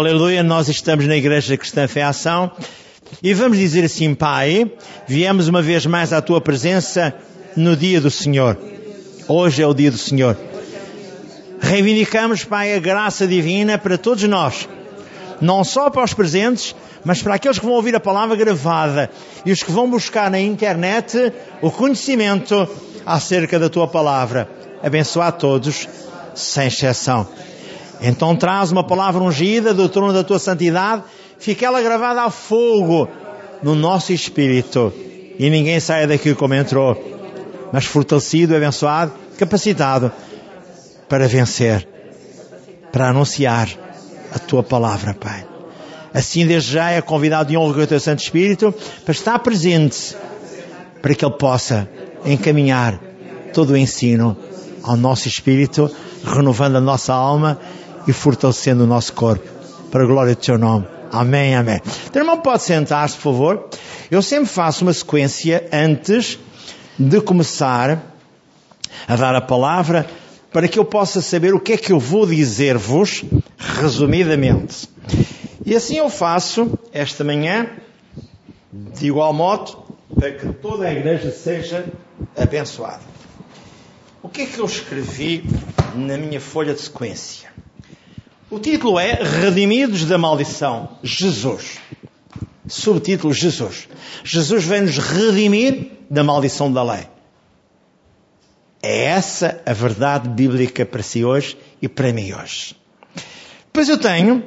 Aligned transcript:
Aleluia, 0.00 0.42
nós 0.42 0.66
estamos 0.70 1.06
na 1.06 1.14
Igreja 1.14 1.58
Cristã 1.58 1.86
Fé 1.86 2.02
Ação 2.02 2.50
e 3.22 3.34
vamos 3.34 3.58
dizer 3.58 3.84
assim, 3.84 4.14
Pai, 4.14 4.72
viemos 5.06 5.46
uma 5.46 5.60
vez 5.60 5.84
mais 5.84 6.10
à 6.10 6.22
Tua 6.22 6.40
presença 6.40 7.14
no 7.54 7.76
dia 7.76 8.00
do 8.00 8.10
Senhor. 8.10 8.56
Hoje 9.28 9.60
é 9.62 9.66
o 9.66 9.74
dia 9.74 9.90
do 9.90 9.98
Senhor. 9.98 10.38
Reivindicamos, 11.60 12.44
Pai, 12.44 12.74
a 12.74 12.78
graça 12.78 13.26
divina 13.26 13.76
para 13.76 13.98
todos 13.98 14.24
nós, 14.24 14.66
não 15.38 15.62
só 15.62 15.90
para 15.90 16.02
os 16.02 16.14
presentes, 16.14 16.74
mas 17.04 17.20
para 17.20 17.34
aqueles 17.34 17.58
que 17.58 17.66
vão 17.66 17.74
ouvir 17.74 17.94
a 17.94 18.00
palavra 18.00 18.34
gravada 18.34 19.10
e 19.44 19.52
os 19.52 19.62
que 19.62 19.70
vão 19.70 19.90
buscar 19.90 20.30
na 20.30 20.40
internet 20.40 21.30
o 21.60 21.70
conhecimento 21.70 22.66
acerca 23.04 23.58
da 23.58 23.68
Tua 23.68 23.86
palavra. 23.86 24.48
Abençoa 24.82 25.26
a 25.26 25.32
todos, 25.32 25.86
sem 26.34 26.68
exceção. 26.68 27.28
Então 28.02 28.34
traz 28.34 28.72
uma 28.72 28.84
palavra 28.84 29.22
ungida 29.22 29.74
do 29.74 29.88
trono 29.88 30.12
da 30.12 30.24
tua 30.24 30.38
santidade, 30.38 31.02
fica 31.38 31.66
ela 31.66 31.82
gravada 31.82 32.22
a 32.22 32.30
fogo 32.30 33.08
no 33.62 33.74
nosso 33.74 34.12
espírito. 34.12 34.92
E 35.38 35.50
ninguém 35.50 35.78
saia 35.80 36.06
daqui 36.06 36.34
como 36.34 36.54
entrou, 36.54 36.96
mas 37.72 37.84
fortalecido, 37.84 38.56
abençoado, 38.56 39.12
capacitado 39.38 40.10
para 41.08 41.26
vencer, 41.26 41.86
para 42.92 43.08
anunciar 43.08 43.68
a 44.32 44.38
tua 44.38 44.62
palavra, 44.62 45.14
Pai. 45.14 45.46
Assim, 46.12 46.46
desde 46.46 46.72
já 46.72 46.90
é 46.90 47.00
convidado 47.00 47.50
de 47.50 47.56
honra 47.56 47.74
com 47.74 47.80
o 47.80 47.86
teu 47.86 48.00
Santo 48.00 48.20
Espírito 48.20 48.74
para 49.04 49.12
estar 49.12 49.38
presente, 49.38 50.16
para 51.00 51.14
que 51.14 51.24
ele 51.24 51.34
possa 51.34 51.88
encaminhar 52.24 53.00
todo 53.54 53.70
o 53.70 53.76
ensino 53.76 54.36
ao 54.82 54.96
nosso 54.96 55.28
espírito, 55.28 55.90
renovando 56.24 56.76
a 56.76 56.80
nossa 56.80 57.14
alma 57.14 57.58
e 58.06 58.12
fortalecendo 58.12 58.84
o 58.84 58.86
nosso 58.86 59.12
corpo. 59.12 59.48
Para 59.90 60.04
a 60.04 60.06
glória 60.06 60.34
do 60.34 60.40
teu 60.40 60.58
nome. 60.58 60.86
Amém, 61.12 61.56
amém. 61.56 61.80
Então, 62.06 62.22
irmão, 62.22 62.40
pode 62.40 62.62
sentar-se, 62.62 63.16
por 63.16 63.22
favor. 63.22 63.68
Eu 64.10 64.22
sempre 64.22 64.48
faço 64.48 64.84
uma 64.84 64.92
sequência 64.92 65.68
antes 65.72 66.38
de 66.98 67.20
começar 67.20 68.02
a 69.08 69.16
dar 69.16 69.34
a 69.34 69.40
palavra 69.40 70.06
para 70.52 70.68
que 70.68 70.78
eu 70.78 70.84
possa 70.84 71.20
saber 71.20 71.54
o 71.54 71.60
que 71.60 71.72
é 71.72 71.76
que 71.76 71.92
eu 71.92 71.98
vou 71.98 72.26
dizer-vos 72.26 73.24
resumidamente. 73.80 74.88
E 75.64 75.74
assim 75.74 75.96
eu 75.96 76.08
faço 76.08 76.78
esta 76.92 77.22
manhã, 77.22 77.68
de 78.72 79.06
igual 79.06 79.32
modo, 79.32 79.76
para 80.14 80.32
que 80.32 80.52
toda 80.54 80.86
a 80.86 80.92
igreja 80.92 81.30
seja 81.30 81.86
abençoada. 82.36 83.02
O 84.22 84.28
que 84.28 84.42
é 84.42 84.46
que 84.46 84.58
eu 84.58 84.64
escrevi 84.64 85.44
na 85.94 86.16
minha 86.18 86.40
folha 86.40 86.74
de 86.74 86.80
sequência? 86.80 87.48
O 88.50 88.58
título 88.58 88.98
é 88.98 89.12
Redimidos 89.12 90.04
da 90.06 90.18
Maldição. 90.18 90.88
Jesus. 91.04 91.78
Subtítulo 92.66 93.32
Jesus. 93.32 93.88
Jesus 94.24 94.64
vem 94.64 94.80
nos 94.80 94.98
redimir 94.98 95.92
da 96.10 96.24
maldição 96.24 96.72
da 96.72 96.82
lei. 96.82 97.06
É 98.82 99.04
essa 99.04 99.62
a 99.64 99.72
verdade 99.72 100.28
bíblica 100.28 100.84
para 100.84 101.00
si 101.00 101.24
hoje 101.24 101.56
e 101.80 101.88
para 101.88 102.12
mim 102.12 102.32
hoje. 102.32 102.74
Depois 103.66 103.88
eu 103.88 103.98
tenho 103.98 104.42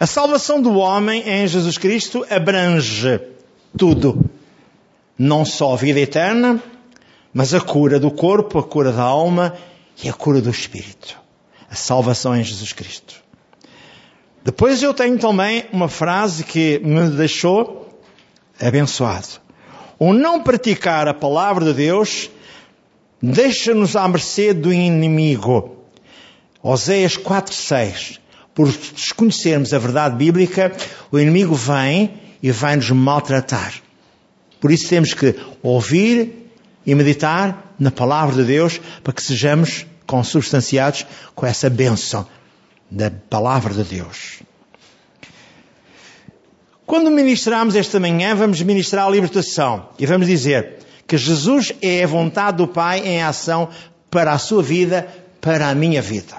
a 0.00 0.06
salvação 0.06 0.62
do 0.62 0.76
homem 0.78 1.22
em 1.28 1.46
Jesus 1.46 1.76
Cristo 1.76 2.24
abrange 2.30 3.20
tudo. 3.76 4.30
Não 5.18 5.44
só 5.44 5.74
a 5.74 5.76
vida 5.76 6.00
eterna, 6.00 6.58
mas 7.34 7.52
a 7.52 7.60
cura 7.60 8.00
do 8.00 8.10
corpo, 8.10 8.58
a 8.58 8.62
cura 8.62 8.92
da 8.92 9.02
alma 9.02 9.54
e 10.02 10.08
a 10.08 10.12
cura 10.14 10.40
do 10.40 10.48
espírito. 10.48 11.20
A 11.70 11.74
salvação 11.74 12.34
em 12.34 12.42
Jesus 12.42 12.72
Cristo. 12.72 13.21
Depois 14.44 14.82
eu 14.82 14.92
tenho 14.92 15.16
também 15.18 15.64
uma 15.72 15.88
frase 15.88 16.42
que 16.42 16.80
me 16.80 17.08
deixou 17.10 18.02
abençoado. 18.60 19.40
O 19.98 20.12
não 20.12 20.42
praticar 20.42 21.06
a 21.06 21.14
palavra 21.14 21.66
de 21.66 21.74
Deus 21.74 22.28
deixa-nos 23.22 23.94
à 23.94 24.08
mercê 24.08 24.52
do 24.52 24.72
inimigo. 24.72 25.76
Oséias 26.60 27.16
4.6 27.16 28.18
Por 28.52 28.66
desconhecermos 28.66 29.72
a 29.72 29.78
verdade 29.78 30.16
bíblica, 30.16 30.72
o 31.12 31.20
inimigo 31.20 31.54
vem 31.54 32.14
e 32.42 32.50
vai 32.50 32.74
nos 32.74 32.90
maltratar. 32.90 33.74
Por 34.60 34.72
isso 34.72 34.88
temos 34.88 35.14
que 35.14 35.36
ouvir 35.62 36.50
e 36.84 36.94
meditar 36.96 37.74
na 37.78 37.92
palavra 37.92 38.34
de 38.34 38.44
Deus 38.44 38.80
para 39.04 39.12
que 39.12 39.22
sejamos 39.22 39.86
consubstanciados 40.04 41.06
com 41.32 41.46
essa 41.46 41.70
bênção 41.70 42.26
da 42.92 43.10
palavra 43.10 43.72
de 43.72 43.84
Deus. 43.84 44.42
Quando 46.84 47.10
ministramos 47.10 47.74
esta 47.74 47.98
manhã, 47.98 48.34
vamos 48.34 48.60
ministrar 48.60 49.06
a 49.06 49.10
libertação 49.10 49.88
e 49.98 50.04
vamos 50.04 50.26
dizer 50.26 50.80
que 51.06 51.16
Jesus 51.16 51.72
é 51.80 52.04
a 52.04 52.06
vontade 52.06 52.58
do 52.58 52.68
Pai 52.68 53.00
em 53.00 53.22
ação 53.22 53.70
para 54.10 54.32
a 54.32 54.38
sua 54.38 54.62
vida, 54.62 55.08
para 55.40 55.70
a 55.70 55.74
minha 55.74 56.02
vida. 56.02 56.36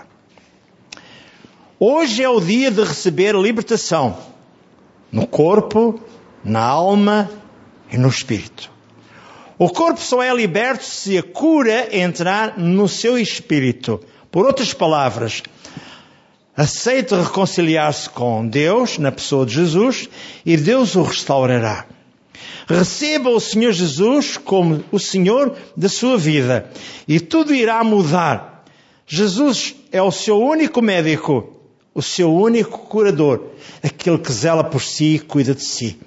Hoje 1.80 2.22
é 2.22 2.30
o 2.30 2.40
dia 2.40 2.70
de 2.70 2.84
receber 2.84 3.36
libertação 3.36 4.16
no 5.12 5.26
corpo, 5.26 6.00
na 6.44 6.62
alma 6.62 7.32
e 7.92 7.98
no 7.98 8.10
espírito. 8.10 8.72
O 9.58 9.70
corpo 9.70 10.00
só 10.00 10.22
é 10.22 10.34
liberto 10.34 10.86
se 10.86 11.18
a 11.18 11.24
cura 11.24 11.96
entrar 11.98 12.60
no 12.60 12.88
seu 12.88 13.18
espírito. 13.18 14.00
Por 14.30 14.46
outras 14.46 14.74
palavras, 14.74 15.42
aceite 16.56 17.16
reconciliar-se 17.16 18.10
com 18.10 18.48
Deus, 18.48 18.98
na 18.98 19.12
pessoa 19.12 19.46
de 19.46 19.54
Jesus, 19.54 20.08
e 20.46 20.56
Deus 20.56 20.96
o 20.96 21.02
restaurará. 21.02 21.88
Receba 22.68 23.30
o 23.30 23.40
Senhor 23.40 23.74
Jesus 23.74 24.38
como 24.38 24.84
o 24.92 25.00
Senhor 25.00 25.56
da 25.76 25.90
sua 25.90 26.18
vida 26.18 26.70
e 27.08 27.20
tudo 27.20 27.54
irá 27.54 27.84
mudar. 27.84 28.64
Jesus 29.06 29.76
é 29.92 30.02
o 30.02 30.12
seu 30.12 30.40
único 30.40 30.82
médico, 30.82 31.60
o 31.94 32.02
seu 32.02 32.34
único 32.34 32.80
curador, 32.80 33.48
aquele 33.82 34.18
que 34.18 34.32
zela 34.32 34.64
por 34.64 34.82
si 34.82 35.16
e 35.16 35.20
cuida 35.20 35.54
de 35.54 35.64
si. 35.64 36.00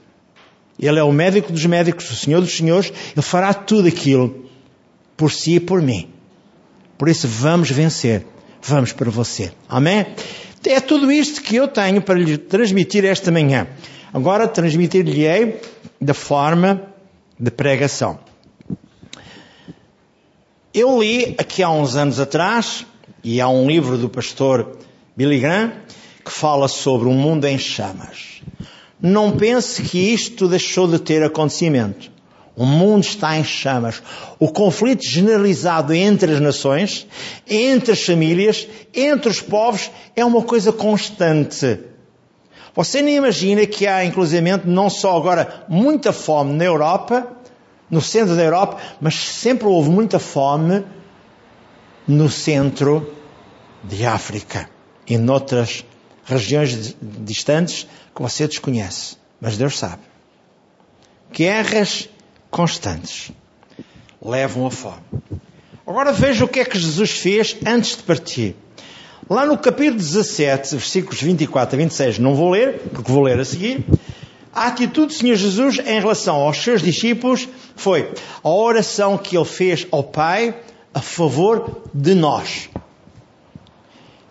Ele 0.79 0.99
é 0.99 1.03
o 1.03 1.13
médico 1.13 1.53
dos 1.53 1.67
médicos, 1.67 2.11
o 2.11 2.17
Senhor 2.17 2.41
dos 2.41 2.57
senhores, 2.57 2.93
ele 3.15 3.23
fará 3.23 3.53
tudo 3.53 3.89
aquilo 3.89 4.47
por 5.17 5.31
si 5.31 5.57
e 5.57 5.61
por 5.61 5.83
mim. 5.83 6.09
Por 6.97 7.09
isso 7.09 7.29
vamos 7.29 7.71
vencer 7.71 8.27
vamos 8.63 8.93
para 8.93 9.11
você. 9.11 9.53
Amém? 9.69 10.07
É 10.65 10.81
tudo 10.81 11.11
isto 11.13 11.43
que 11.43 11.57
eu 11.57 11.69
tenho 11.69 12.03
para 12.03 12.19
lhe 12.19 12.37
transmitir 12.37 13.05
esta 13.05 13.31
manhã. 13.31 13.69
Agora 14.13 14.49
transmitir-lhe-ei 14.49 15.61
da 16.01 16.15
forma 16.15 16.83
de 17.39 17.51
pregação. 17.51 18.19
Eu 20.75 21.01
li 21.01 21.35
aqui 21.39 21.63
há 21.63 21.71
uns 21.71 21.97
anos 21.97 22.21
atrás, 22.21 22.85
e 23.23 23.41
há 23.41 23.49
um 23.49 23.67
livro 23.67 23.97
do 23.97 24.09
pastor 24.09 24.79
Billy 25.17 25.41
Graham, 25.41 25.73
que 26.25 26.31
fala 26.31 26.69
sobre 26.69 27.09
um 27.09 27.15
mundo 27.15 27.45
em 27.47 27.59
chamas. 27.59 28.43
Não 29.01 29.33
pense 29.33 29.83
que 29.83 29.99
isto 30.13 30.49
deixou 30.49 30.89
de 30.89 30.99
ter 30.99 31.23
acontecimento. 31.23 32.11
O 32.57 32.65
mundo 32.65 33.05
está 33.05 33.39
em 33.39 33.45
chamas. 33.45 34.03
O 34.39 34.51
conflito 34.51 35.07
generalizado 35.07 35.93
entre 35.93 36.33
as 36.33 36.41
nações, 36.41 37.07
entre 37.47 37.93
as 37.93 38.03
famílias, 38.03 38.67
entre 38.95 39.29
os 39.29 39.43
povos, 39.43 39.91
é 40.17 40.25
uma 40.25 40.43
coisa 40.43 40.73
constante. 40.73 41.81
Você 42.75 43.03
nem 43.03 43.17
imagina 43.17 43.67
que 43.67 43.87
há, 43.87 44.05
inclusivamente, 44.05 44.67
não 44.67 44.89
só 44.89 45.17
agora 45.17 45.67
muita 45.69 46.13
fome 46.13 46.55
na 46.55 46.65
Europa, 46.65 47.29
no 47.91 48.01
centro 48.01 48.35
da 48.35 48.43
Europa, 48.43 48.79
mas 49.01 49.15
sempre 49.15 49.67
houve 49.67 49.91
muita 49.91 50.19
fome 50.19 50.83
no 52.09 52.31
centro 52.31 53.15
de 53.85 54.05
África 54.07 54.69
e 55.07 55.19
noutras 55.19 55.85
regiões 56.25 56.97
distantes 57.01 57.87
que 58.15 58.23
você 58.23 58.49
desconhece. 58.49 59.17
Mas 59.41 59.57
Deus 59.57 59.79
sabe. 59.79 60.03
Guerras 61.33 62.09
constantes 62.57 63.31
levam 64.23 64.67
a 64.67 64.71
fome. 64.71 65.03
Agora 65.87 66.11
veja 66.11 66.43
o 66.43 66.49
que 66.49 66.61
é 66.61 66.65
que 66.65 66.79
Jesus 66.79 67.11
fez 67.11 67.55
antes 67.67 67.99
de 67.99 68.03
partir. 68.03 68.57
Lá 69.29 69.45
no 69.45 69.59
capítulo 69.59 69.99
17, 69.99 70.75
versículos 70.75 71.21
24 71.21 71.77
a 71.77 71.79
26, 71.79 72.19
não 72.19 72.35
vou 72.35 72.49
ler, 72.49 72.79
porque 72.95 73.13
vou 73.13 73.23
ler 73.23 73.39
a 73.39 73.45
seguir. 73.45 73.85
A 74.55 74.69
atitude 74.69 75.09
do 75.09 75.13
Senhor 75.13 75.37
Jesus 75.37 75.79
em 75.81 76.01
relação 76.01 76.37
aos 76.37 76.57
seus 76.57 76.81
discípulos 76.81 77.47
foi 77.77 78.11
a 78.43 78.49
oração 78.49 79.19
que 79.19 79.37
ele 79.37 79.45
fez 79.45 79.87
ao 79.91 80.03
Pai 80.03 80.57
a 80.95 81.03
favor 81.03 81.83
de 81.93 82.15
nós. 82.15 82.71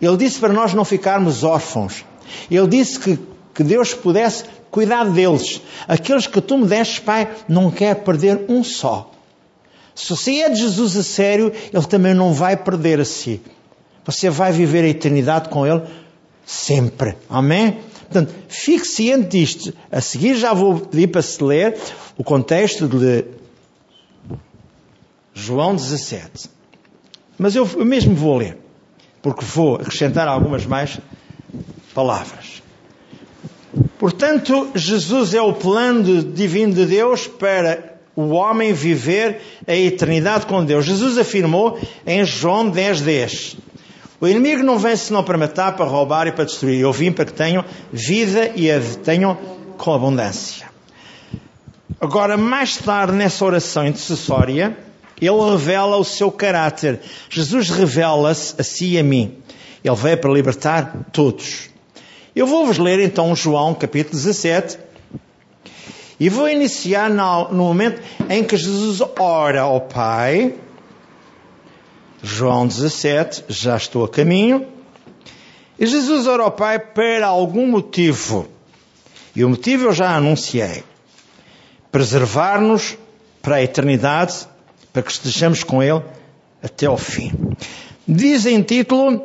Ele 0.02 0.16
disse 0.16 0.40
para 0.40 0.52
nós 0.52 0.74
não 0.74 0.84
ficarmos 0.84 1.44
órfãos. 1.44 2.04
Ele 2.50 2.66
disse 2.66 2.98
que, 2.98 3.20
que 3.54 3.62
Deus 3.62 3.94
pudesse 3.94 4.46
cuidado 4.76 5.10
deles. 5.10 5.62
Aqueles 5.88 6.26
que 6.26 6.38
tu 6.38 6.58
me 6.58 6.66
destes, 6.66 6.98
Pai, 6.98 7.34
não 7.48 7.70
quer 7.70 7.94
perder 7.94 8.44
um 8.46 8.62
só. 8.62 9.10
Se 9.94 10.10
você 10.10 10.42
é 10.42 10.50
de 10.50 10.60
Jesus 10.60 10.94
a 10.98 11.02
sério, 11.02 11.50
Ele 11.72 11.86
também 11.86 12.12
não 12.12 12.34
vai 12.34 12.58
perder 12.58 13.00
a 13.00 13.04
si. 13.06 13.40
Você 14.04 14.28
vai 14.28 14.52
viver 14.52 14.84
a 14.84 14.88
eternidade 14.88 15.48
com 15.48 15.66
Ele 15.66 15.80
sempre. 16.44 17.16
Amém? 17.30 17.80
Portanto, 18.00 18.34
fique 18.48 18.86
ciente 18.86 19.28
disto. 19.28 19.72
A 19.90 20.02
seguir 20.02 20.36
já 20.36 20.52
vou 20.52 20.78
pedir 20.78 21.06
para 21.06 21.22
se 21.22 21.42
ler 21.42 21.78
o 22.18 22.22
contexto 22.22 22.86
de 22.86 23.24
João 25.32 25.74
17. 25.74 26.50
Mas 27.38 27.56
eu 27.56 27.66
mesmo 27.82 28.14
vou 28.14 28.36
ler, 28.36 28.58
porque 29.22 29.42
vou 29.42 29.76
acrescentar 29.76 30.28
algumas 30.28 30.66
mais 30.66 31.00
palavras. 31.94 32.65
Portanto, 33.98 34.68
Jesus 34.74 35.34
é 35.34 35.40
o 35.40 35.52
plano 35.52 36.22
divino 36.22 36.74
de 36.74 36.86
Deus 36.86 37.26
para 37.26 37.96
o 38.14 38.28
homem 38.28 38.72
viver 38.72 39.40
a 39.66 39.74
eternidade 39.74 40.46
com 40.46 40.64
Deus. 40.64 40.86
Jesus 40.86 41.18
afirmou 41.18 41.78
em 42.06 42.24
João 42.24 42.68
10, 42.68 43.00
10. 43.02 43.56
O 44.18 44.26
inimigo 44.26 44.62
não 44.62 44.78
vem 44.78 44.96
senão 44.96 45.22
para 45.22 45.36
matar, 45.36 45.76
para 45.76 45.84
roubar 45.84 46.26
e 46.26 46.32
para 46.32 46.44
destruir. 46.44 46.80
Eu 46.80 46.92
vim 46.92 47.12
para 47.12 47.26
que 47.26 47.34
tenham 47.34 47.64
vida 47.92 48.52
e 48.54 48.70
a 48.70 48.80
tenham 49.04 49.36
com 49.76 49.92
abundância. 49.92 50.66
Agora, 52.00 52.36
mais 52.36 52.78
tarde, 52.78 53.12
nessa 53.12 53.44
oração 53.44 53.86
intercessória, 53.86 54.76
ele 55.20 55.50
revela 55.50 55.96
o 55.96 56.04
seu 56.04 56.30
caráter. 56.30 57.00
Jesus 57.28 57.68
revela-se 57.68 58.54
a 58.58 58.64
si 58.64 58.94
e 58.94 58.98
a 58.98 59.02
mim. 59.02 59.34
Ele 59.84 59.96
veio 59.96 60.18
para 60.18 60.32
libertar 60.32 61.06
todos. 61.12 61.70
Eu 62.36 62.46
vou-vos 62.46 62.76
ler 62.76 63.00
então 63.00 63.34
João 63.34 63.72
capítulo 63.72 64.14
17, 64.14 64.78
e 66.20 66.28
vou 66.28 66.46
iniciar 66.46 67.08
no, 67.08 67.50
momento 67.50 68.02
em 68.28 68.44
que 68.44 68.58
Jesus 68.58 69.00
ora 69.18 69.62
ao 69.62 69.80
Pai. 69.80 70.54
João 72.22 72.66
17, 72.66 73.44
já 73.48 73.74
estou 73.78 74.04
a 74.04 74.08
caminho. 74.10 74.66
E 75.78 75.86
Jesus 75.86 76.26
ora 76.26 76.42
ao 76.42 76.50
Pai 76.50 76.78
para 76.78 77.26
algum 77.26 77.66
motivo. 77.66 78.46
E 79.34 79.42
o 79.42 79.48
motivo 79.48 79.86
eu 79.86 79.92
já 79.94 80.14
anunciei. 80.14 80.84
Preservar-nos 81.90 82.98
para 83.40 83.56
a 83.56 83.62
eternidade, 83.62 84.46
para 84.92 85.00
que 85.00 85.10
estejamos 85.10 85.64
com 85.64 85.82
Ele 85.82 86.02
até 86.62 86.84
ao 86.84 86.98
fim. 86.98 87.32
Diz 88.06 88.44
em 88.44 88.60
título, 88.60 89.22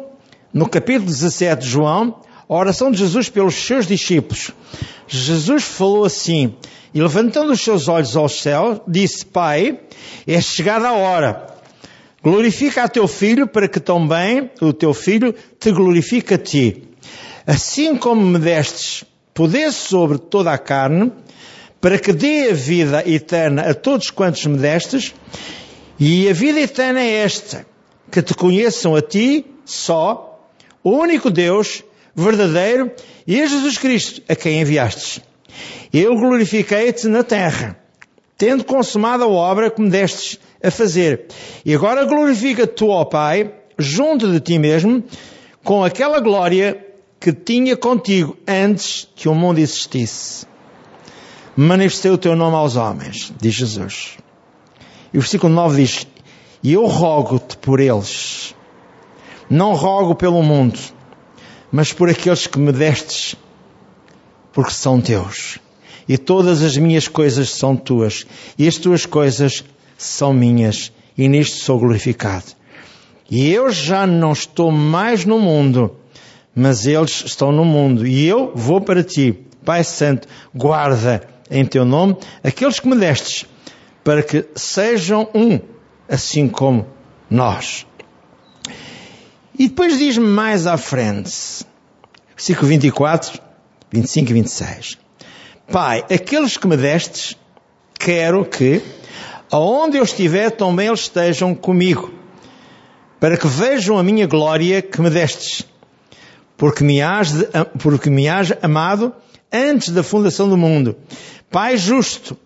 no 0.54 0.70
capítulo 0.70 1.08
17 1.08 1.62
de 1.62 1.70
João, 1.70 2.16
a 2.52 2.56
oração 2.58 2.92
de 2.92 2.98
Jesus 2.98 3.30
pelos 3.30 3.56
seus 3.56 3.88
discípulos. 3.88 4.52
Jesus 5.08 5.64
falou 5.64 6.04
assim: 6.04 6.54
e 6.94 7.02
levantando 7.02 7.54
os 7.54 7.62
seus 7.62 7.88
olhos 7.88 8.18
ao 8.18 8.28
céu, 8.28 8.84
disse: 8.86 9.26
Pai, 9.26 9.80
é 10.28 10.42
chegada 10.42 10.90
a 10.90 10.94
hora. 10.94 11.48
Glorifica 12.22 12.84
a 12.84 12.90
teu 12.90 13.08
filho 13.08 13.48
para 13.48 13.70
que 13.70 13.80
também 13.80 14.52
o 14.60 14.74
teu 14.74 14.94
filho 14.94 15.34
te 15.58 15.72
glorifique 15.72 16.34
a 16.34 16.38
ti. 16.38 16.84
Assim 17.48 17.96
como 17.96 18.22
me 18.22 18.38
destes 18.38 19.06
poder 19.34 19.72
sobre 19.72 20.18
toda 20.18 20.52
a 20.52 20.58
carne, 20.58 21.10
para 21.80 21.98
que 21.98 22.12
dê 22.12 22.50
a 22.50 22.54
vida 22.54 23.10
eterna 23.10 23.62
a 23.62 23.74
todos 23.74 24.10
quantos 24.10 24.46
me 24.46 24.58
destes, 24.58 25.16
e 25.98 26.28
a 26.28 26.34
vida 26.34 26.60
eterna 26.60 27.00
é 27.00 27.12
esta, 27.24 27.66
que 28.12 28.22
te 28.22 28.34
conheçam 28.34 28.94
a 28.94 29.02
ti 29.02 29.46
só, 29.64 30.50
o 30.84 30.92
único 30.92 31.30
Deus 31.30 31.82
verdadeiro, 32.16 32.92
e 33.26 33.42
a 33.42 33.46
Jesus 33.46 33.78
Cristo, 33.78 34.22
a 34.28 34.36
quem 34.36 34.62
enviastes. 34.62 35.22
Eu 35.94 36.16
glorifiquei-te 36.16 37.08
na 37.08 37.24
terra, 37.24 37.78
tendo 38.38 38.64
consumado 38.64 39.24
a 39.24 39.28
obra 39.28 39.70
que 39.70 39.82
me 39.82 39.90
destes 39.90 40.40
a 40.64 40.72
fazer. 40.72 41.26
E 41.66 41.74
agora 41.74 42.06
glorifica 42.06 42.66
tu, 42.66 42.90
ó 42.90 43.04
Pai, 43.06 43.54
junto 43.78 44.32
de 44.32 44.40
ti 44.40 44.58
mesmo, 44.58 45.04
com 45.64 45.84
aquela 45.84 46.20
glória 46.20 46.86
que 47.20 47.32
tinha 47.32 47.78
contigo 47.78 48.36
antes 48.48 49.08
que 49.16 49.30
o 49.30 49.36
mundo 49.36 49.60
existisse. 49.60 50.46
Manifestei 51.56 52.10
o 52.10 52.18
teu 52.18 52.36
nome 52.36 52.56
aos 52.56 52.76
homens, 52.76 53.34
diz 53.40 53.54
Jesus. 53.54 54.18
E 55.14 55.18
o 55.18 55.22
versículo 55.22 55.54
9 55.54 55.84
diz: 55.84 56.08
E 56.64 56.74
eu 56.74 56.86
rogo-te 56.86 57.58
por 57.58 57.80
eles. 57.80 58.56
Não 59.50 59.76
rogo 59.76 60.16
pelo 60.16 60.42
mundo, 60.42 60.80
mas 61.72 61.94
por 61.94 62.10
aqueles 62.10 62.48
que 62.48 62.60
me 62.60 62.72
destes, 62.72 63.36
porque 64.52 64.72
são 64.72 65.00
teus 65.00 65.60
e 66.08 66.18
todas 66.18 66.62
as 66.62 66.76
minhas 66.78 67.08
coisas 67.08 67.50
são 67.52 67.76
tuas, 67.76 68.26
e 68.58 68.68
as 68.68 68.76
tuas 68.76 69.06
coisas 69.06 69.64
são 69.98 70.34
minhas, 70.34 70.92
e 71.18 71.28
nisto 71.28 71.58
sou 71.58 71.80
glorificado. 71.80 72.48
E 73.30 73.50
eu 73.50 73.72
já 73.72 74.06
não 74.06 74.34
estou 74.34 74.72
mais 74.72 75.24
no 75.24 75.40
mundo, 75.40 75.96
mas 76.54 76.86
eles 76.86 77.24
estão 77.26 77.52
no 77.52 77.64
mundo, 77.64 78.06
e 78.06 78.28
eu 78.28 78.52
vou 78.54 78.82
para 78.82 79.04
ti. 79.04 79.34
Pai 79.64 79.86
Santo, 79.86 80.28
guarda 80.54 81.26
em 81.50 81.64
teu 81.66 81.86
nome 81.86 82.18
aqueles 82.44 82.80
que 82.80 82.90
me 82.90 82.96
destes, 82.98 83.46
para 84.04 84.22
que 84.22 84.46
sejam 84.56 85.30
um, 85.34 85.60
assim 86.10 86.50
como 86.50 86.88
nós. 87.30 87.86
E 89.58 89.68
depois 89.68 89.98
diz-me 89.98 90.26
mais 90.26 90.66
à 90.66 90.78
frente, 90.78 91.66
versículo 92.36 92.68
24, 92.68 93.40
25 93.92 94.30
e 94.30 94.34
26. 94.34 94.98
Pai, 95.70 96.06
aqueles 96.10 96.58
que 96.58 96.68
me 96.68 96.78
destes, 96.78 97.36
quero 98.00 98.46
que, 98.46 98.82
aonde 99.52 99.98
eu 99.98 100.04
estiver, 100.04 100.52
também 100.52 100.88
eles 100.88 101.02
estejam 101.02 101.54
comigo, 101.54 102.14
para 103.20 103.38
que 103.38 103.48
vejam 103.48 103.98
a 103.98 104.04
minha 104.04 104.26
glória 104.26 104.82
que 104.82 105.02
me 105.02 105.10
destes, 105.10 105.66
porque 106.56 106.84
me 106.84 107.02
has, 107.02 107.34
de, 107.34 107.48
porque 107.80 108.10
me 108.10 108.30
has 108.30 108.54
amado 108.62 109.14
antes 109.52 109.90
da 109.90 110.02
fundação 110.02 110.48
do 110.48 110.56
mundo. 110.58 110.96
Pai 111.50 111.78
justo, 111.78 112.38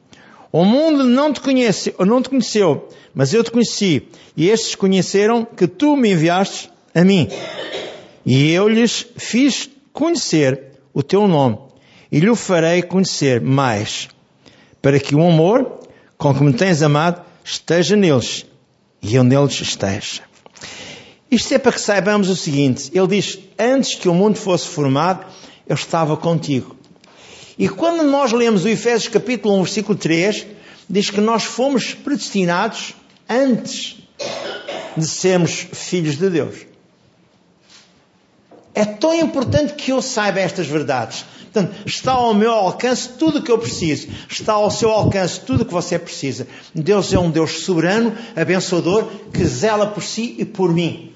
o 0.52 0.66
mundo 0.66 1.04
não 1.04 1.31
te 1.31 1.40
conhece, 1.40 1.94
ou 2.00 2.06
não 2.06 2.22
te 2.22 2.30
conheceu, 2.30 2.90
mas 3.13 3.31
eu 3.31 3.44
te 3.44 3.52
conheci, 3.52 4.07
e 4.36 4.50
estes 4.50 4.74
conheceram 4.74 5.46
que 5.46 5.68
tu 5.68 5.96
me 5.96 6.12
enviaste 6.12 6.74
a 6.95 7.03
mim. 7.03 7.27
E 8.25 8.51
eu 8.51 8.68
lhes 8.68 9.06
fiz 9.18 9.69
conhecer 9.92 10.71
o 10.94 11.03
teu 11.03 11.27
nome 11.27 11.59
e 12.12 12.19
lhe 12.19 12.36
farei 12.36 12.81
conhecer 12.81 13.42
mais, 13.42 14.07
para 14.81 15.00
que 15.00 15.13
o 15.13 15.27
amor 15.27 15.80
com 16.18 16.33
que 16.33 16.44
me 16.44 16.53
tens 16.53 16.81
amado 16.81 17.21
esteja 17.44 17.95
neles 17.95 18.45
e 19.01 19.13
eu 19.13 19.24
neles 19.24 19.59
esteja. 19.59 20.24
Isto 21.30 21.53
é 21.53 21.59
para 21.59 21.74
que 21.74 21.81
saibamos 21.81 22.30
o 22.30 22.36
seguinte: 22.36 22.89
Ele 22.94 23.07
diz, 23.07 23.38
antes 23.59 23.95
que 23.95 24.07
o 24.07 24.13
mundo 24.13 24.38
fosse 24.38 24.68
formado, 24.68 25.25
eu 25.68 25.75
estava 25.75 26.15
contigo. 26.15 26.75
E 27.57 27.68
quando 27.68 28.03
nós 28.03 28.31
lemos 28.31 28.64
o 28.64 28.69
Efésios 28.69 29.07
capítulo 29.07 29.56
1, 29.59 29.64
versículo 29.64 29.97
3, 29.97 30.45
diz 30.90 31.09
que 31.09 31.21
nós 31.21 31.44
fomos 31.44 31.94
predestinados 31.94 32.94
antes 33.28 33.97
de 34.95 35.06
sermos 35.06 35.68
filhos 35.73 36.18
de 36.18 36.30
Deus. 36.30 36.74
É 38.75 38.83
tão 38.83 39.13
importante 39.13 39.73
que 39.73 39.91
eu 39.91 40.01
saiba 40.01 40.41
estas 40.41 40.67
verdades. 40.67 41.25
Portanto, 41.55 41.73
está 41.85 42.11
ao 42.11 42.33
meu 42.33 42.51
alcance 42.51 43.07
tudo 43.17 43.39
o 43.39 43.41
que 43.41 43.49
eu 43.49 43.57
preciso. 43.57 44.09
Está 44.29 44.53
ao 44.53 44.69
seu 44.69 44.89
alcance 44.89 45.39
tudo 45.39 45.61
o 45.61 45.65
que 45.65 45.71
você 45.71 45.97
precisa. 45.97 46.45
Deus 46.73 47.13
é 47.13 47.17
um 47.17 47.31
Deus 47.31 47.63
soberano, 47.63 48.13
abençoador, 48.35 49.05
que 49.33 49.45
zela 49.45 49.87
por 49.87 50.03
si 50.03 50.35
e 50.37 50.44
por 50.44 50.73
mim. 50.73 51.13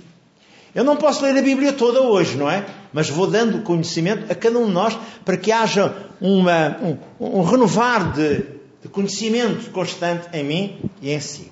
Eu 0.74 0.86
não 0.86 0.96
posso 0.96 1.24
ler 1.24 1.38
a 1.38 1.42
Bíblia 1.42 1.74
toda 1.74 2.02
hoje, 2.02 2.38
não 2.38 2.50
é? 2.50 2.66
Mas 2.94 3.10
vou 3.10 3.28
dando 3.28 3.64
conhecimento 3.64 4.32
a 4.32 4.36
cada 4.36 4.58
um 4.58 4.68
de 4.68 4.72
nós 4.72 4.98
para 5.26 5.36
que 5.36 5.52
haja 5.52 5.94
uma, 6.22 6.78
um, 6.82 7.40
um, 7.40 7.44
renovar 7.44 8.14
de, 8.14 8.46
de 8.82 8.88
conhecimento 8.90 9.70
constante 9.72 10.30
em 10.32 10.44
mim 10.44 10.92
e 11.02 11.12
em 11.12 11.20
si. 11.20 11.52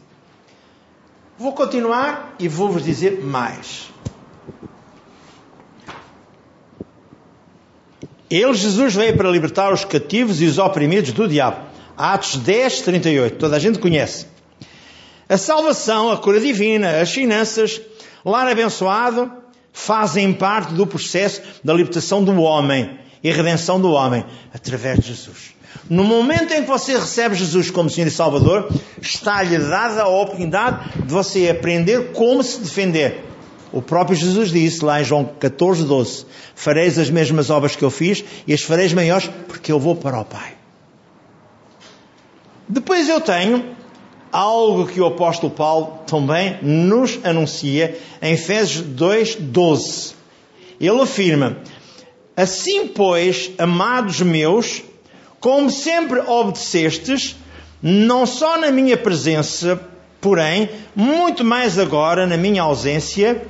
Vou 1.37 1.51
continuar 1.51 2.35
e 2.39 2.47
vou-vos 2.47 2.83
dizer 2.83 3.21
mais. 3.21 3.89
Ele, 8.29 8.53
Jesus, 8.53 8.93
veio 8.93 9.15
para 9.15 9.29
libertar 9.29 9.73
os 9.73 9.85
cativos 9.85 10.41
e 10.41 10.45
os 10.45 10.57
oprimidos 10.57 11.13
do 11.13 11.27
diabo. 11.27 11.65
Atos 11.95 12.35
10, 12.37 12.81
38. 12.81 13.37
Toda 13.37 13.55
a 13.55 13.59
gente 13.59 13.79
conhece. 13.79 14.27
A 15.29 15.37
salvação, 15.37 16.11
a 16.11 16.17
cura 16.17 16.39
divina, 16.39 17.01
as 17.01 17.11
finanças, 17.11 17.81
lar 18.25 18.47
abençoado, 18.47 19.31
fazem 19.71 20.33
parte 20.33 20.73
do 20.73 20.85
processo 20.85 21.41
da 21.63 21.73
libertação 21.73 22.23
do 22.23 22.33
homem 22.41 22.99
e 23.23 23.31
redenção 23.31 23.79
do 23.79 23.91
homem 23.91 24.25
através 24.53 24.99
de 24.99 25.07
Jesus. 25.07 25.55
No 25.89 26.03
momento 26.03 26.53
em 26.53 26.63
que 26.63 26.67
você 26.67 26.97
recebe 26.97 27.35
Jesus 27.35 27.69
como 27.71 27.89
Senhor 27.89 28.07
e 28.07 28.11
Salvador, 28.11 28.69
está-lhe 29.01 29.57
dada 29.57 30.03
a 30.03 30.07
oportunidade 30.07 31.03
de 31.03 31.13
você 31.13 31.49
aprender 31.49 32.11
como 32.11 32.43
se 32.43 32.59
defender 32.59 33.26
o 33.71 33.81
próprio 33.81 34.17
Jesus 34.17 34.49
disse 34.49 34.83
lá 34.83 35.01
em 35.01 35.03
João 35.03 35.25
14, 35.25 35.83
12: 35.85 36.25
Fareis 36.55 36.97
as 36.97 37.09
mesmas 37.09 37.49
obras 37.49 37.75
que 37.75 37.83
eu 37.83 37.89
fiz 37.89 38.23
e 38.45 38.53
as 38.53 38.61
fareis 38.61 38.93
maiores 38.93 39.29
porque 39.47 39.71
eu 39.71 39.79
vou 39.79 39.95
para 39.95 40.19
o 40.19 40.25
Pai. 40.25 40.53
Depois 42.67 43.07
eu 43.07 43.21
tenho 43.21 43.75
algo 44.31 44.87
que 44.87 44.99
o 44.99 45.05
apóstolo 45.05 45.51
Paulo 45.51 45.99
também 46.05 46.59
nos 46.61 47.19
anuncia 47.23 47.97
em 48.21 48.33
Efésios 48.33 48.85
2, 48.85 49.35
12. 49.35 50.13
Ele 50.79 51.01
afirma: 51.01 51.57
Assim, 52.35 52.87
pois, 52.87 53.51
amados 53.57 54.21
meus, 54.21 54.83
como 55.39 55.69
sempre 55.69 56.19
obedecestes, 56.19 57.35
não 57.81 58.25
só 58.25 58.57
na 58.57 58.71
minha 58.71 58.97
presença, 58.97 59.79
porém, 60.21 60.69
muito 60.95 61.43
mais 61.43 61.79
agora 61.79 62.27
na 62.27 62.37
minha 62.37 62.63
ausência, 62.63 63.45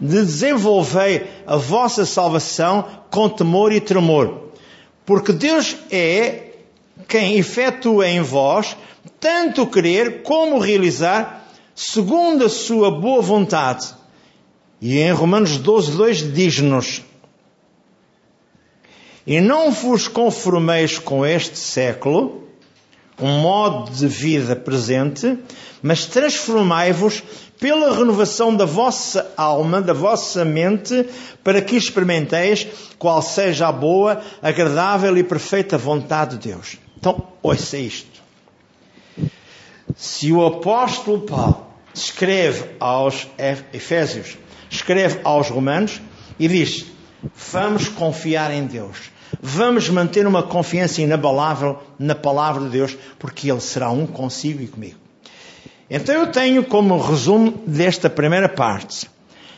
desenvolvei 0.00 1.26
a 1.46 1.56
vossa 1.56 2.04
salvação 2.04 2.86
com 3.10 3.28
temor 3.28 3.72
e 3.72 3.80
tremor. 3.80 4.50
Porque 5.06 5.32
Deus 5.32 5.76
é 5.90 6.52
quem 7.06 7.36
efetua 7.36 8.08
em 8.08 8.22
vós 8.22 8.76
tanto 9.20 9.66
querer 9.66 10.22
como 10.22 10.58
realizar, 10.58 11.48
segundo 11.74 12.44
a 12.44 12.48
sua 12.48 12.90
boa 12.90 13.22
vontade. 13.22 13.94
E 14.80 14.98
em 14.98 15.12
Romanos 15.12 15.56
12, 15.56 15.92
2 15.92 16.34
diz-nos: 16.34 17.02
E 19.26 19.40
não 19.40 19.70
vos 19.70 20.08
conformeis 20.08 20.98
com 20.98 21.24
este 21.24 21.58
século, 21.58 22.48
um 23.20 23.40
modo 23.40 23.90
de 23.90 24.06
vida 24.06 24.54
presente, 24.56 25.38
mas 25.82 26.06
transformai-vos 26.06 27.22
pela 27.64 27.96
renovação 27.96 28.54
da 28.54 28.66
vossa 28.66 29.32
alma, 29.38 29.80
da 29.80 29.94
vossa 29.94 30.44
mente, 30.44 31.08
para 31.42 31.62
que 31.62 31.74
experimenteis 31.74 32.66
qual 32.98 33.22
seja 33.22 33.68
a 33.68 33.72
boa, 33.72 34.20
agradável 34.42 35.16
e 35.16 35.24
perfeita 35.24 35.78
vontade 35.78 36.36
de 36.36 36.50
Deus. 36.50 36.76
Então, 36.98 37.26
ouça 37.42 37.78
isto. 37.78 38.20
Se 39.96 40.30
o 40.30 40.44
apóstolo 40.44 41.20
Paulo 41.22 41.66
escreve 41.94 42.66
aos 42.78 43.26
Efésios, 43.72 44.36
escreve 44.68 45.20
aos 45.24 45.48
Romanos 45.48 46.02
e 46.38 46.46
diz: 46.46 46.84
Vamos 47.50 47.88
confiar 47.88 48.52
em 48.52 48.66
Deus. 48.66 49.10
Vamos 49.40 49.88
manter 49.88 50.26
uma 50.26 50.42
confiança 50.42 51.00
inabalável 51.00 51.82
na 51.98 52.14
palavra 52.14 52.64
de 52.64 52.68
Deus, 52.68 52.94
porque 53.18 53.50
Ele 53.50 53.60
será 53.62 53.90
um 53.90 54.06
consigo 54.06 54.62
e 54.62 54.68
comigo. 54.68 55.03
Então 55.88 56.14
eu 56.14 56.26
tenho 56.28 56.64
como 56.64 56.98
resumo 56.98 57.62
desta 57.66 58.08
primeira 58.08 58.48
parte: 58.48 59.08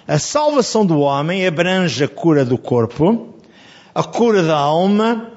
a 0.07 0.19
salvação 0.19 0.85
do 0.85 0.99
homem 1.01 1.47
abrange 1.47 2.05
a 2.05 2.09
cura 2.09 2.45
do 2.45 2.59
corpo, 2.59 3.35
a 3.95 4.03
cura 4.03 4.43
da 4.43 4.57
alma 4.57 5.33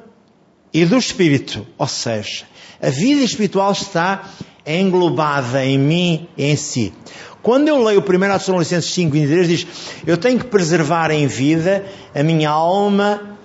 e 0.74 0.86
do 0.86 0.98
espírito. 0.98 1.66
Ou 1.78 1.88
seja, 1.88 2.46
a 2.82 2.90
vida 2.90 3.24
espiritual 3.24 3.72
está 3.72 4.30
englobada 4.66 5.66
em 5.66 5.78
mim 5.78 6.28
e 6.38 6.46
em 6.46 6.56
si. 6.56 6.94
Quando 7.42 7.68
eu 7.68 7.82
leio 7.82 8.02
o 8.02 8.04
1 8.04 8.20
Tessalonicenses 8.38 8.92
5, 8.94 9.12
23, 9.12 9.48
diz: 9.48 9.68
Eu 10.06 10.18
tenho 10.18 10.40
que 10.40 10.46
preservar 10.46 11.10
em 11.12 11.26
vida 11.26 11.86
a 12.14 12.22
minha 12.22 12.50
alma, 12.50 13.38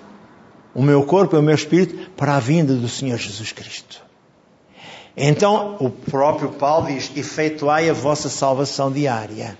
o 0.73 0.81
meu 0.81 1.03
corpo 1.03 1.35
e 1.35 1.39
o 1.39 1.43
meu 1.43 1.55
espírito 1.55 2.11
para 2.11 2.35
a 2.35 2.39
vinda 2.39 2.75
do 2.75 2.89
Senhor 2.89 3.17
Jesus 3.17 3.51
Cristo. 3.51 4.04
Então, 5.17 5.77
o 5.79 5.89
próprio 5.89 6.49
Paulo 6.49 6.87
diz: 6.87 7.11
efetuai 7.15 7.89
a 7.89 7.93
vossa 7.93 8.29
salvação 8.29 8.91
diária. 8.91 9.57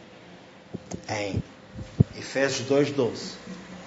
Em 1.09 1.41
Efésios 2.17 2.67
2,12. 2.69 3.09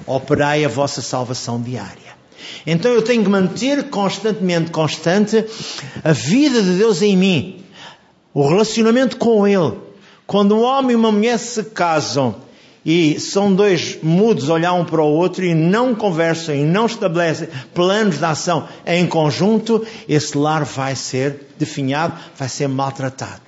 Operai 0.06 0.64
a 0.64 0.68
vossa 0.68 1.02
salvação 1.02 1.60
diária. 1.60 2.16
Então 2.66 2.92
eu 2.92 3.02
tenho 3.02 3.22
que 3.22 3.28
manter 3.28 3.90
constantemente 3.90 4.70
constante 4.70 5.44
a 6.02 6.12
vida 6.12 6.62
de 6.62 6.78
Deus 6.78 7.02
em 7.02 7.16
mim, 7.16 7.64
o 8.32 8.46
relacionamento 8.48 9.16
com 9.16 9.46
Ele. 9.46 9.78
Quando 10.26 10.56
um 10.56 10.62
homem 10.62 10.92
e 10.92 10.94
uma 10.94 11.10
mulher 11.10 11.38
se 11.38 11.64
casam, 11.64 12.36
e 12.84 13.18
são 13.18 13.52
dois 13.52 13.98
mudos 14.02 14.48
olhar 14.48 14.72
um 14.72 14.84
para 14.84 15.02
o 15.02 15.12
outro 15.12 15.44
e 15.44 15.54
não 15.54 15.94
conversam 15.94 16.54
e 16.54 16.62
não 16.62 16.86
estabelecem 16.86 17.48
planos 17.74 18.18
de 18.18 18.24
ação 18.24 18.68
em 18.86 19.06
conjunto, 19.06 19.86
esse 20.08 20.36
lar 20.36 20.64
vai 20.64 20.94
ser 20.94 21.48
definhado, 21.58 22.14
vai 22.36 22.48
ser 22.48 22.68
maltratado. 22.68 23.42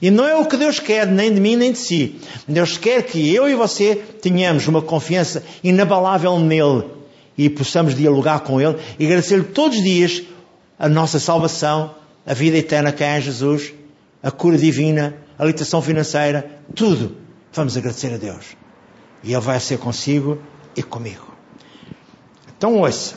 E 0.00 0.10
não 0.10 0.26
é 0.26 0.36
o 0.36 0.46
que 0.46 0.56
Deus 0.56 0.78
quer, 0.78 1.06
nem 1.06 1.32
de 1.32 1.40
mim 1.40 1.56
nem 1.56 1.72
de 1.72 1.78
si. 1.78 2.16
Deus 2.46 2.76
quer 2.76 3.02
que 3.02 3.34
eu 3.34 3.48
e 3.48 3.54
você 3.54 3.96
tenhamos 3.96 4.66
uma 4.68 4.82
confiança 4.82 5.42
inabalável 5.62 6.38
nele 6.38 6.84
e 7.36 7.48
possamos 7.48 7.94
dialogar 7.94 8.40
com 8.40 8.60
ele 8.60 8.76
e 8.98 9.06
agradecer-lhe 9.06 9.44
todos 9.44 9.78
os 9.78 9.84
dias 9.84 10.22
a 10.78 10.88
nossa 10.88 11.18
salvação, 11.18 11.94
a 12.26 12.34
vida 12.34 12.56
eterna 12.56 12.92
que 12.92 13.02
é 13.02 13.18
em 13.18 13.22
Jesus, 13.22 13.72
a 14.22 14.30
cura 14.30 14.58
divina, 14.58 15.14
a 15.38 15.44
libertação 15.44 15.82
financeira, 15.82 16.50
tudo 16.74 17.23
Vamos 17.54 17.76
agradecer 17.76 18.12
a 18.12 18.16
Deus. 18.16 18.56
E 19.22 19.32
Ele 19.32 19.40
vai 19.40 19.60
ser 19.60 19.78
consigo 19.78 20.42
e 20.76 20.82
comigo. 20.82 21.32
Então 22.56 22.78
ouça. 22.78 23.14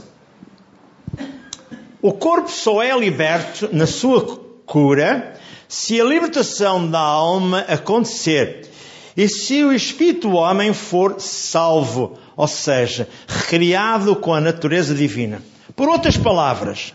O 2.01 2.13
corpo 2.13 2.49
só 2.49 2.83
é 2.83 2.97
liberto 2.97 3.69
na 3.73 3.87
sua 3.87 4.21
cura 4.65 5.33
se 5.67 5.99
a 5.99 6.03
libertação 6.03 6.89
da 6.89 6.99
alma 6.99 7.61
acontecer 7.61 8.69
e 9.17 9.27
se 9.27 9.63
o 9.63 9.73
espírito 9.73 10.29
do 10.29 10.35
homem 10.35 10.71
for 10.71 11.19
salvo, 11.19 12.19
ou 12.35 12.47
seja, 12.47 13.09
recriado 13.27 14.15
com 14.15 14.33
a 14.33 14.39
natureza 14.39 14.93
divina. 14.93 15.41
Por 15.75 15.89
outras 15.89 16.15
palavras, 16.15 16.93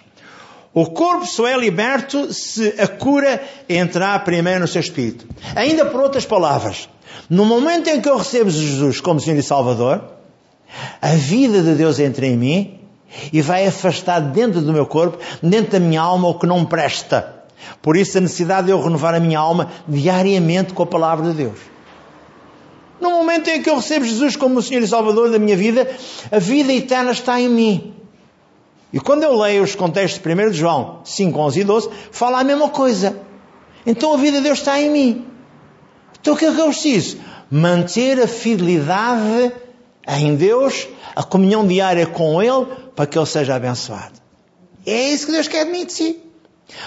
o 0.74 0.86
corpo 0.86 1.26
só 1.26 1.46
é 1.46 1.56
liberto 1.56 2.32
se 2.32 2.74
a 2.78 2.88
cura 2.88 3.42
entrar 3.68 4.24
primeiro 4.24 4.60
no 4.60 4.68
seu 4.68 4.80
espírito. 4.80 5.26
Ainda 5.54 5.84
por 5.84 6.00
outras 6.00 6.24
palavras, 6.24 6.88
no 7.28 7.44
momento 7.44 7.88
em 7.88 8.00
que 8.00 8.08
eu 8.08 8.16
recebo 8.16 8.48
Jesus 8.48 9.00
como 9.00 9.20
Senhor 9.20 9.38
e 9.38 9.42
Salvador, 9.42 10.02
a 11.00 11.08
vida 11.08 11.62
de 11.62 11.74
Deus 11.74 11.98
entra 11.98 12.26
em 12.26 12.36
mim 12.36 12.80
e 13.30 13.42
vai 13.42 13.66
afastar 13.66 14.20
dentro 14.20 14.62
do 14.62 14.72
meu 14.72 14.86
corpo, 14.86 15.18
dentro 15.42 15.72
da 15.72 15.80
minha 15.80 16.00
alma, 16.00 16.28
o 16.28 16.38
que 16.38 16.46
não 16.46 16.64
presta. 16.64 17.42
Por 17.82 17.96
isso 17.96 18.16
a 18.16 18.20
necessidade 18.22 18.66
de 18.66 18.72
eu 18.72 18.82
renovar 18.82 19.14
a 19.14 19.20
minha 19.20 19.38
alma 19.38 19.70
diariamente 19.86 20.72
com 20.72 20.82
a 20.82 20.86
palavra 20.86 21.30
de 21.30 21.36
Deus. 21.36 21.58
No 22.98 23.10
momento 23.10 23.48
em 23.48 23.62
que 23.62 23.68
eu 23.68 23.76
recebo 23.76 24.04
Jesus 24.04 24.36
como 24.36 24.62
Senhor 24.62 24.82
e 24.82 24.86
Salvador 24.86 25.30
da 25.30 25.38
minha 25.38 25.56
vida, 25.56 25.90
a 26.30 26.38
vida 26.38 26.72
eterna 26.72 27.12
está 27.12 27.40
em 27.40 27.48
mim. 27.48 27.94
E 28.92 29.00
quando 29.00 29.22
eu 29.22 29.34
leio 29.38 29.62
os 29.62 29.74
contextos 29.74 30.22
de 30.22 30.28
1 30.28 30.52
João 30.52 31.00
5, 31.04 31.38
11 31.38 31.60
e 31.60 31.64
12, 31.64 31.90
fala 32.10 32.40
a 32.40 32.44
mesma 32.44 32.68
coisa. 32.68 33.16
Então 33.86 34.12
a 34.12 34.16
vida 34.16 34.36
de 34.36 34.44
Deus 34.44 34.58
está 34.58 34.80
em 34.80 34.90
mim. 34.90 35.26
Então 36.20 36.34
o 36.34 36.36
que 36.36 36.44
é 36.44 36.52
que 36.52 36.60
eu 36.60 36.66
preciso? 36.66 37.18
Manter 37.50 38.20
a 38.20 38.28
fidelidade 38.28 39.52
em 40.06 40.34
Deus, 40.34 40.88
a 41.16 41.22
comunhão 41.22 41.66
diária 41.66 42.06
com 42.06 42.42
Ele, 42.42 42.66
para 42.94 43.06
que 43.06 43.18
Ele 43.18 43.26
seja 43.26 43.54
abençoado. 43.54 44.20
É 44.84 45.10
isso 45.10 45.26
que 45.26 45.32
Deus 45.32 45.48
quer 45.48 45.64
de 45.64 45.72
mim 45.72 45.86
de 45.86 45.92
si. 45.92 46.20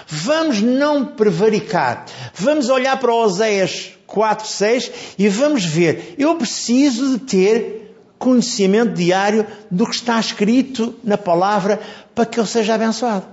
Vamos 0.08 0.62
não 0.62 1.06
prevaricar. 1.06 2.06
Vamos 2.34 2.70
olhar 2.70 3.00
para 3.00 3.14
Oséias 3.14 3.94
4, 4.08 4.48
6 4.48 4.92
e 5.18 5.28
vamos 5.28 5.64
ver. 5.66 6.16
Eu 6.18 6.36
preciso 6.36 7.18
de 7.18 7.26
ter 7.26 7.85
conhecimento 8.18 8.94
diário 8.94 9.46
do 9.70 9.86
que 9.86 9.96
está 9.96 10.20
escrito 10.20 10.96
na 11.04 11.18
palavra 11.18 11.80
para 12.14 12.26
que 12.26 12.40
eu 12.40 12.46
seja 12.46 12.76
abençoado. 12.76 13.26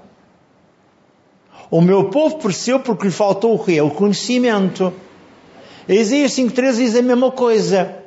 O 1.71 1.81
meu 1.81 2.11
povo 2.11 2.39
pereceu 2.39 2.81
porque 2.81 3.07
lhe 3.07 3.13
faltou 3.13 3.55
o 3.55 3.65
quê? 3.65 3.81
O 3.81 3.91
conhecimento. 3.91 4.93
Isaías 5.89 6.33
5.13 6.33 6.73
diz 6.77 6.97
a 6.97 7.03
mesma 7.03 7.31
coisa. 7.31 8.03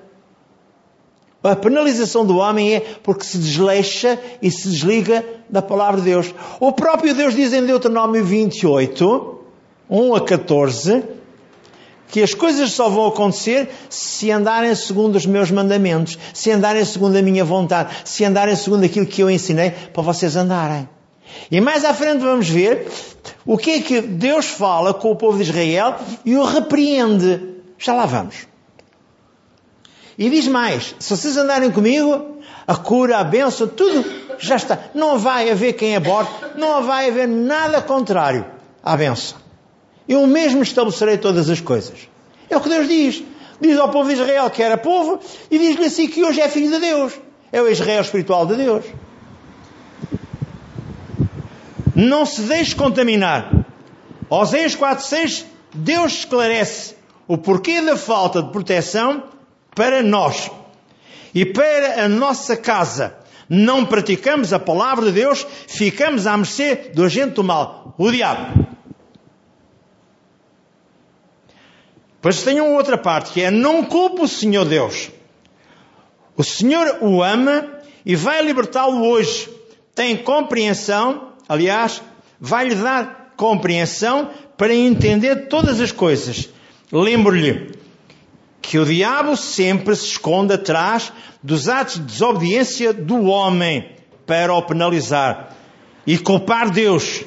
A 1.44 1.56
penalização 1.56 2.26
do 2.26 2.38
homem 2.38 2.76
é 2.76 2.80
porque 3.04 3.24
se 3.24 3.38
desleixa 3.38 4.20
e 4.42 4.50
se 4.50 4.70
desliga 4.70 5.24
da 5.50 5.62
palavra 5.62 6.00
de 6.02 6.08
Deus. 6.08 6.34
O 6.60 6.72
próprio 6.72 7.14
Deus 7.14 7.36
diz 7.36 7.54
em 7.54 7.66
Deuteronômio 7.66 8.24
28, 8.24 9.40
1 9.90 10.16
a 10.16 10.22
14, 10.22 11.04
que 12.08 12.22
as 12.22 12.34
coisas 12.34 12.72
só 12.72 12.90
vão 12.90 13.08
acontecer 13.08 13.70
se 13.90 14.32
andarem 14.32 14.74
segundo 14.76 15.16
os 15.16 15.26
meus 15.26 15.52
mandamentos, 15.52 16.18
se 16.34 16.52
andarem 16.52 16.86
segundo 16.86 17.18
a 17.18 17.22
minha 17.22 17.44
vontade, 17.44 17.96
se 18.04 18.24
andarem 18.24 18.56
segundo 18.56 18.86
aquilo 18.86 19.06
que 19.06 19.22
eu 19.22 19.30
ensinei 19.30 19.72
para 19.72 20.04
vocês 20.04 20.36
andarem. 20.36 20.88
E 21.52 21.60
mais 21.60 21.84
à 21.84 21.94
frente 21.94 22.20
vamos 22.20 22.48
ver 22.48 22.88
o 23.46 23.58
que 23.58 23.72
é 23.72 23.82
que 23.82 24.02
Deus 24.02 24.46
fala 24.46 24.94
com 24.94 25.12
o 25.12 25.16
povo 25.16 25.38
de 25.38 25.44
Israel 25.44 25.96
e 26.24 26.36
o 26.36 26.44
repreende. 26.44 27.56
Já 27.78 27.94
lá 27.94 28.06
vamos. 28.06 28.48
E 30.18 30.30
diz 30.30 30.48
mais: 30.48 30.96
se 30.98 31.16
vocês 31.16 31.36
andarem 31.38 31.72
comigo, 31.72 32.40
a 32.66 32.76
cura, 32.76 33.18
a 33.18 33.24
bênção, 33.24 33.68
tudo 33.68 34.06
já 34.40 34.56
está. 34.56 34.80
Não 34.94 35.18
vai 35.18 35.50
haver 35.50 35.74
quem 35.74 35.96
aborte, 35.96 36.32
não 36.56 36.84
vai 36.84 37.10
haver 37.10 37.28
nada 37.28 37.82
contrário 37.82 38.46
à 38.84 38.96
bênção. 38.96 39.45
Eu 40.08 40.26
mesmo 40.28 40.62
estabelecerei 40.62 41.18
todas 41.18 41.50
as 41.50 41.60
coisas. 41.60 42.08
É 42.50 42.56
o 42.56 42.62
que 42.62 42.70
Deus 42.70 42.88
diz. 42.88 43.24
Diz 43.60 43.78
ao 43.78 43.90
povo 43.90 44.10
de 44.10 44.16
Israel 44.16 44.50
que 44.50 44.62
era 44.62 44.78
povo 44.78 45.20
e 45.50 45.58
diz-lhe 45.58 45.86
assim 45.86 46.08
que 46.08 46.24
hoje 46.24 46.42
é 46.42 46.50
filho 46.50 46.72
de 46.72 46.80
Deus. 46.80 47.14
É 47.52 47.62
o 47.62 47.70
Israel 47.70 48.02
espiritual 48.02 48.46
de 48.46 48.56
Deus. 48.56 48.86
Não 51.96 52.26
se 52.26 52.42
deixe 52.42 52.76
contaminar. 52.76 53.66
Oséias 54.30 54.76
4.6, 54.76 55.46
Deus 55.74 56.14
esclarece 56.14 56.96
o 57.28 57.38
porquê 57.38 57.82
da 57.82 57.96
falta 57.96 58.44
de 58.44 58.52
proteção 58.52 59.24
para 59.74 60.04
nós 60.04 60.50
e 61.36 61.46
para 61.46 62.06
a 62.06 62.08
nossa 62.08 62.56
casa, 62.56 63.14
não 63.50 63.86
praticamos 63.86 64.54
a 64.54 64.60
palavra 64.60 65.06
de 65.08 65.12
Deus, 65.12 65.46
ficamos 65.68 66.26
à 66.26 66.38
mercê 66.38 66.76
do 66.94 67.04
agente 67.04 67.34
do 67.34 67.44
mal, 67.44 67.94
o 67.98 68.10
diabo. 68.10 68.65
Pois 72.26 72.42
tem 72.42 72.60
uma 72.60 72.76
outra 72.76 72.98
parte 72.98 73.34
que 73.34 73.42
é 73.44 73.52
não 73.52 73.84
culpa 73.84 74.24
o 74.24 74.28
Senhor 74.28 74.66
Deus. 74.66 75.12
O 76.36 76.44
Senhor 76.44 76.98
o 77.02 77.22
ama 77.22 77.70
e 78.04 78.16
vai 78.16 78.42
libertá-lo 78.42 79.08
hoje. 79.08 79.48
Tem 79.94 80.18
compreensão, 80.18 81.34
aliás, 81.48 82.02
vai-lhe 82.42 82.74
dar 82.74 83.34
compreensão 83.38 84.32
para 84.58 84.74
entender 84.74 85.50
todas 85.50 85.80
as 85.80 85.92
coisas. 85.92 86.50
Lembro-lhe 86.92 87.78
que 88.60 88.80
o 88.80 88.86
diabo 88.86 89.38
sempre 89.38 89.96
se 89.96 90.08
esconde 90.08 90.56
atrás 90.56 91.14
dos 91.44 91.70
atos 91.70 91.98
de 91.98 92.06
desobediência 92.06 92.92
do 92.92 93.26
homem 93.26 93.88
para 94.26 94.52
o 94.52 94.64
penalizar 94.64 95.56
e 96.08 96.18
culpar 96.18 96.72
Deus, 96.72 97.24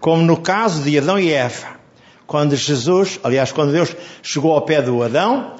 como 0.00 0.22
no 0.22 0.36
caso 0.36 0.84
de 0.84 0.96
Adão 0.96 1.18
e 1.18 1.32
Eva. 1.32 1.77
Quando 2.28 2.54
Jesus, 2.54 3.18
aliás, 3.24 3.52
quando 3.52 3.72
Deus 3.72 3.96
chegou 4.22 4.52
ao 4.52 4.60
pé 4.60 4.82
do 4.82 5.02
Adão, 5.02 5.54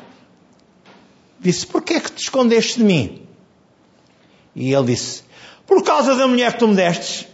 disse: 1.40 1.66
Por 1.66 1.80
que 1.80 1.94
é 1.94 2.00
que 2.00 2.12
te 2.12 2.25
escondeste 2.25 2.80
de 2.80 2.84
mim? 2.84 3.26
E 4.54 4.75
ele 4.75 4.88
disse: 4.88 5.22
Por 5.66 5.82
causa 5.82 6.14
da 6.14 6.28
mulher 6.28 6.52
que 6.52 6.58
tu 6.58 6.68
me 6.68 6.76
destes. 6.76 7.26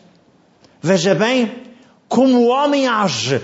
Veja 0.80 1.16
bem 1.16 1.64
como 2.08 2.42
o 2.42 2.46
homem 2.46 2.86
age 2.86 3.42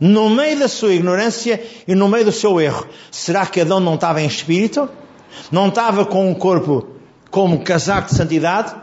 no 0.00 0.30
meio 0.30 0.58
da 0.58 0.66
sua 0.66 0.94
ignorância 0.94 1.62
e 1.86 1.94
no 1.94 2.08
meio 2.08 2.24
do 2.24 2.32
seu 2.32 2.58
erro. 2.58 2.88
Será 3.10 3.44
que 3.44 3.60
Adão 3.60 3.80
não 3.80 3.96
estava 3.96 4.22
em 4.22 4.26
espírito? 4.26 4.88
Não 5.50 5.68
estava 5.68 6.06
com 6.06 6.30
um 6.30 6.34
corpo 6.34 6.88
como 7.30 7.62
casaco 7.62 8.08
de 8.08 8.14
santidade? 8.14 8.74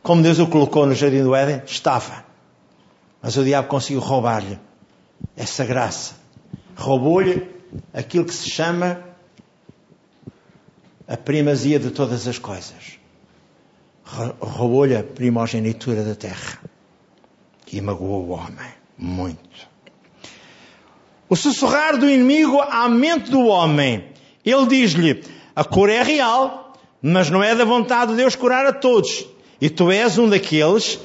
Como 0.00 0.22
Deus 0.22 0.38
o 0.38 0.46
colocou 0.46 0.86
no 0.86 0.94
jardim 0.94 1.24
do 1.24 1.34
Éden? 1.34 1.60
Estava. 1.66 2.24
Mas 3.20 3.36
o 3.36 3.42
diabo 3.42 3.66
conseguiu 3.66 4.00
roubar-lhe 4.00 4.60
essa 5.36 5.64
graça. 5.64 6.14
Roubou-lhe 6.76 7.46
aquilo 7.92 8.24
que 8.24 8.34
se 8.34 8.50
chama 8.50 9.02
a 11.06 11.16
primazia 11.16 11.78
de 11.78 11.90
todas 11.90 12.26
as 12.26 12.38
coisas. 12.38 12.98
Roubou-lhe 14.04 14.96
a 14.96 15.02
primogenitura 15.02 16.02
da 16.02 16.14
terra. 16.14 16.58
E 17.70 17.80
magoou 17.80 18.26
o 18.26 18.30
homem. 18.30 18.72
Muito. 18.98 19.68
O 21.28 21.34
sussurrar 21.34 21.96
do 21.96 22.08
inimigo 22.08 22.60
à 22.60 22.86
mente 22.88 23.30
do 23.30 23.46
homem. 23.46 24.04
Ele 24.44 24.66
diz-lhe: 24.66 25.24
a 25.56 25.64
cura 25.64 25.94
é 25.94 26.02
real, 26.02 26.74
mas 27.00 27.30
não 27.30 27.42
é 27.42 27.54
da 27.54 27.64
vontade 27.64 28.10
de 28.10 28.18
Deus 28.18 28.36
curar 28.36 28.66
a 28.66 28.72
todos. 28.72 29.26
E 29.60 29.70
tu 29.70 29.90
és 29.90 30.18
um 30.18 30.28
daqueles 30.28 30.98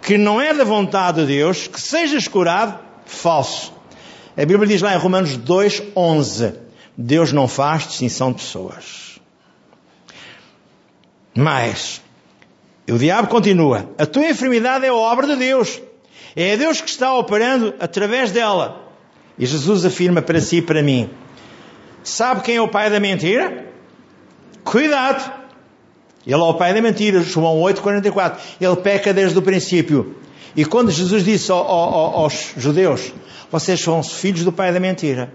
que 0.00 0.16
não 0.16 0.40
é 0.40 0.54
da 0.54 0.64
vontade 0.64 1.20
de 1.20 1.26
Deus 1.26 1.66
que 1.66 1.80
sejas 1.80 2.26
curado. 2.26 2.78
Falso. 3.10 3.72
A 4.36 4.46
Bíblia 4.46 4.66
diz 4.66 4.80
lá 4.80 4.94
em 4.94 4.98
Romanos 4.98 5.36
2, 5.36 5.82
11: 5.94 6.54
Deus 6.96 7.32
não 7.32 7.48
faz 7.48 7.88
distinção 7.88 8.32
de 8.32 8.38
pessoas. 8.38 9.20
Mas, 11.34 12.00
o 12.88 12.96
diabo 12.96 13.28
continua: 13.28 13.90
a 13.98 14.06
tua 14.06 14.30
enfermidade 14.30 14.86
é 14.86 14.92
obra 14.92 15.26
de 15.26 15.36
Deus. 15.36 15.82
É 16.36 16.56
Deus 16.56 16.80
que 16.80 16.88
está 16.88 17.12
operando 17.14 17.74
através 17.80 18.30
dela. 18.30 18.88
E 19.36 19.44
Jesus 19.44 19.84
afirma 19.84 20.22
para 20.22 20.40
si 20.40 20.58
e 20.58 20.62
para 20.62 20.82
mim: 20.82 21.10
Sabe 22.04 22.42
quem 22.42 22.56
é 22.56 22.62
o 22.62 22.68
pai 22.68 22.88
da 22.88 23.00
mentira? 23.00 23.66
Cuidado! 24.62 25.40
Ele 26.24 26.34
é 26.34 26.38
o 26.38 26.54
pai 26.54 26.72
da 26.72 26.80
mentira, 26.80 27.20
João 27.22 27.60
8,44. 27.60 28.36
Ele 28.60 28.76
peca 28.76 29.12
desde 29.12 29.36
o 29.36 29.42
princípio. 29.42 30.16
E 30.56 30.64
quando 30.64 30.90
Jesus 30.90 31.24
disse 31.24 31.50
aos 31.52 32.52
judeus: 32.56 33.12
Vocês 33.50 33.80
são 33.80 34.02
filhos 34.02 34.44
do 34.44 34.52
pai 34.52 34.72
da 34.72 34.80
mentira. 34.80 35.32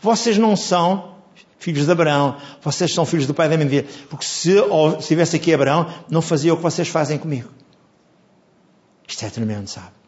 Vocês 0.00 0.38
não 0.38 0.56
são 0.56 1.16
filhos 1.58 1.84
de 1.84 1.92
Abraão, 1.92 2.36
vocês 2.62 2.92
são 2.92 3.04
filhos 3.04 3.26
do 3.26 3.34
pai 3.34 3.48
da 3.48 3.56
mentira. 3.56 3.86
Porque 4.08 4.24
se 4.24 4.54
estivesse 4.98 5.36
aqui 5.36 5.52
Abraão, 5.52 5.86
não 6.10 6.22
fazia 6.22 6.52
o 6.52 6.56
que 6.56 6.62
vocês 6.62 6.88
fazem 6.88 7.18
comigo. 7.18 7.50
Isto 9.06 9.26
é 9.26 9.30
tremendo, 9.30 9.68
sabe? 9.68 10.00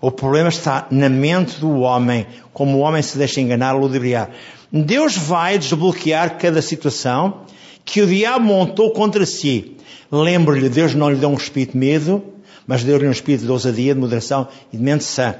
O 0.00 0.10
problema 0.10 0.48
está 0.48 0.86
na 0.90 1.10
mente 1.10 1.60
do 1.60 1.80
homem, 1.80 2.26
como 2.54 2.78
o 2.78 2.80
homem 2.80 3.02
se 3.02 3.18
deixa 3.18 3.40
enganar, 3.40 3.72
ludibriar. 3.72 4.30
Deus 4.72 5.16
vai 5.16 5.58
desbloquear 5.58 6.38
cada 6.38 6.62
situação 6.62 7.44
que 7.84 8.02
o 8.02 8.06
diabo 8.06 8.44
montou 8.44 8.92
contra 8.92 9.24
si. 9.26 9.76
Lembre-lhe, 10.10 10.68
Deus 10.68 10.94
não 10.94 11.10
lhe 11.10 11.16
deu 11.16 11.28
um 11.28 11.34
espírito 11.34 11.72
de 11.72 11.78
medo, 11.78 12.22
mas 12.66 12.84
deu-lhe 12.84 13.06
um 13.06 13.12
espírito 13.12 13.44
de 13.44 13.50
ousadia, 13.50 13.94
de 13.94 14.00
moderação 14.00 14.48
e 14.72 14.76
de 14.76 14.82
mente 14.82 15.04
sã. 15.04 15.34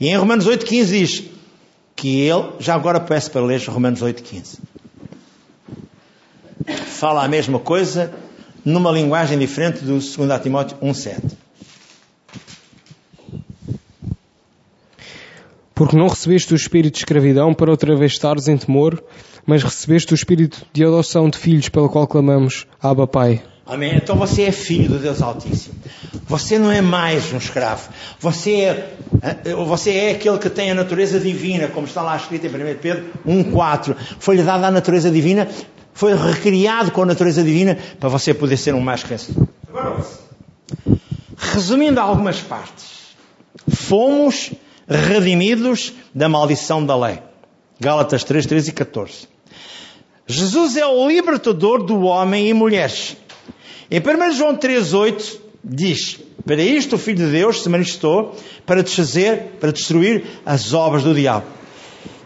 E 0.00 0.08
em 0.08 0.16
Romanos 0.16 0.46
8,15 0.46 0.84
diz 0.86 1.24
que 1.96 2.20
ele, 2.20 2.52
já 2.60 2.74
agora 2.74 3.00
peço 3.00 3.30
para 3.30 3.40
ler 3.44 3.60
Romanos 3.66 4.00
8,15. 4.00 4.58
Fala 6.86 7.24
a 7.24 7.28
mesma 7.28 7.58
coisa 7.58 8.12
numa 8.64 8.90
linguagem 8.90 9.38
diferente 9.38 9.80
do 9.80 9.98
2 9.98 10.42
Timóteo 10.42 10.76
1,7. 10.78 11.32
Porque 15.74 15.96
não 15.96 16.08
recebeste 16.08 16.52
o 16.52 16.56
espírito 16.56 16.94
de 16.94 16.98
escravidão 16.98 17.54
para 17.54 17.70
outra 17.70 17.96
vez 17.96 18.12
estares 18.12 18.48
em 18.48 18.56
temor, 18.56 19.02
mas 19.48 19.62
recebeste 19.62 20.12
o 20.12 20.14
espírito 20.14 20.66
de 20.74 20.84
adoção 20.84 21.30
de 21.30 21.38
filhos 21.38 21.70
pelo 21.70 21.88
qual 21.88 22.06
clamamos, 22.06 22.66
Abba 22.82 23.06
Pai. 23.06 23.42
Amém. 23.64 23.96
Então 23.96 24.14
você 24.14 24.42
é 24.42 24.52
filho 24.52 24.90
do 24.90 24.98
Deus 24.98 25.22
Altíssimo. 25.22 25.74
Você 26.26 26.58
não 26.58 26.70
é 26.70 26.82
mais 26.82 27.32
um 27.32 27.38
escravo. 27.38 27.88
Você 28.20 28.60
é, 28.60 28.94
eh, 29.22 29.54
você 29.54 29.90
é 29.90 30.10
aquele 30.10 30.36
que 30.36 30.50
tem 30.50 30.70
a 30.70 30.74
natureza 30.74 31.18
divina, 31.18 31.66
como 31.68 31.86
está 31.86 32.02
lá 32.02 32.14
escrito 32.14 32.46
em 32.46 32.50
1 32.50 32.76
Pedro 32.76 33.06
1,4. 33.26 33.96
Foi-lhe 34.18 34.42
dada 34.42 34.66
a 34.66 34.70
natureza 34.70 35.10
divina, 35.10 35.48
foi 35.94 36.14
recriado 36.14 36.90
com 36.90 37.02
a 37.02 37.06
natureza 37.06 37.42
divina 37.42 37.78
para 37.98 38.10
você 38.10 38.34
poder 38.34 38.58
ser 38.58 38.74
um 38.74 38.80
mais 38.80 39.02
vencedor. 39.02 39.48
Agora, 39.66 40.04
resumindo 41.38 41.98
algumas 42.00 42.38
partes. 42.40 42.98
Fomos 43.66 44.52
redimidos 44.86 45.94
da 46.14 46.28
maldição 46.28 46.84
da 46.84 46.94
lei. 46.94 47.18
Gálatas 47.80 48.24
3, 48.24 48.44
13 48.44 48.70
e 48.70 48.72
14. 48.72 49.37
Jesus 50.30 50.76
é 50.76 50.86
o 50.86 51.08
libertador 51.08 51.82
do 51.82 52.02
homem 52.02 52.48
e 52.48 52.52
mulheres. 52.52 53.16
Em 53.90 53.98
1 53.98 54.32
João 54.34 54.54
3, 54.54 54.92
8 54.92 55.40
diz, 55.64 56.20
para 56.44 56.62
isto 56.62 56.96
o 56.96 56.98
Filho 56.98 57.24
de 57.24 57.32
Deus 57.32 57.62
se 57.62 57.68
manifestou 57.70 58.36
para 58.66 58.82
desfazer, 58.82 59.56
para 59.58 59.72
destruir 59.72 60.24
as 60.44 60.74
obras 60.74 61.02
do 61.02 61.14
diabo. 61.14 61.46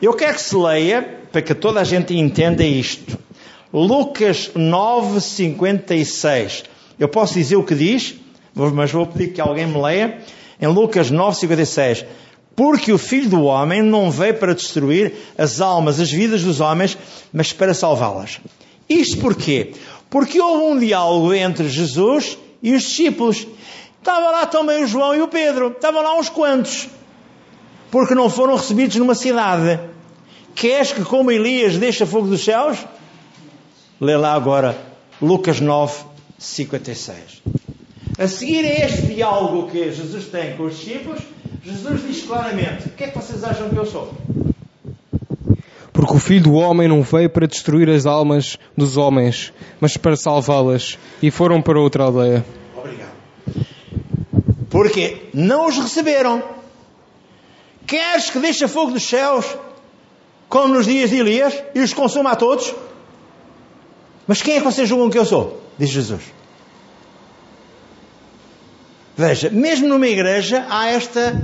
Eu 0.03 0.15
quero 0.15 0.35
que 0.35 0.43
se 0.43 0.57
leia, 0.57 1.21
para 1.31 1.43
que 1.43 1.55
toda 1.55 1.81
a 1.81 1.85
gente 1.85 2.13
entenda 2.17 2.65
isto. 2.65 3.17
Lucas 3.73 4.51
9, 4.53 5.21
56. 5.21 6.65
Eu 6.99 7.09
posso 7.09 7.35
dizer 7.35 7.55
o 7.55 7.63
que 7.63 7.77
diz, 7.77 8.17
mas 8.53 8.91
vou 8.91 9.07
pedir 9.07 9.33
que 9.33 9.41
alguém 9.41 9.67
me 9.67 9.81
leia. 9.81 10.19
Em 10.61 10.67
Lucas 10.67 11.09
9, 11.09 11.37
56. 11.39 12.05
Porque 12.55 12.93
o 12.93 12.99
Filho 12.99 13.31
do 13.31 13.45
Homem 13.45 13.83
não 13.83 14.11
veio 14.11 14.35
para 14.35 14.55
destruir 14.55 15.15
as 15.39 15.61
almas, 15.61 15.99
as 15.99 16.11
vidas 16.11 16.43
dos 16.43 16.61
homens, 16.61 16.99
mas 17.33 17.53
para 17.53 17.73
salvá-las. 17.73 18.41
Isto 18.89 19.19
porquê? 19.19 19.73
Porque 20.11 20.41
houve 20.41 20.65
um 20.65 20.79
diálogo 20.79 21.33
entre 21.33 21.69
Jesus 21.69 22.37
e 22.63 22.75
os 22.75 22.83
discípulos. 22.83 23.47
Estava 23.99 24.31
lá 24.31 24.47
também 24.47 24.85
o 24.85 24.87
João 24.87 25.15
e 25.15 25.23
o 25.23 25.29
Pedro. 25.29 25.69
Estavam 25.69 26.03
lá 26.03 26.19
uns 26.19 26.29
quantos. 26.29 26.89
Porque 27.91 28.15
não 28.15 28.29
foram 28.29 28.57
recebidos 28.57 28.97
numa 28.97 29.15
cidade. 29.15 29.81
Queres 30.55 30.93
que, 30.93 31.03
como 31.03 31.31
Elias, 31.31 31.79
deixa 31.79 32.05
fogo 32.05 32.29
dos 32.29 32.45
céus? 32.45 32.79
Lê 34.01 34.17
lá 34.17 34.35
agora 34.35 34.77
Lucas 35.21 35.61
9, 35.61 36.05
56. 36.39 37.43
A 38.19 38.29
seguir 38.29 38.65
a 38.65 38.85
este 38.85 39.03
diálogo 39.03 39.71
que 39.71 39.93
Jesus 39.93 40.27
tem 40.27 40.57
com 40.57 40.65
os 40.65 40.77
discípulos, 40.77 41.21
Jesus 41.65 42.03
diz 42.03 42.25
claramente: 42.25 42.89
O 42.89 42.91
que 42.91 43.05
é 43.05 43.09
que 43.09 43.17
vocês 43.17 43.45
acham 43.45 43.69
que 43.69 43.77
eu 43.77 43.87
sou? 43.87 44.13
Porque 45.93 46.15
o 46.15 46.19
Filho 46.19 46.45
do 46.45 46.55
Homem 46.55 46.89
não 46.89 47.03
veio 47.03 47.31
para 47.31 47.47
destruir 47.47 47.89
as 47.89 48.07
almas 48.07 48.59
dos 48.77 48.97
homens, 48.97 49.53
mas 49.79 49.97
para 49.97 50.17
salvá-las. 50.17 50.99
E 51.23 51.31
foram 51.31 51.63
para 51.63 51.79
outra 51.79 52.05
aldeia. 52.05 52.45
Obrigado. 52.77 53.13
Porque 54.71 55.29
não 55.33 55.69
os 55.69 55.77
receberam. 55.77 56.43
Queres 57.87 58.31
que 58.31 58.39
deixe 58.39 58.67
fogo 58.67 58.93
dos 58.93 59.03
céus, 59.03 59.45
como 60.49 60.75
nos 60.75 60.87
dias 60.87 61.11
de 61.11 61.17
Elias, 61.17 61.63
e 61.75 61.81
os 61.81 61.93
consuma 61.93 62.33
a 62.33 62.37
todos? 62.37 62.75
Mas 64.27 64.41
quem 64.41 64.55
é 64.55 64.59
que 64.59 64.65
vocês 64.65 64.89
julgam 64.89 65.11
que 65.11 65.19
eu 65.19 65.27
sou? 65.27 65.63
Diz 65.79 65.91
Jesus. 65.91 66.23
Veja, 69.17 69.51
mesmo 69.51 69.89
numa 69.89 70.07
igreja 70.07 70.67
há 70.69 70.89
esta, 70.89 71.41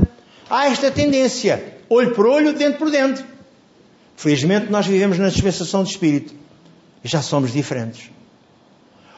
há 0.49 0.67
esta 0.67 0.91
tendência. 0.91 1.79
Olho 1.89 2.15
por 2.15 2.27
olho, 2.27 2.53
dente 2.53 2.79
por 2.79 2.91
dente. 2.91 3.25
Felizmente 4.17 4.71
nós 4.71 4.87
vivemos 4.87 5.19
na 5.19 5.29
dispensação 5.29 5.85
de 5.85 5.91
espírito. 5.91 6.35
E 7.05 7.09
já 7.09 7.23
somos 7.23 7.53
diferentes. 7.53 8.11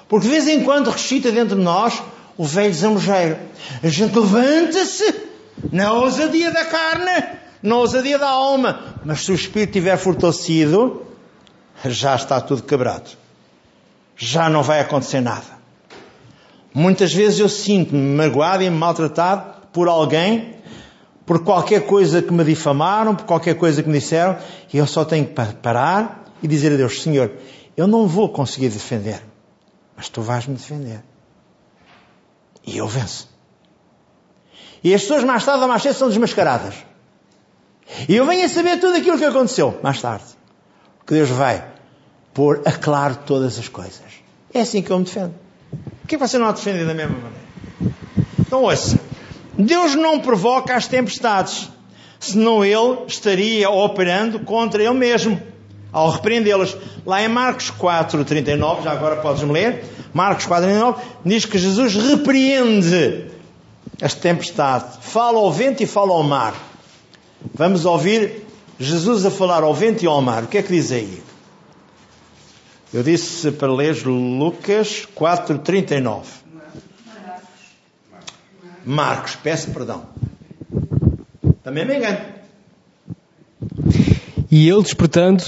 Porque 0.09 0.27
de 0.27 0.33
vez 0.33 0.49
em 0.49 0.65
quando 0.65 0.91
ressuscita 0.91 1.31
dentro 1.31 1.57
de 1.57 1.63
nós 1.63 2.03
o 2.37 2.45
velho 2.45 2.75
zamojeiro. 2.75 3.39
A 3.83 3.89
gente 3.89 4.19
levanta-se 4.19 5.15
na 5.71 5.93
ousadia 5.93 6.51
da 6.51 6.65
carne, 6.65 7.39
na 7.63 7.77
ousadia 7.77 8.19
da 8.19 8.29
alma. 8.29 8.97
Mas 9.05 9.25
se 9.25 9.31
o 9.31 9.35
espírito 9.35 9.71
estiver 9.71 9.97
fortalecido, 9.97 11.07
já 11.85 12.17
está 12.17 12.41
tudo 12.41 12.63
quebrado. 12.63 13.11
Já 14.17 14.49
não 14.49 14.63
vai 14.63 14.81
acontecer 14.81 15.21
nada. 15.21 15.60
Muitas 16.73 17.13
vezes 17.13 17.41
eu 17.41 17.49
sinto-me 17.49 18.01
magoado 18.01 18.63
e 18.63 18.71
maltratado 18.71 19.67
por 19.73 19.89
alguém, 19.89 20.57
por 21.27 21.43
qualquer 21.45 21.87
coisa 21.87 22.23
que 22.23 22.33
me 22.33 22.45
difamaram, 22.45 23.15
por 23.15 23.25
qualquer 23.25 23.55
coisa 23.55 23.83
que 23.83 23.89
me 23.89 23.99
disseram, 23.99 24.37
e 24.73 24.77
eu 24.79 24.87
só 24.87 25.05
tenho 25.05 25.27
que 25.27 25.35
parar 25.63 26.25
e 26.43 26.49
dizer 26.49 26.73
a 26.73 26.77
Deus: 26.77 27.03
Senhor, 27.03 27.33
eu 27.77 27.87
não 27.87 28.07
vou 28.07 28.29
conseguir 28.29 28.69
defender, 28.69 29.21
mas 29.97 30.09
tu 30.09 30.23
vais-me 30.23 30.55
defender. 30.55 31.03
E 32.67 32.77
eu 32.77 32.87
venço. 32.87 33.29
E 34.83 34.95
as 34.95 35.03
pessoas 35.03 35.25
mais 35.25 35.45
tarde 35.45 35.63
ou 35.63 35.69
mais 35.69 35.83
cedo 35.83 35.95
são 35.95 36.09
desmascaradas. 36.09 36.75
E 38.09 38.15
eu 38.15 38.25
venho 38.27 38.45
a 38.45 38.49
saber 38.49 38.79
tudo 38.79 38.97
aquilo 38.97 39.19
que 39.19 39.25
aconteceu 39.25 39.79
mais 39.83 40.01
tarde. 40.01 40.25
Que 41.07 41.15
Deus 41.15 41.29
vai 41.29 41.67
pôr 42.33 42.63
a 42.65 42.73
claro 42.73 43.19
todas 43.27 43.59
as 43.59 43.69
coisas. 43.69 44.01
É 44.55 44.61
assim 44.61 44.83
que 44.83 44.91
eu 44.91 44.99
me 44.99 45.05
defendo. 45.05 45.35
Por 45.71 46.09
que 46.09 46.17
você 46.17 46.39
não 46.39 46.47
a 46.47 46.53
defende 46.53 46.85
da 46.85 46.95
mesma 46.95 47.17
maneira? 47.17 47.95
Então 48.39 48.63
ouça. 48.65 48.99
Deus 49.57 49.95
não 49.95 50.21
provoca 50.21 50.75
as 50.75 50.87
tempestades, 50.87 51.69
senão 52.19 52.65
Ele 52.65 53.05
estaria 53.07 53.69
operando 53.71 54.41
contra 54.41 54.83
Ele 54.83 54.95
mesmo, 54.95 55.41
ao 55.93 56.11
repreendê-las. 56.11 56.77
Lá 57.05 57.23
em 57.23 57.29
Marcos 57.29 57.71
4, 57.71 58.25
39, 58.25 58.83
já 58.83 58.93
agora 58.93 59.17
podes-me 59.17 59.53
ler, 59.53 59.85
Marcos 60.13 60.47
4, 60.47 60.67
39, 60.67 61.03
diz 61.25 61.45
que 61.45 61.59
Jesus 61.59 61.95
repreende 61.95 63.27
as 64.01 64.15
tempestades, 64.15 64.99
fala 65.01 65.39
ao 65.39 65.53
vento 65.53 65.83
e 65.83 65.87
fala 65.87 66.13
ao 66.13 66.23
mar. 66.23 66.55
Vamos 67.55 67.85
ouvir 67.85 68.47
Jesus 68.79 69.25
a 69.27 69.31
falar 69.31 69.63
ao 69.63 69.75
vento 69.75 70.03
e 70.03 70.07
ao 70.07 70.21
mar. 70.23 70.45
O 70.45 70.47
que 70.47 70.59
é 70.59 70.63
que 70.63 70.73
diz 70.73 70.91
aí? 70.91 71.23
Eu 72.93 73.05
disse 73.05 73.53
para 73.53 73.73
ler 73.73 74.05
Lucas 74.05 75.07
4,39. 75.17 76.25
Marcos, 78.85 79.37
peço 79.37 79.71
perdão. 79.71 80.07
Também 81.63 81.87
me 81.87 81.97
engano. 81.97 82.19
E 84.51 84.69
ele, 84.69 84.83
despertando, 84.83 85.45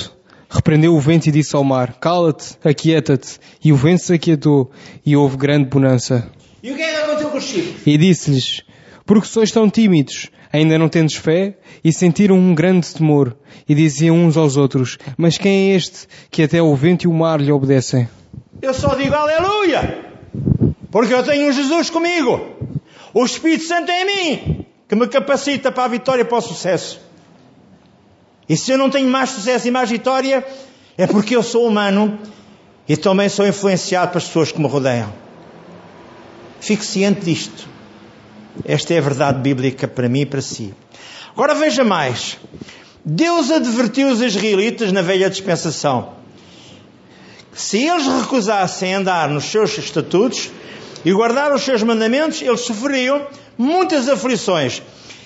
repreendeu 0.49 0.95
o 0.95 1.01
vento 1.01 1.27
e 1.27 1.33
disse 1.33 1.57
ao 1.57 1.65
mar: 1.65 1.95
Cala-te, 1.95 2.57
aquieta-te. 2.63 3.41
E 3.65 3.73
o 3.73 3.77
vento 3.77 4.03
se 4.03 4.13
aquietou, 4.13 4.71
e 5.05 5.17
houve 5.17 5.37
grande 5.37 5.69
bonança. 5.69 6.31
E 6.63 6.71
o 6.71 6.77
que 6.77 6.83
é 6.83 6.93
que 6.93 6.97
aconteceu 6.99 7.31
com 7.31 7.39
os 7.39 7.45
chifres? 7.45 7.85
E 7.85 7.99
disse-lhes: 7.99 8.63
Porque 9.05 9.27
sois 9.27 9.51
tão 9.51 9.69
tímidos, 9.69 10.31
ainda 10.53 10.79
não 10.79 10.89
tendes 10.89 11.17
fé? 11.17 11.57
E 11.83 11.93
sentiram 11.93 12.37
um 12.37 12.55
grande 12.55 12.93
temor, 12.95 13.37
e 13.69 13.75
diziam 13.75 14.17
uns 14.17 14.37
aos 14.37 14.57
outros: 14.57 14.99
Mas 15.17 15.39
quem 15.39 15.73
é 15.73 15.77
este 15.77 16.07
que 16.31 16.43
até 16.43 16.61
o 16.61 16.75
vento 16.75 17.05
e 17.05 17.09
o 17.09 17.13
mar 17.13 17.41
lhe 17.41 17.51
obedecem? 17.51 18.09
Eu 18.61 18.75
só 18.75 18.95
digo 18.95 19.15
aleluia! 19.15 20.13
Porque 20.91 21.15
eu 21.15 21.23
tenho 21.23 21.53
Jesus 21.53 21.89
comigo. 21.89 22.41
O 23.15 23.25
Espírito 23.25 23.65
Santo 23.65 23.91
é 23.91 24.03
em 24.03 24.07
mim, 24.07 24.67
que 24.89 24.95
me 24.95 25.07
capacita 25.09 25.73
para 25.73 25.85
a 25.85 25.89
vitória 25.89 26.23
e 26.23 26.25
para 26.25 26.39
o 26.39 26.43
sucesso. 26.43 27.01
E 28.49 28.57
se 28.57 28.73
eu 28.73 28.79
não 28.79 28.91
tenho 28.91 29.09
mais 29.09 29.31
sucesso 29.31 29.67
e 29.69 29.71
mais 29.71 29.89
vitória, 29.89 30.45
é 30.99 31.07
porque 31.07 31.35
eu 31.35 31.43
sou 31.43 31.67
humano 31.67 32.19
e 32.87 32.97
também 32.97 33.29
sou 33.29 33.47
influenciado 33.47 34.09
pelas 34.09 34.27
pessoas 34.27 34.53
que 34.53 34.61
me 34.61 34.69
rodeiam. 34.69 35.13
Fique 36.61 36.85
ciente 36.85 37.23
disto. 37.23 37.72
Esta 38.65 38.95
é 38.95 38.99
a 38.99 39.03
verdade 39.03 39.41
bíblica 39.41 39.89
para 39.89 40.09
mim 40.09 40.21
e 40.21 40.27
para 40.27 40.41
si. 40.41 40.75
Agora 41.33 41.55
veja 41.55 41.83
mais. 41.83 42.39
Deus 43.05 43.51
advertiu 43.51 44.09
os 44.09 44.21
israelitas 44.21 44.93
na 44.93 45.03
velha 45.03 45.29
dispensação. 45.29 46.15
Se 47.53 47.79
eles 47.87 48.07
recusassem 48.07 48.95
andar 48.95 49.29
nos 49.29 49.45
seus 49.45 49.77
estatutos 49.77 50.51
e 51.05 51.13
guardar 51.13 51.53
os 51.53 51.63
seus 51.63 51.83
mandamentos, 51.83 52.41
eles 52.41 52.61
sofreriam 52.61 53.27
muitas 53.59 54.09
aflições. 54.09 54.83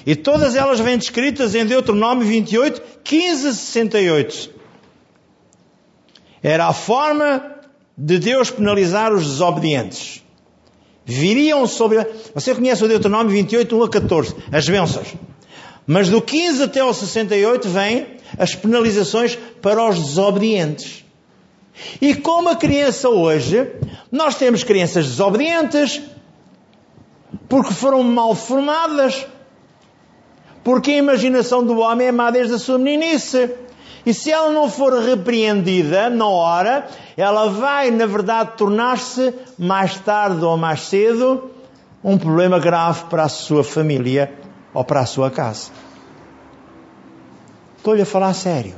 E 0.06 0.14
todas 0.14 0.54
elas 0.54 0.80
vêm 0.80 0.96
descritas 0.96 1.54
em 1.54 1.66
Deuteronômio 1.66 2.26
28, 2.26 2.80
15 3.02 3.48
a 3.48 3.52
68. 3.52 4.50
Era 6.42 6.68
a 6.68 6.72
forma 6.72 7.44
de 7.98 8.18
Deus 8.18 8.50
penalizar 8.50 9.12
os 9.12 9.24
desobedientes. 9.24 10.22
Viriam 11.08 11.68
sobre. 11.68 12.04
Você 12.34 12.52
conhece 12.52 12.84
o 12.84 12.88
Deuteronômio 12.88 13.30
28, 13.30 13.78
1 13.78 13.82
a 13.84 13.88
14, 13.88 14.34
as 14.50 14.68
bênçãos. 14.68 15.14
Mas 15.86 16.08
do 16.08 16.20
15 16.20 16.64
até 16.64 16.80
ao 16.80 16.92
68 16.92 17.68
vêm 17.68 18.16
as 18.36 18.56
penalizações 18.56 19.38
para 19.62 19.88
os 19.88 20.00
desobedientes. 20.00 21.04
E 22.00 22.12
como 22.16 22.48
a 22.48 22.56
criança 22.56 23.08
hoje, 23.08 23.70
nós 24.10 24.34
temos 24.34 24.64
crianças 24.64 25.06
desobedientes, 25.06 26.02
porque 27.48 27.72
foram 27.72 28.02
mal 28.02 28.34
formadas, 28.34 29.24
porque 30.64 30.90
a 30.90 30.96
imaginação 30.96 31.64
do 31.64 31.78
homem 31.78 32.08
é 32.08 32.12
má 32.12 32.32
desde 32.32 32.54
a 32.54 32.58
sua 32.58 32.78
meninice. 32.78 33.48
E 34.04 34.12
se 34.12 34.32
ela 34.32 34.50
não 34.50 34.68
for 34.68 34.92
repreendida 35.00 36.10
na 36.10 36.26
hora, 36.26 36.88
ela 37.16 37.48
vai, 37.48 37.90
na 37.90 38.06
verdade, 38.06 38.52
tornar-se, 38.56 39.32
mais 39.58 39.98
tarde 39.98 40.44
ou 40.44 40.56
mais 40.56 40.82
cedo, 40.82 41.50
um 42.04 42.18
problema 42.18 42.58
grave 42.58 43.04
para 43.04 43.24
a 43.24 43.28
sua 43.28 43.64
família 43.64 44.32
ou 44.74 44.84
para 44.84 45.00
a 45.00 45.06
sua 45.06 45.30
casa. 45.30 45.70
Estou-lhe 47.76 48.02
a 48.02 48.06
falar 48.06 48.34
sério. 48.34 48.74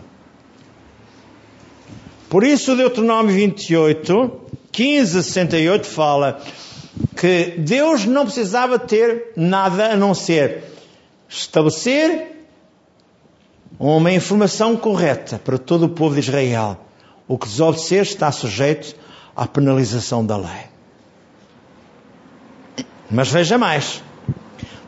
Por 2.29 2.45
isso, 2.45 2.77
Deuteronômio 2.77 3.35
28, 3.35 4.41
15 4.71 5.19
a 5.19 5.23
68 5.23 5.87
fala 5.87 6.41
que 7.17 7.55
Deus 7.59 8.05
não 8.05 8.25
precisava 8.25 8.79
ter 8.79 9.33
nada 9.37 9.93
a 9.93 9.97
não 9.97 10.15
ser 10.15 10.65
estabelecer 11.29 12.47
uma 13.79 14.11
informação 14.13 14.77
correta 14.77 15.39
para 15.39 15.59
todo 15.59 15.87
o 15.87 15.89
povo 15.89 16.15
de 16.15 16.21
Israel. 16.21 16.88
O 17.29 17.39
que 17.39 17.47
desobedecer 17.47 18.03
está 18.03 18.33
sujeito 18.33 18.97
à 19.37 19.47
penalização 19.47 20.25
da 20.25 20.37
lei. 20.37 20.67
Mas 23.11 23.29
veja 23.29 23.59
mais. 23.59 24.03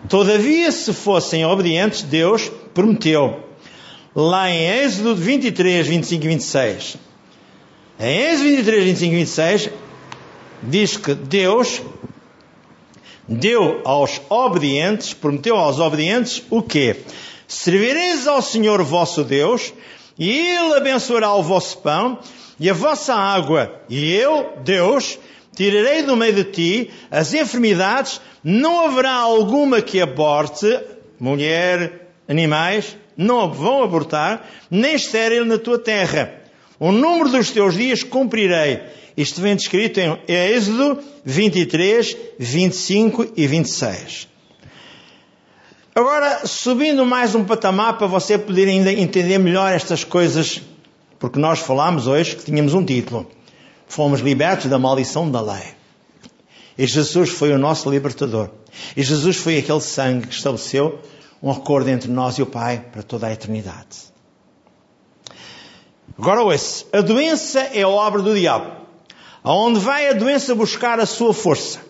Todavia, 0.09 0.73
se 0.73 0.93
fossem 0.93 1.45
obedientes, 1.45 2.03
Deus 2.03 2.51
prometeu, 2.75 3.41
lá 4.15 4.51
em 4.51 4.67
Êxodo 4.83 5.15
23, 5.15 5.87
25 5.87 6.25
e 6.25 6.29
26. 6.29 6.97
Em 8.01 8.19
Êxodo 8.19 8.49
23, 8.49 8.85
25 8.85 9.13
e 9.13 9.17
26, 9.17 9.71
diz 10.63 10.97
que 10.97 11.15
Deus 11.15 11.83
deu 13.29 13.83
aos 13.85 14.21
obedientes, 14.29 15.15
prometeu 15.15 15.57
aos 15.57 15.79
obedientes 15.79 16.43
o 16.51 16.61
quê? 16.63 16.97
Servireis 17.47 18.27
ao 18.27 18.43
Senhor 18.43 18.83
vosso 18.83 19.23
Deus, 19.23 19.73
e 20.19 20.31
Ele 20.31 20.75
abençoará 20.75 21.35
o 21.35 21.43
vosso 21.43 21.79
pão 21.79 22.19
e 22.59 22.69
a 22.69 22.75
vossa 22.75 23.15
água, 23.15 23.81
e 23.89 24.13
eu, 24.13 24.53
Deus, 24.63 25.19
tirarei 25.57 26.03
do 26.03 26.17
meio 26.17 26.35
de 26.35 26.45
ti 26.45 26.91
as 27.11 27.33
enfermidades, 27.33 28.21
não 28.45 28.87
haverá 28.87 29.13
alguma 29.15 29.81
que 29.81 30.01
aborte, 30.01 30.79
mulher, 31.19 32.09
animais, 32.29 32.97
não 33.17 33.53
vão 33.53 33.83
abortar, 33.83 34.49
nem 34.71 34.95
estéril 34.95 35.45
na 35.45 35.59
tua 35.59 35.79
terra. 35.79 36.35
O 36.79 36.93
número 36.93 37.29
dos 37.29 37.51
teus 37.51 37.75
dias 37.75 38.03
cumprirei. 38.03 38.81
Isto 39.17 39.43
vem 39.43 39.55
descrito 39.55 40.01
em 40.01 40.19
Êxodo 40.27 40.99
23, 41.25 42.17
25 42.39 43.33
e 43.37 43.47
26. 43.47 44.30
Agora, 45.93 46.47
subindo 46.47 47.05
mais 47.05 47.35
um 47.35 47.45
patamar 47.45 47.99
para 47.99 48.07
você 48.07 48.39
poder 48.39 48.69
ainda 48.69 48.93
entender 48.93 49.39
melhor 49.39 49.73
estas 49.73 50.05
coisas, 50.05 50.63
porque 51.19 51.39
nós 51.39 51.59
falámos 51.59 52.07
hoje 52.07 52.37
que 52.37 52.45
tínhamos 52.45 52.75
um 52.75 52.85
título. 52.85 53.29
Fomos 53.89 54.21
libertos 54.21 54.71
da 54.71 54.79
maldição 54.79 55.29
da 55.29 55.41
lei. 55.41 55.75
E 56.79 56.87
Jesus 56.87 57.31
foi 57.31 57.53
o 57.53 57.59
nosso 57.59 57.91
libertador. 57.91 58.51
E 58.97 59.03
Jesus 59.03 59.37
foi 59.37 59.59
aquele 59.59 59.81
sangue 59.81 60.29
que 60.29 60.35
estabeleceu 60.35 61.01
um 61.43 61.51
acordo 61.51 61.91
entre 61.91 62.09
nós 62.09 62.39
e 62.39 62.43
o 62.43 62.47
Pai 62.47 62.85
para 62.93 63.03
toda 63.03 63.27
a 63.27 63.33
eternidade. 63.33 64.11
Agora 66.17 66.43
ouça, 66.43 66.85
a 66.93 67.01
doença 67.01 67.61
é 67.61 67.83
a 67.83 67.89
obra 67.89 68.23
do 68.23 68.33
diabo. 68.33 68.71
Aonde 69.43 69.81
vai 69.81 70.09
a 70.09 70.13
doença 70.13 70.55
buscar 70.55 71.01
a 71.01 71.07
sua 71.07 71.35
força? 71.35 71.81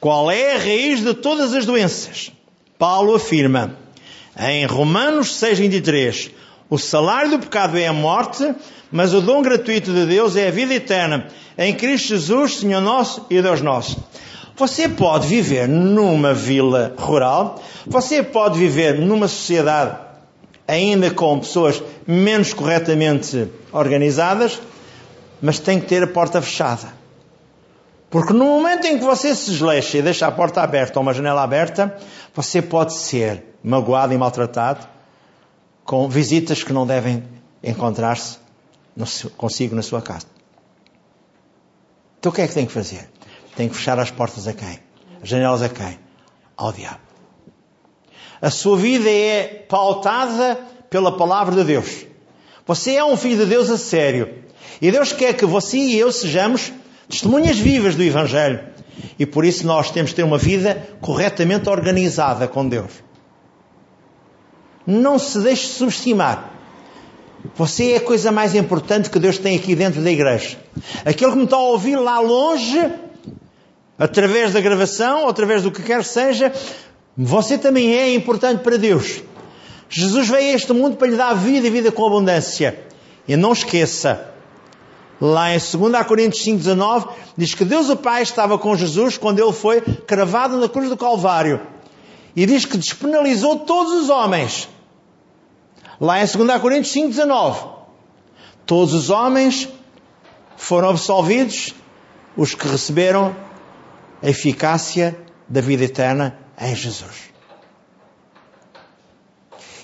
Qual 0.00 0.28
é 0.32 0.56
a 0.56 0.58
raiz 0.58 1.00
de 1.04 1.14
todas 1.14 1.54
as 1.54 1.64
doenças? 1.64 2.32
Paulo 2.78 3.16
afirma 3.16 3.74
em 4.38 4.64
Romanos 4.64 5.34
6:23, 5.40 6.30
O 6.70 6.78
salário 6.78 7.32
do 7.32 7.38
pecado 7.40 7.76
é 7.76 7.88
a 7.88 7.92
morte, 7.92 8.54
mas 8.90 9.12
o 9.12 9.20
dom 9.20 9.42
gratuito 9.42 9.92
de 9.92 10.06
Deus 10.06 10.36
é 10.36 10.46
a 10.46 10.52
vida 10.52 10.72
eterna 10.72 11.26
em 11.56 11.74
Cristo 11.74 12.10
Jesus, 12.10 12.58
Senhor 12.58 12.80
nosso 12.80 13.26
e 13.28 13.42
Deus 13.42 13.60
nosso. 13.60 14.02
Você 14.56 14.88
pode 14.88 15.26
viver 15.26 15.68
numa 15.68 16.32
vila 16.32 16.94
rural, 16.96 17.60
você 17.84 18.22
pode 18.22 18.58
viver 18.58 18.98
numa 18.98 19.26
sociedade 19.26 19.96
ainda 20.68 21.10
com 21.10 21.40
pessoas 21.40 21.82
menos 22.06 22.52
corretamente 22.52 23.48
organizadas, 23.72 24.60
mas 25.42 25.58
tem 25.58 25.80
que 25.80 25.86
ter 25.86 26.02
a 26.02 26.06
porta 26.06 26.40
fechada. 26.40 26.97
Porque 28.10 28.32
no 28.32 28.44
momento 28.44 28.86
em 28.86 28.98
que 28.98 29.04
você 29.04 29.34
se 29.34 29.50
desleixa 29.50 29.98
e 29.98 30.02
deixa 30.02 30.26
a 30.26 30.32
porta 30.32 30.62
aberta 30.62 30.98
ou 30.98 31.02
uma 31.02 31.12
janela 31.12 31.42
aberta, 31.42 31.96
você 32.34 32.62
pode 32.62 32.94
ser 32.94 33.44
magoado 33.62 34.14
e 34.14 34.18
maltratado 34.18 34.86
com 35.84 36.08
visitas 36.08 36.62
que 36.62 36.72
não 36.72 36.86
devem 36.86 37.22
encontrar-se 37.62 38.38
consigo 39.36 39.74
na 39.74 39.82
sua 39.82 40.00
casa. 40.00 40.26
Então 42.18 42.32
o 42.32 42.34
que 42.34 42.40
é 42.40 42.48
que 42.48 42.54
tem 42.54 42.66
que 42.66 42.72
fazer? 42.72 43.08
Tem 43.54 43.68
que 43.68 43.76
fechar 43.76 43.98
as 43.98 44.10
portas 44.10 44.48
a 44.48 44.52
quem? 44.52 44.78
As 45.22 45.28
janelas 45.28 45.62
a 45.62 45.68
quem? 45.68 45.98
Ao 46.56 46.72
diabo. 46.72 47.00
A 48.40 48.50
sua 48.50 48.76
vida 48.76 49.10
é 49.10 49.66
pautada 49.68 50.58
pela 50.88 51.16
palavra 51.16 51.54
de 51.56 51.64
Deus. 51.64 52.06
Você 52.66 52.94
é 52.94 53.04
um 53.04 53.16
filho 53.16 53.44
de 53.44 53.46
Deus 53.46 53.68
a 53.70 53.76
sério. 53.76 54.44
E 54.80 54.90
Deus 54.90 55.12
quer 55.12 55.34
que 55.34 55.44
você 55.44 55.76
e 55.76 55.98
eu 55.98 56.12
sejamos 56.12 56.72
testemunhas 57.08 57.58
vivas 57.58 57.94
do 57.94 58.02
Evangelho. 58.02 58.60
E 59.18 59.24
por 59.24 59.44
isso 59.44 59.66
nós 59.66 59.90
temos 59.90 60.10
de 60.10 60.16
ter 60.16 60.22
uma 60.22 60.38
vida 60.38 60.88
corretamente 61.00 61.68
organizada 61.68 62.46
com 62.48 62.68
Deus. 62.68 62.90
Não 64.86 65.18
se 65.18 65.38
deixe 65.40 65.66
subestimar. 65.66 66.52
Você 67.54 67.92
é 67.92 67.96
a 67.96 68.00
coisa 68.00 68.32
mais 68.32 68.54
importante 68.54 69.10
que 69.10 69.18
Deus 69.18 69.38
tem 69.38 69.56
aqui 69.56 69.74
dentro 69.74 70.00
da 70.00 70.10
igreja. 70.10 70.58
Aquele 71.04 71.32
que 71.32 71.38
me 71.38 71.44
está 71.44 71.56
a 71.56 71.60
ouvir 71.60 71.96
lá 71.96 72.18
longe, 72.18 72.90
através 73.98 74.52
da 74.52 74.60
gravação, 74.60 75.22
ou 75.22 75.28
através 75.28 75.62
do 75.62 75.70
que 75.70 75.82
quer 75.82 75.98
que 75.98 76.08
seja, 76.08 76.52
você 77.16 77.56
também 77.56 77.94
é 77.94 78.14
importante 78.14 78.62
para 78.62 78.76
Deus. 78.76 79.22
Jesus 79.88 80.28
veio 80.28 80.52
a 80.52 80.54
este 80.54 80.72
mundo 80.72 80.96
para 80.96 81.08
lhe 81.08 81.16
dar 81.16 81.34
vida 81.34 81.66
e 81.66 81.70
vida 81.70 81.90
com 81.90 82.06
abundância. 82.06 82.78
E 83.26 83.36
não 83.36 83.52
esqueça, 83.52 84.32
Lá 85.20 85.52
em 85.52 85.58
2 85.58 86.06
Coríntios 86.06 86.44
5,19 86.44 87.08
diz 87.36 87.54
que 87.54 87.64
Deus 87.64 87.88
o 87.88 87.96
Pai 87.96 88.22
estava 88.22 88.56
com 88.56 88.76
Jesus 88.76 89.18
quando 89.18 89.40
ele 89.40 89.52
foi 89.52 89.80
cravado 89.80 90.56
na 90.56 90.68
cruz 90.68 90.88
do 90.88 90.96
Calvário. 90.96 91.60
E 92.36 92.46
diz 92.46 92.64
que 92.64 92.78
despenalizou 92.78 93.60
todos 93.60 93.92
os 93.94 94.10
homens. 94.10 94.68
Lá 96.00 96.22
em 96.22 96.26
2 96.26 96.60
Coríntios 96.60 96.94
5,19 96.94 97.78
todos 98.64 98.92
os 98.92 99.08
homens 99.08 99.66
foram 100.58 100.90
absolvidos, 100.90 101.74
os 102.36 102.54
que 102.54 102.68
receberam 102.68 103.34
a 104.22 104.28
eficácia 104.28 105.18
da 105.48 105.62
vida 105.62 105.84
eterna 105.84 106.38
em 106.60 106.76
Jesus. 106.76 107.30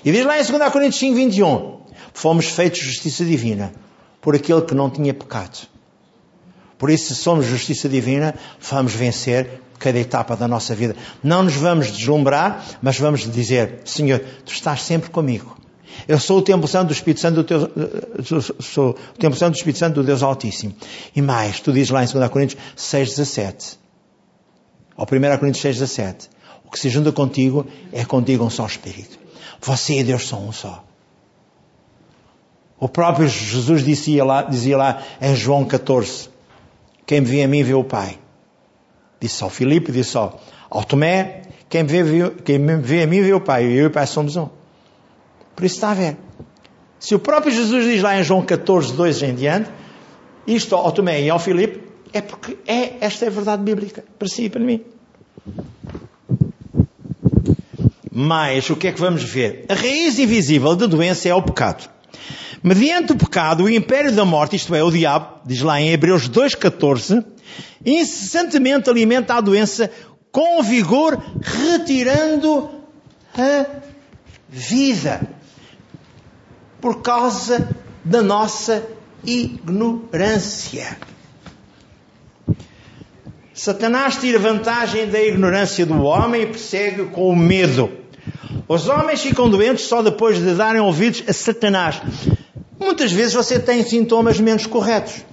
E 0.03 0.11
diz 0.11 0.23
lá 0.23 0.39
em 0.39 0.45
2 0.45 0.71
Coríntios 0.71 0.99
5, 0.99 1.15
21, 1.15 1.81
fomos 2.13 2.45
feitos 2.45 2.79
justiça 2.79 3.25
divina 3.25 3.84
por 4.25 4.35
aquele 4.35 4.63
que 4.63 4.73
não 4.73 4.89
tinha 4.89 5.13
pecado. 5.13 5.67
Por 6.79 6.89
isso, 6.89 7.13
se 7.13 7.21
somos 7.21 7.45
justiça 7.45 7.87
divina, 7.87 8.33
vamos 8.59 8.91
vencer 8.91 9.61
cada 9.77 9.99
etapa 9.99 10.35
da 10.35 10.47
nossa 10.47 10.73
vida. 10.73 10.95
Não 11.23 11.43
nos 11.43 11.53
vamos 11.53 11.91
deslumbrar, 11.91 12.65
mas 12.81 12.97
vamos 12.97 13.31
dizer: 13.31 13.81
Senhor, 13.85 14.19
tu 14.43 14.51
estás 14.51 14.81
sempre 14.81 15.11
comigo. 15.11 15.55
Eu 16.07 16.19
sou 16.19 16.39
o 16.39 16.41
templo 16.41 16.67
santo 16.67 16.87
do 16.87 16.93
Espírito 16.93 17.21
Santo 17.21 17.35
do 17.35 17.43
teu, 17.43 17.71
sou, 18.59 18.97
o 19.13 19.17
templo 19.19 19.37
santo 19.37 19.53
do 19.53 19.57
Espírito 19.57 19.77
Santo 19.77 19.93
do 19.93 20.03
Deus 20.03 20.23
Altíssimo. 20.23 20.75
E 21.15 21.21
mais, 21.21 21.59
tu 21.59 21.71
dizes 21.71 21.91
lá 21.91 22.03
em 22.03 22.07
2 22.07 22.27
Coríntios 22.29 22.59
6,17. 22.75 23.77
Ou 24.97 25.05
1 25.05 25.37
Coríntios 25.37 25.63
6,17. 25.63 26.29
O 26.65 26.71
que 26.71 26.79
se 26.79 26.89
junta 26.89 27.11
contigo 27.11 27.67
é 27.93 28.03
contigo 28.03 28.43
um 28.43 28.49
só 28.49 28.65
Espírito. 28.65 29.19
Você 29.61 29.99
e 29.99 30.03
Deus 30.03 30.27
são 30.27 30.47
um 30.47 30.51
só. 30.51 30.84
O 32.79 32.89
próprio 32.89 33.27
Jesus 33.27 33.83
dizia 33.83 34.23
lá, 34.23 34.41
dizia 34.43 34.77
lá 34.77 35.01
em 35.21 35.35
João 35.35 35.65
14: 35.65 36.29
Quem 37.05 37.21
me 37.21 37.27
vê 37.27 37.43
a 37.43 37.47
mim 37.47 37.63
vê 37.63 37.73
o 37.73 37.83
Pai. 37.83 38.19
Disse 39.19 39.43
ao 39.43 39.49
Filipe, 39.49 39.91
disse 39.91 40.17
ao, 40.17 40.39
ao 40.69 40.83
Tomé: 40.83 41.43
quem 41.69 41.83
me, 41.83 42.03
vê, 42.03 42.31
quem 42.43 42.59
me 42.59 42.77
vê 42.77 43.03
a 43.03 43.07
mim 43.07 43.21
vê 43.21 43.33
o 43.33 43.41
Pai. 43.41 43.65
Eu 43.65 43.83
e 43.83 43.85
o 43.87 43.91
Pai 43.91 44.05
somos 44.07 44.35
um. 44.35 44.47
Por 45.55 45.65
isso 45.65 45.75
está 45.75 45.91
a 45.91 45.93
ver. 45.93 46.17
Se 46.99 47.15
o 47.15 47.19
próprio 47.19 47.51
Jesus 47.51 47.85
diz 47.85 48.01
lá 48.01 48.19
em 48.19 48.23
João 48.23 48.41
14, 48.45 48.93
2 48.93 49.23
em 49.23 49.35
diante, 49.35 49.69
isto 50.47 50.75
ao 50.75 50.91
Tomé 50.91 51.21
e 51.21 51.29
ao 51.29 51.39
Filipe, 51.39 51.81
é 52.13 52.21
porque 52.21 52.57
é, 52.65 52.93
esta 53.01 53.25
é 53.25 53.27
a 53.27 53.31
verdade 53.31 53.63
bíblica, 53.63 54.03
para 54.17 54.27
si 54.27 54.45
e 54.45 54.49
para 54.49 54.61
mim. 54.61 54.81
Mas 58.11 58.69
o 58.69 58.75
que 58.75 58.87
é 58.87 58.91
que 58.93 58.99
vamos 58.99 59.23
ver? 59.23 59.65
A 59.67 59.73
raiz 59.73 60.17
invisível 60.17 60.75
da 60.75 60.85
doença 60.85 61.27
é 61.27 61.35
o 61.35 61.41
pecado. 61.41 61.89
Mediante 62.63 63.11
o 63.11 63.15
pecado, 63.17 63.63
o 63.63 63.69
império 63.69 64.11
da 64.11 64.25
morte, 64.25 64.55
isto 64.55 64.73
é, 64.73 64.83
o 64.83 64.91
diabo, 64.91 65.41
diz 65.45 65.61
lá 65.61 65.79
em 65.79 65.89
Hebreus 65.89 66.29
2,14, 66.29 67.23
incessantemente 67.85 68.89
alimenta 68.89 69.35
a 69.35 69.41
doença 69.41 69.91
com 70.31 70.61
vigor, 70.63 71.21
retirando 71.41 72.69
a 73.37 73.65
vida. 74.49 75.21
Por 76.81 77.01
causa 77.01 77.69
da 78.03 78.21
nossa 78.21 78.85
ignorância. 79.23 80.97
Satanás 83.53 84.17
tira 84.17 84.37
vantagem 84.37 85.07
da 85.07 85.21
ignorância 85.21 85.85
do 85.85 86.03
homem 86.03 86.41
e 86.41 86.47
persegue 86.47 87.05
com 87.05 87.29
o 87.29 87.35
medo. 87.35 88.04
Os 88.67 88.87
homens 88.87 89.21
ficam 89.21 89.49
doentes 89.49 89.85
só 89.85 90.01
depois 90.01 90.37
de 90.37 90.55
darem 90.55 90.81
ouvidos 90.81 91.23
a 91.27 91.33
Satanás. 91.33 92.01
Muitas 92.79 93.11
vezes 93.11 93.33
você 93.33 93.59
tem 93.59 93.83
sintomas 93.83 94.39
menos 94.39 94.65
corretos. 94.65 95.23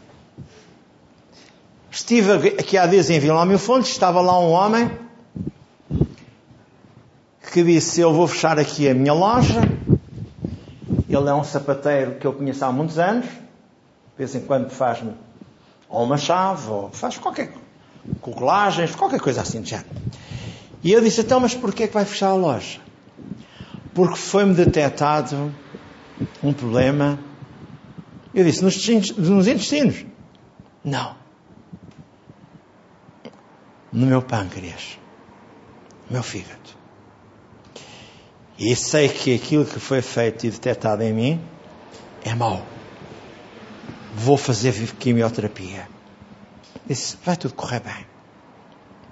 Estive 1.90 2.48
aqui 2.58 2.76
há 2.76 2.86
dias 2.86 3.08
em 3.08 3.18
Vila 3.18 3.44
Mil 3.46 3.58
Fontes, 3.58 3.90
estava 3.90 4.20
lá 4.20 4.38
um 4.38 4.50
homem 4.50 4.90
que 7.52 7.62
disse: 7.62 8.00
Eu 8.00 8.12
vou 8.12 8.26
fechar 8.26 8.58
aqui 8.58 8.88
a 8.88 8.94
minha 8.94 9.12
loja. 9.12 9.60
Ele 11.08 11.28
é 11.28 11.34
um 11.34 11.44
sapateiro 11.44 12.16
que 12.16 12.26
eu 12.26 12.32
conheço 12.32 12.64
há 12.64 12.72
muitos 12.72 12.98
anos. 12.98 13.26
De 13.26 14.18
vez 14.18 14.34
em 14.34 14.40
quando 14.40 14.70
faz-me 14.70 15.12
ou 15.88 16.04
uma 16.04 16.16
chave, 16.16 16.70
ou 16.70 16.90
faz 16.90 17.18
qualquer 17.18 17.52
colagens, 18.20 18.94
qualquer 18.94 19.20
coisa 19.20 19.42
assim 19.42 19.60
de 19.60 19.70
género. 19.70 19.88
E 20.82 20.92
eu 20.92 21.00
disse: 21.00 21.20
Então, 21.22 21.40
mas 21.40 21.54
porquê 21.54 21.84
é 21.84 21.86
que 21.86 21.94
vai 21.94 22.04
fechar 22.04 22.28
a 22.28 22.34
loja? 22.34 22.91
Porque 23.94 24.16
foi-me 24.16 24.54
detectado 24.54 25.52
um 26.42 26.52
problema 26.52 27.18
eu 28.34 28.44
disse, 28.44 28.64
nos, 28.64 29.16
nos 29.16 29.46
intestinos. 29.46 30.06
Não. 30.82 31.14
No 33.92 34.06
meu 34.06 34.22
pâncreas. 34.22 34.98
No 36.08 36.14
meu 36.14 36.22
fígado. 36.22 36.58
E 38.58 38.74
sei 38.74 39.08
que 39.08 39.34
aquilo 39.34 39.66
que 39.66 39.78
foi 39.78 40.00
feito 40.00 40.46
e 40.46 40.50
detectado 40.50 41.02
em 41.02 41.12
mim 41.12 41.40
é 42.24 42.34
mau. 42.34 42.64
Vou 44.14 44.36
fazer 44.36 44.72
quimioterapia. 44.98 45.88
Disse, 46.86 47.16
vai 47.24 47.36
tudo 47.36 47.54
correr 47.54 47.80
bem. 47.80 48.06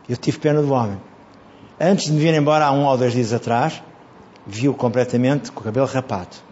Eu 0.09 0.17
tive 0.17 0.39
pena 0.39 0.63
do 0.63 0.73
homem. 0.73 1.01
Antes 1.79 2.07
de 2.07 2.13
me 2.13 2.21
vir 2.21 2.35
embora, 2.35 2.67
há 2.67 2.73
um 2.73 2.85
ou 2.85 2.97
dois 2.97 3.13
dias 3.13 3.33
atrás, 3.33 3.83
viu 4.47 4.75
completamente 4.75 5.51
com 5.53 5.61
o 5.61 5.65
cabelo 5.65 5.87
rapado 5.87 6.51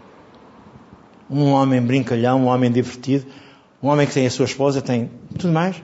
um 1.29 1.51
homem 1.51 1.81
brincalhão, 1.81 2.41
um 2.41 2.47
homem 2.47 2.71
divertido, 2.71 3.27
um 3.83 3.87
homem 3.87 4.07
que 4.07 4.13
tem 4.13 4.25
a 4.25 4.31
sua 4.31 4.45
esposa, 4.45 4.81
tem 4.81 5.11
tudo 5.37 5.53
mais. 5.53 5.81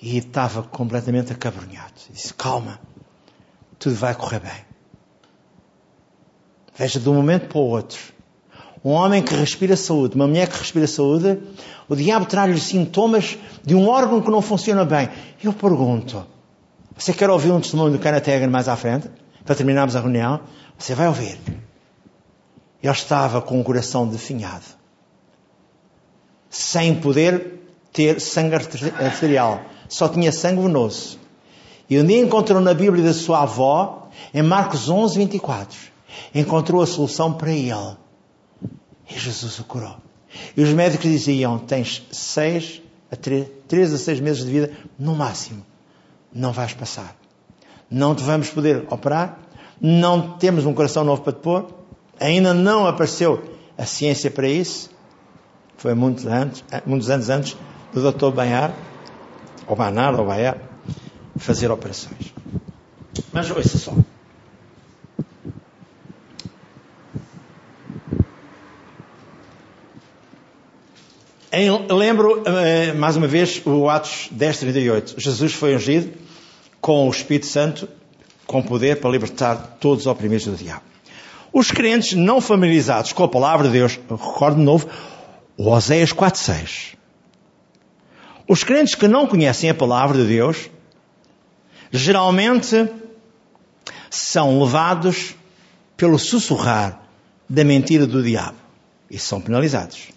E 0.00 0.16
estava 0.16 0.62
completamente 0.62 1.32
acabrunhado. 1.32 1.92
Disse: 2.10 2.32
Calma, 2.32 2.80
tudo 3.78 3.94
vai 3.96 4.14
correr 4.14 4.40
bem. 4.40 4.70
Veja, 6.76 6.98
de 6.98 7.08
um 7.08 7.14
momento 7.14 7.48
para 7.48 7.58
o 7.58 7.62
outro, 7.62 7.98
um 8.82 8.92
homem 8.92 9.22
que 9.22 9.34
respira 9.34 9.76
saúde, 9.76 10.14
uma 10.14 10.26
mulher 10.26 10.48
que 10.48 10.56
respira 10.56 10.86
saúde, 10.86 11.38
o 11.86 11.94
diabo 11.94 12.24
traz-lhe 12.24 12.58
sintomas 12.58 13.36
de 13.62 13.74
um 13.74 13.88
órgão 13.88 14.22
que 14.22 14.30
não 14.30 14.40
funciona 14.40 14.84
bem. 14.84 15.10
Eu 15.42 15.52
pergunto: 15.52 16.24
você 16.96 17.12
quer 17.12 17.28
ouvir 17.28 17.50
um 17.50 17.60
testemunho 17.60 17.92
do 17.92 17.98
Kenneth 17.98 18.48
mais 18.48 18.68
à 18.68 18.76
frente? 18.76 19.10
Para 19.44 19.54
terminarmos 19.54 19.96
a 19.96 20.00
reunião? 20.00 20.40
Você 20.78 20.94
vai 20.94 21.08
ouvir. 21.08 21.38
Ele 22.82 22.92
estava 22.92 23.42
com 23.42 23.60
o 23.60 23.64
coração 23.64 24.08
definhado, 24.08 24.64
sem 26.48 26.94
poder 26.98 27.60
ter 27.92 28.20
sangue 28.20 28.54
arterial, 28.54 29.62
só 29.88 30.08
tinha 30.08 30.32
sangue 30.32 30.62
venoso. 30.62 31.18
E 31.88 31.98
um 31.98 32.04
dia 32.04 32.20
encontrou 32.20 32.60
na 32.60 32.72
Bíblia 32.72 33.04
da 33.04 33.12
sua 33.12 33.42
avó, 33.42 34.08
em 34.32 34.42
Marcos 34.42 34.88
11, 34.88 35.18
24, 35.18 35.78
encontrou 36.34 36.80
a 36.80 36.86
solução 36.86 37.34
para 37.34 37.50
ele. 37.50 37.96
E 39.10 39.18
Jesus 39.18 39.58
o 39.58 39.64
curou. 39.64 39.96
E 40.56 40.62
os 40.62 40.70
médicos 40.70 41.10
diziam: 41.10 41.58
tens 41.58 42.06
seis 42.10 42.80
a 43.10 43.16
três, 43.16 43.48
três 43.66 43.92
a 43.92 43.98
seis 43.98 44.20
meses 44.20 44.44
de 44.44 44.50
vida, 44.50 44.70
no 44.98 45.14
máximo. 45.14 45.66
Não 46.32 46.52
vais 46.52 46.72
passar. 46.72 47.19
Não 47.90 48.14
te 48.14 48.22
vamos 48.22 48.48
poder 48.50 48.84
operar. 48.88 49.38
Não 49.80 50.38
temos 50.38 50.64
um 50.64 50.72
coração 50.72 51.02
novo 51.02 51.22
para 51.22 51.32
te 51.32 51.40
pôr. 51.40 51.66
Ainda 52.20 52.54
não 52.54 52.86
apareceu 52.86 53.42
a 53.76 53.84
ciência 53.84 54.30
para 54.30 54.46
isso. 54.46 54.90
Foi 55.76 55.94
muitos 55.94 56.26
anos, 56.26 56.62
muitos 56.86 57.10
anos 57.10 57.30
antes 57.30 57.56
do 57.92 58.12
Dr. 58.12 58.30
Banhar, 58.30 58.72
ou 59.66 59.74
Banar, 59.74 60.14
ou 60.14 60.26
Banhar, 60.26 60.58
fazer 61.36 61.70
operações. 61.70 62.32
Mas 63.32 63.50
ouça 63.50 63.78
só. 63.78 63.94
Em, 71.52 71.68
lembro, 71.92 72.44
eh, 72.46 72.92
mais 72.92 73.16
uma 73.16 73.26
vez, 73.26 73.60
o 73.64 73.88
Atos 73.88 74.28
10, 74.30 74.58
38. 74.60 75.14
Jesus 75.18 75.52
foi 75.52 75.74
ungido 75.74 76.12
com 76.90 77.06
o 77.06 77.10
Espírito 77.12 77.46
Santo, 77.46 77.88
com 78.48 78.60
poder 78.60 78.98
para 78.98 79.08
libertar 79.10 79.76
todos 79.78 80.00
os 80.00 80.06
oprimidos 80.08 80.46
do 80.46 80.56
diabo. 80.56 80.82
Os 81.52 81.70
crentes 81.70 82.14
não 82.14 82.40
familiarizados 82.40 83.12
com 83.12 83.22
a 83.22 83.28
palavra 83.28 83.68
de 83.68 83.74
Deus, 83.74 84.00
recordo 84.10 84.56
de 84.56 84.64
novo, 84.64 84.88
Oséias 85.56 86.12
4.6. 86.12 86.96
Os 88.48 88.64
crentes 88.64 88.96
que 88.96 89.06
não 89.06 89.28
conhecem 89.28 89.70
a 89.70 89.74
palavra 89.74 90.18
de 90.18 90.26
Deus, 90.26 90.68
geralmente 91.92 92.88
são 94.10 94.60
levados 94.60 95.36
pelo 95.96 96.18
sussurrar 96.18 97.00
da 97.48 97.62
mentira 97.62 98.04
do 98.04 98.20
diabo 98.20 98.58
e 99.08 99.16
são 99.16 99.40
penalizados. 99.40 100.08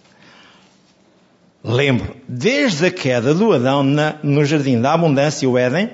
Lembro, 1.62 2.14
desde 2.28 2.86
a 2.86 2.90
queda 2.90 3.32
do 3.32 3.52
Adão 3.52 3.82
na, 3.82 4.16
no 4.22 4.44
jardim 4.44 4.80
da 4.80 4.92
abundância, 4.92 5.48
o 5.48 5.56
Éden, 5.56 5.88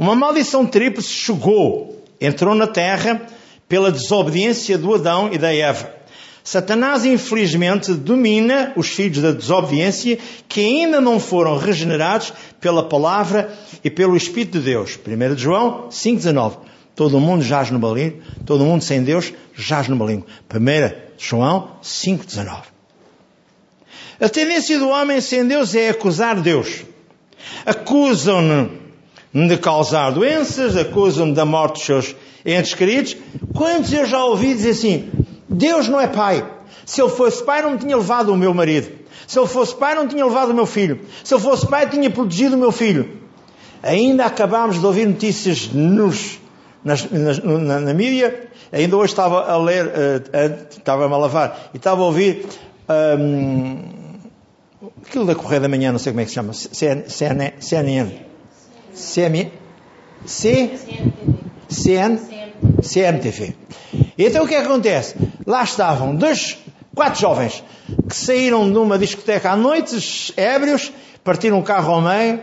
uma 0.00 0.14
maldição 0.14 0.64
tríplice 0.64 1.10
chegou, 1.10 2.02
entrou 2.18 2.54
na 2.54 2.66
terra 2.66 3.20
pela 3.68 3.92
desobediência 3.92 4.78
do 4.78 4.94
Adão 4.94 5.28
e 5.30 5.36
da 5.36 5.54
Eva. 5.54 5.94
Satanás, 6.42 7.04
infelizmente, 7.04 7.92
domina 7.92 8.72
os 8.76 8.88
filhos 8.88 9.18
da 9.18 9.30
desobediência 9.30 10.18
que 10.48 10.60
ainda 10.64 11.02
não 11.02 11.20
foram 11.20 11.58
regenerados 11.58 12.32
pela 12.58 12.88
palavra 12.88 13.52
e 13.84 13.90
pelo 13.90 14.16
Espírito 14.16 14.58
de 14.58 14.64
Deus. 14.64 14.98
1 15.06 15.36
João 15.36 15.88
5,19. 15.90 16.56
Todo 16.96 17.20
mundo 17.20 17.42
jaz 17.42 17.70
no 17.70 17.78
maligno, 17.78 18.22
todo 18.46 18.64
mundo 18.64 18.82
sem 18.82 19.04
Deus 19.04 19.34
jaz 19.54 19.86
no 19.86 19.96
maligno. 19.96 20.24
1 20.50 20.96
João 21.18 21.72
5,19. 21.82 22.62
A 24.18 24.28
tendência 24.30 24.78
do 24.78 24.88
homem 24.88 25.20
sem 25.20 25.46
Deus 25.46 25.74
é 25.74 25.90
acusar 25.90 26.40
Deus. 26.40 26.84
Acusam-no 27.66 28.79
de 29.32 29.56
causar 29.56 30.10
doenças, 30.10 30.76
acusam-no 30.76 31.34
da 31.34 31.44
morte 31.44 31.74
dos 31.74 31.84
seus 31.84 32.16
entes 32.44 32.74
queridos. 32.74 33.16
Quantos 33.54 33.92
eu 33.92 34.06
já 34.06 34.24
ouvi 34.24 34.54
dizer 34.54 34.70
assim, 34.70 35.08
Deus 35.48 35.88
não 35.88 36.00
é 36.00 36.06
pai. 36.06 36.44
Se 36.84 37.00
ele 37.00 37.10
fosse 37.10 37.42
pai 37.44 37.62
não 37.62 37.72
me 37.72 37.78
tinha 37.78 37.96
levado 37.96 38.32
o 38.32 38.36
meu 38.36 38.52
marido. 38.52 38.90
Se 39.26 39.38
ele 39.38 39.46
fosse 39.46 39.74
pai 39.74 39.94
não 39.94 40.08
tinha 40.08 40.24
levado 40.24 40.50
o 40.50 40.54
meu 40.54 40.66
filho. 40.66 41.00
Se 41.22 41.34
ele 41.34 41.42
fosse 41.42 41.66
pai 41.66 41.88
tinha 41.88 42.10
protegido 42.10 42.56
o 42.56 42.58
meu 42.58 42.72
filho. 42.72 43.20
Ainda 43.82 44.26
acabámos 44.26 44.80
de 44.80 44.84
ouvir 44.84 45.06
notícias 45.06 45.68
nos, 45.72 46.38
nas, 46.84 47.08
nas, 47.10 47.38
na, 47.42 47.80
na, 47.80 47.94
mídia. 47.94 48.48
Ainda 48.72 48.96
hoje 48.96 49.12
estava 49.12 49.50
a 49.50 49.56
ler, 49.56 49.86
uh, 49.86 50.66
estava-me 50.70 51.14
a 51.14 51.16
lavar, 51.16 51.70
e 51.72 51.76
estava 51.76 52.02
a 52.02 52.04
ouvir 52.04 52.46
um, 53.18 53.78
aquilo 55.06 55.24
da 55.24 55.34
Correia 55.34 55.60
da 55.60 55.68
Manhã, 55.68 55.92
não 55.92 55.98
sei 55.98 56.12
como 56.12 56.20
é 56.20 56.24
que 56.24 56.30
se 56.30 56.34
chama, 56.34 56.52
CNN, 56.52 58.12
CM, 59.00 59.52
C, 60.24 60.70
CN, 61.68 62.20
CMTV. 62.82 63.56
Então 64.18 64.44
o 64.44 64.48
que 64.48 64.54
é 64.54 64.60
que 64.60 64.66
acontece? 64.66 65.16
Lá 65.46 65.64
estavam 65.64 66.14
dois, 66.14 66.58
quatro 66.94 67.20
jovens 67.20 67.64
que 68.08 68.14
saíram 68.14 68.70
de 68.70 68.78
uma 68.78 68.98
discoteca 68.98 69.50
à 69.50 69.56
noite, 69.56 70.32
ébrios, 70.36 70.92
partiram 71.24 71.58
o 71.58 71.62
carro 71.62 71.94
ao 71.94 72.00
meio 72.00 72.40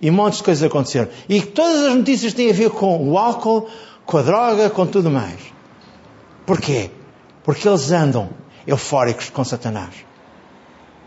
e 0.00 0.10
montes 0.10 0.38
de 0.38 0.44
coisas 0.44 0.62
aconteceram. 0.62 1.08
E 1.28 1.42
todas 1.42 1.84
as 1.84 1.94
notícias 1.94 2.32
têm 2.32 2.50
a 2.50 2.52
ver 2.52 2.70
com 2.70 3.08
o 3.08 3.18
álcool, 3.18 3.68
com 4.06 4.18
a 4.18 4.22
droga, 4.22 4.70
com 4.70 4.86
tudo 4.86 5.10
mais. 5.10 5.40
Porquê? 6.46 6.90
Porque 7.42 7.68
eles 7.68 7.90
andam 7.90 8.30
eufóricos 8.66 9.30
com 9.30 9.44
Satanás. 9.44 9.94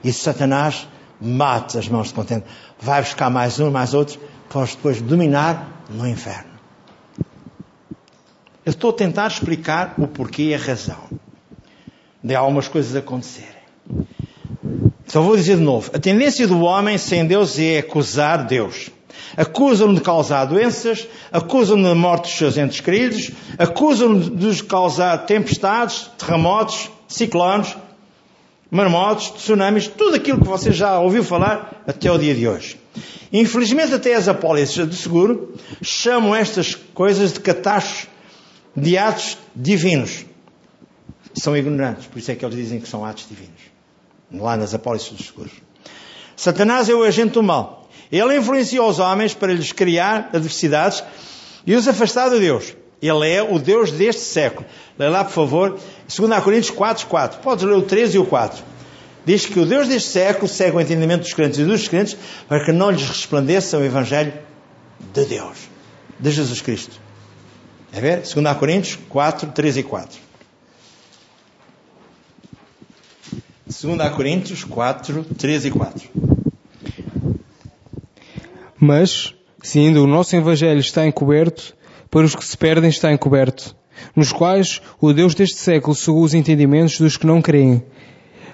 E 0.04 0.12
Satanás 0.12 0.88
mata 1.20 1.80
as 1.80 1.88
mãos 1.88 2.08
de 2.08 2.14
contente. 2.14 2.46
Vai 2.80 3.02
buscar 3.02 3.30
mais 3.30 3.60
um, 3.60 3.70
mais 3.70 3.94
outro, 3.94 4.20
os 4.60 4.76
depois 4.76 5.02
dominar 5.02 5.86
no 5.90 6.08
inferno. 6.08 6.52
Eu 8.66 8.72
estou 8.72 8.92
a 8.92 8.94
tentar 8.94 9.28
explicar 9.28 9.96
o 9.98 10.08
porquê 10.08 10.44
e 10.44 10.56
a 10.56 10.58
razão 10.58 11.10
de 12.24 12.36
algumas 12.36 12.68
coisas 12.68 12.96
acontecerem. 12.96 13.62
Então 15.06 15.24
vou 15.24 15.36
dizer 15.36 15.58
de 15.58 15.64
novo. 15.64 15.90
A 15.94 16.00
tendência 16.00 16.48
do 16.48 16.62
homem 16.62 16.98
sem 16.98 17.26
Deus 17.26 17.58
é 17.60 17.80
acusar 17.80 18.46
Deus. 18.46 18.90
Acusam-no 19.36 19.96
de 19.96 20.02
causar 20.02 20.46
doenças, 20.46 21.08
acusam-no 21.32 21.84
da 21.84 21.96
morte 21.96 22.24
dos 22.24 22.38
seus 22.38 22.58
entes 22.58 22.80
queridos, 22.82 23.32
acusam-no 23.58 24.30
de 24.30 24.64
causar 24.64 25.18
tempestades, 25.26 26.10
terremotos, 26.18 26.90
ciclones, 27.08 27.76
marmotos, 28.70 29.32
tsunamis, 29.32 29.88
tudo 29.88 30.16
aquilo 30.16 30.40
que 30.40 30.48
você 30.48 30.72
já 30.72 31.00
ouviu 31.00 31.24
falar 31.24 31.84
até 31.88 32.12
o 32.12 32.18
dia 32.18 32.36
de 32.36 32.48
hoje. 32.48 32.81
Infelizmente, 33.32 33.94
até 33.94 34.14
as 34.16 34.28
apólices 34.28 34.88
de 34.88 34.96
seguro 34.96 35.56
chamam 35.82 36.36
estas 36.36 36.76
coisas 36.76 37.34
de 37.34 37.40
catástrofes, 37.40 38.10
de 38.76 38.98
atos 38.98 39.38
divinos. 39.56 40.26
São 41.34 41.56
ignorantes, 41.56 42.08
por 42.08 42.20
isso 42.20 42.32
é 42.32 42.36
que 42.36 42.44
eles 42.44 42.56
dizem 42.56 42.80
que 42.80 42.88
são 42.88 43.06
atos 43.06 43.26
divinos. 43.28 43.62
Lá 44.34 44.58
nas 44.58 44.74
apólices 44.74 45.12
dos 45.12 45.28
seguros. 45.28 45.52
Satanás 46.36 46.90
é 46.90 46.94
o 46.94 47.04
agente 47.04 47.34
do 47.34 47.44
mal. 47.44 47.90
Ele 48.12 48.38
influencia 48.38 48.84
os 48.84 49.00
homens 49.00 49.34
para 49.34 49.54
lhes 49.54 49.72
criar 49.72 50.30
adversidades 50.34 51.04
e 51.66 51.74
os 51.76 51.88
afastar 51.88 52.30
de 52.30 52.40
Deus. 52.40 52.74
Ele 53.02 53.30
é 53.30 53.42
o 53.42 53.58
Deus 53.58 53.92
deste 53.92 54.22
século. 54.22 54.66
Lê 54.98 55.10
lá, 55.10 55.24
por 55.24 55.34
favor, 55.34 55.80
2 56.08 56.44
Coríntios 56.44 56.76
4, 56.76 57.08
4. 57.08 57.40
Podes 57.40 57.64
ler 57.64 57.76
o 57.76 57.82
3 57.82 58.16
e 58.16 58.20
o 58.20 58.26
4. 58.26 58.64
Diz 59.26 59.46
que 59.46 59.60
o 59.60 59.66
Deus 59.66 59.88
deste 59.88 60.10
século 60.10 60.48
segue 60.48 60.78
o 60.78 60.82
entendimento 60.82 61.22
dos 61.22 61.34
crentes 61.34 61.60
e 61.60 61.66
dos 61.66 61.88
crentes 61.88 62.18
para 62.48 62.64
que 62.64 62.72
não 62.72 62.90
lhes 62.90 63.08
resplandeça 63.08 63.78
o 63.78 63.84
Evangelho 63.84 64.34
de 65.14 65.26
Deus, 65.26 65.58
de 66.20 66.32
Jesus 66.32 66.62
Cristo. 66.62 67.00
É 67.94 68.00
ver? 68.00 68.22
2 68.22 68.58
Coríntios 68.58 68.98
4, 69.10 69.52
3 69.52 69.78
e 69.78 69.84
4. 69.84 70.20
2 73.66 74.16
Coríntios 74.16 74.64
4, 74.64 75.24
3 75.38 75.66
e 75.66 75.72
4. 75.72 76.10
Mas, 78.80 79.36
se 79.62 79.80
ainda 79.80 80.02
o 80.02 80.08
nosso 80.08 80.36
Evangelho 80.36 80.80
está 80.80 81.06
encoberto, 81.06 81.76
para 82.10 82.26
os 82.26 82.36
que 82.36 82.44
se 82.44 82.58
perdem 82.58 82.90
está 82.90 83.12
encoberto, 83.12 83.76
nos 84.16 84.34
quais 84.34 84.82
o 85.00 85.14
Deus 85.14 85.36
deste 85.36 85.58
século 85.58 85.96
cegou 85.96 86.24
os 86.24 86.34
entendimentos 86.34 86.98
dos 86.98 87.16
que 87.16 87.28
não 87.28 87.42
creem, 87.42 87.84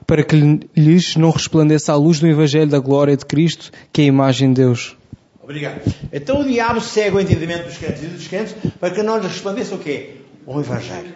para 0.07 0.23
que 0.23 0.35
lhes 0.73 1.17
não 1.17 1.29
resplandeça 1.29 1.91
a 1.91 1.95
luz 1.95 2.19
do 2.19 2.27
Evangelho 2.27 2.67
da 2.67 2.79
glória 2.79 3.15
de 3.17 3.25
Cristo, 3.25 3.71
que 3.91 4.01
é 4.01 4.05
a 4.05 4.07
imagem 4.07 4.53
de 4.53 4.61
Deus. 4.61 4.95
Obrigado. 5.43 5.81
Então 6.11 6.41
o 6.41 6.45
diabo 6.45 6.79
cega 6.79 7.17
o 7.17 7.19
entendimento 7.19 7.65
dos 7.65 7.77
crentes 7.77 8.03
e 8.03 8.07
dos 8.07 8.27
crentes 8.27 8.55
para 8.79 8.89
que 8.89 9.03
não 9.03 9.17
lhes 9.17 9.27
resplandeça 9.27 9.75
o 9.75 9.77
quê? 9.77 10.21
O 10.45 10.59
Evangelho 10.59 11.13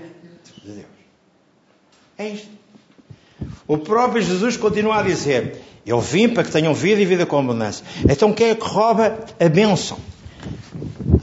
de 0.63 0.71
Deus. 0.71 0.85
É 2.17 2.27
isto. 2.27 2.49
O 3.65 3.77
próprio 3.77 4.21
Jesus 4.21 4.57
continua 4.57 4.99
a 4.99 5.03
dizer: 5.03 5.55
Eu 5.85 5.99
vim 5.99 6.29
para 6.29 6.43
que 6.43 6.51
tenham 6.51 6.73
vida 6.73 7.01
e 7.01 7.05
vida 7.05 7.25
com 7.25 7.39
abundância. 7.39 7.85
Então 8.07 8.33
quem 8.33 8.49
é 8.49 8.55
que 8.55 8.65
rouba 8.65 9.25
a 9.39 9.49
bênção? 9.49 9.97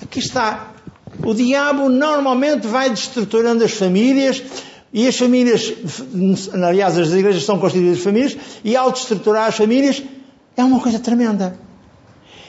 Aqui 0.03 0.19
está 0.19 0.73
o 1.25 1.35
diabo 1.35 1.89
normalmente 1.89 2.67
vai 2.67 2.91
destruturando 2.91 3.65
as 3.65 3.73
famílias 3.73 4.43
e 4.93 5.07
as 5.07 5.17
famílias, 5.17 5.75
aliás, 6.53 6.97
as 6.97 7.13
igrejas 7.13 7.45
são 7.45 7.59
constituídas 7.59 7.99
de 7.99 8.03
famílias 8.03 8.37
e 8.65 8.77
ao 8.77 8.91
destruturar 8.91 9.49
as 9.49 9.57
famílias 9.57 10.03
é 10.57 10.65
uma 10.65 10.81
coisa 10.81 10.99
tremenda. 10.99 11.59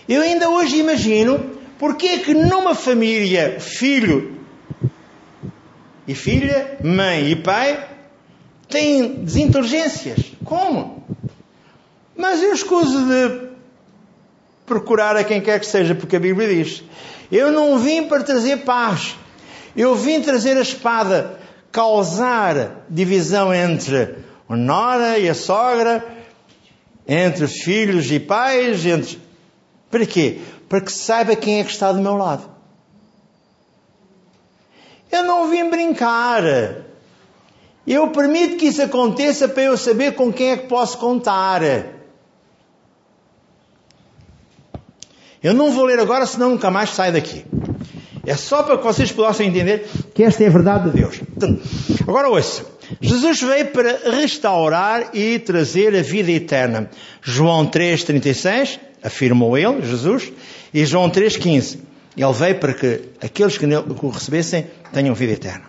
Eu 0.08 0.22
ainda 0.22 0.50
hoje 0.50 0.78
imagino 0.78 1.40
porque 1.78 2.08
é 2.08 2.18
que 2.20 2.34
numa 2.34 2.74
família, 2.74 3.60
filho 3.60 4.38
e 6.08 6.16
filha, 6.16 6.78
mãe 6.84 7.32
e 7.32 7.36
pai, 7.36 7.88
têm 8.68 9.24
desintergências. 9.24 10.32
Como? 10.44 11.04
Mas 12.16 12.42
eu 12.42 12.54
escuso 12.54 13.06
de 13.06 13.50
procurar 14.66 15.16
a 15.16 15.24
quem 15.24 15.42
quer 15.42 15.60
que 15.60 15.66
seja, 15.66 15.94
porque 15.94 16.16
a 16.16 16.20
Bíblia 16.20 16.48
diz: 16.48 16.84
eu 17.32 17.52
não 17.52 17.78
vim 17.78 18.04
para 18.04 18.24
trazer 18.24 18.58
paz. 18.58 19.16
Eu 19.76 19.96
vim 19.96 20.22
trazer 20.22 20.58
a 20.58 20.62
espada, 20.62 21.39
causar 21.72 22.86
divisão 22.90 23.54
entre 23.54 24.18
a 24.48 24.56
nora 24.56 25.20
e 25.20 25.30
a 25.30 25.36
sogra, 25.36 26.06
entre 27.08 27.48
filhos 27.48 28.12
e 28.12 28.20
pais, 28.20 28.86
entre. 28.86 29.20
Para 29.90 30.06
quê? 30.06 30.40
Para 30.68 30.82
que 30.82 30.92
saiba 30.92 31.36
quem 31.36 31.60
é 31.60 31.64
que 31.64 31.72
está 31.72 31.92
do 31.92 32.02
meu 32.02 32.16
lado. 32.16 32.50
Eu 35.12 35.24
não 35.24 35.50
vim 35.50 35.70
brincar. 35.70 36.44
Eu 37.88 38.10
permito 38.10 38.58
que 38.58 38.68
isso 38.68 38.82
aconteça 38.82 39.48
para 39.48 39.64
eu 39.64 39.78
saber 39.78 40.14
com 40.14 40.32
quem 40.32 40.52
é 40.52 40.58
que 40.58 40.68
posso 40.68 40.98
contar. 40.98 41.62
Eu 45.42 45.54
não 45.54 45.72
vou 45.72 45.86
ler 45.86 46.00
agora, 46.00 46.26
senão 46.26 46.52
nunca 46.52 46.70
mais 46.70 46.92
saio 46.92 47.14
daqui. 47.14 47.46
É 48.30 48.36
só 48.36 48.62
para 48.62 48.78
que 48.78 48.84
vocês 48.84 49.12
possam 49.12 49.44
entender 49.44 49.90
que 50.14 50.22
esta 50.22 50.44
é 50.44 50.48
a 50.48 50.52
verdade 50.52 50.92
de 50.92 50.98
Deus. 51.00 51.20
Agora 52.08 52.30
ouça. 52.30 52.64
Jesus 53.02 53.42
veio 53.42 53.66
para 53.72 54.12
restaurar 54.20 55.10
e 55.16 55.40
trazer 55.40 55.96
a 55.96 56.04
vida 56.04 56.30
eterna. 56.30 56.92
João 57.24 57.66
3,36, 57.66 58.80
afirmou 59.02 59.58
ele, 59.58 59.82
Jesus, 59.82 60.32
e 60.72 60.86
João 60.86 61.10
3,15. 61.10 61.80
Ele 62.16 62.34
veio 62.34 62.60
para 62.60 62.76
que 62.76 63.02
aqueles 63.20 63.58
que 63.58 63.66
o 63.66 64.10
recebessem 64.10 64.68
tenham 64.94 65.16
vida 65.16 65.34
eterna. 65.34 65.64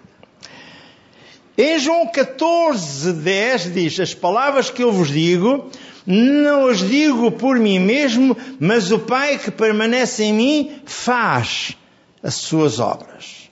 Em 1.57 1.79
João 1.79 2.09
14, 2.09 3.15
10 3.15 3.73
diz: 3.73 4.01
As 4.01 4.13
palavras 4.13 4.69
que 4.69 4.85
eu 4.85 4.93
vos 4.93 5.09
digo, 5.09 5.71
não 6.07 6.67
as 6.67 6.87
digo 6.87 7.33
por 7.33 7.59
mim 7.59 7.79
mesmo, 7.79 8.37
mas 8.59 8.93
o 8.93 8.99
Pai 8.99 9.39
que 9.39 9.51
permanece 9.51 10.25
em 10.25 10.35
mim 10.35 10.73
faz 10.85 11.75
as 12.23 12.35
suas 12.35 12.79
obras. 12.79 13.51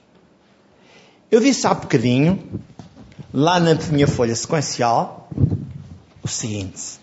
Eu 1.31 1.41
disse 1.41 1.66
há 1.66 1.75
bocadinho, 1.75 2.43
lá 3.33 3.61
na 3.61 3.75
minha 3.91 4.07
folha 4.07 4.35
sequencial, 4.35 5.29
o 6.23 6.29
seguinte: 6.29 6.99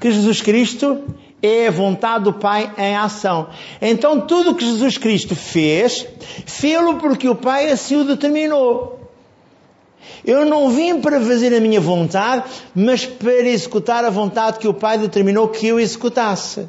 que 0.00 0.10
Jesus 0.10 0.40
Cristo 0.40 1.04
é 1.42 1.68
a 1.68 1.70
vontade 1.70 2.24
do 2.24 2.32
Pai 2.32 2.72
em 2.76 2.96
ação. 2.96 3.48
Então 3.80 4.20
tudo 4.20 4.50
o 4.50 4.54
que 4.54 4.64
Jesus 4.64 4.98
Cristo 4.98 5.36
fez, 5.36 6.06
fê-lo 6.46 6.96
porque 6.96 7.28
o 7.28 7.34
Pai 7.34 7.70
assim 7.70 7.96
o 7.96 8.04
determinou. 8.04 8.98
Eu 10.24 10.44
não 10.44 10.70
vim 10.70 11.00
para 11.00 11.20
fazer 11.20 11.54
a 11.54 11.60
minha 11.60 11.80
vontade, 11.80 12.44
mas 12.74 13.06
para 13.06 13.32
executar 13.32 14.04
a 14.04 14.10
vontade 14.10 14.58
que 14.58 14.68
o 14.68 14.74
Pai 14.74 14.98
determinou 14.98 15.48
que 15.48 15.66
eu 15.66 15.78
executasse. 15.78 16.68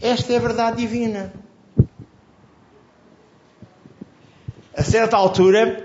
Esta 0.00 0.32
é 0.32 0.36
a 0.36 0.40
verdade 0.40 0.78
divina. 0.78 1.32
A 4.78 4.84
certa 4.84 5.16
altura, 5.16 5.84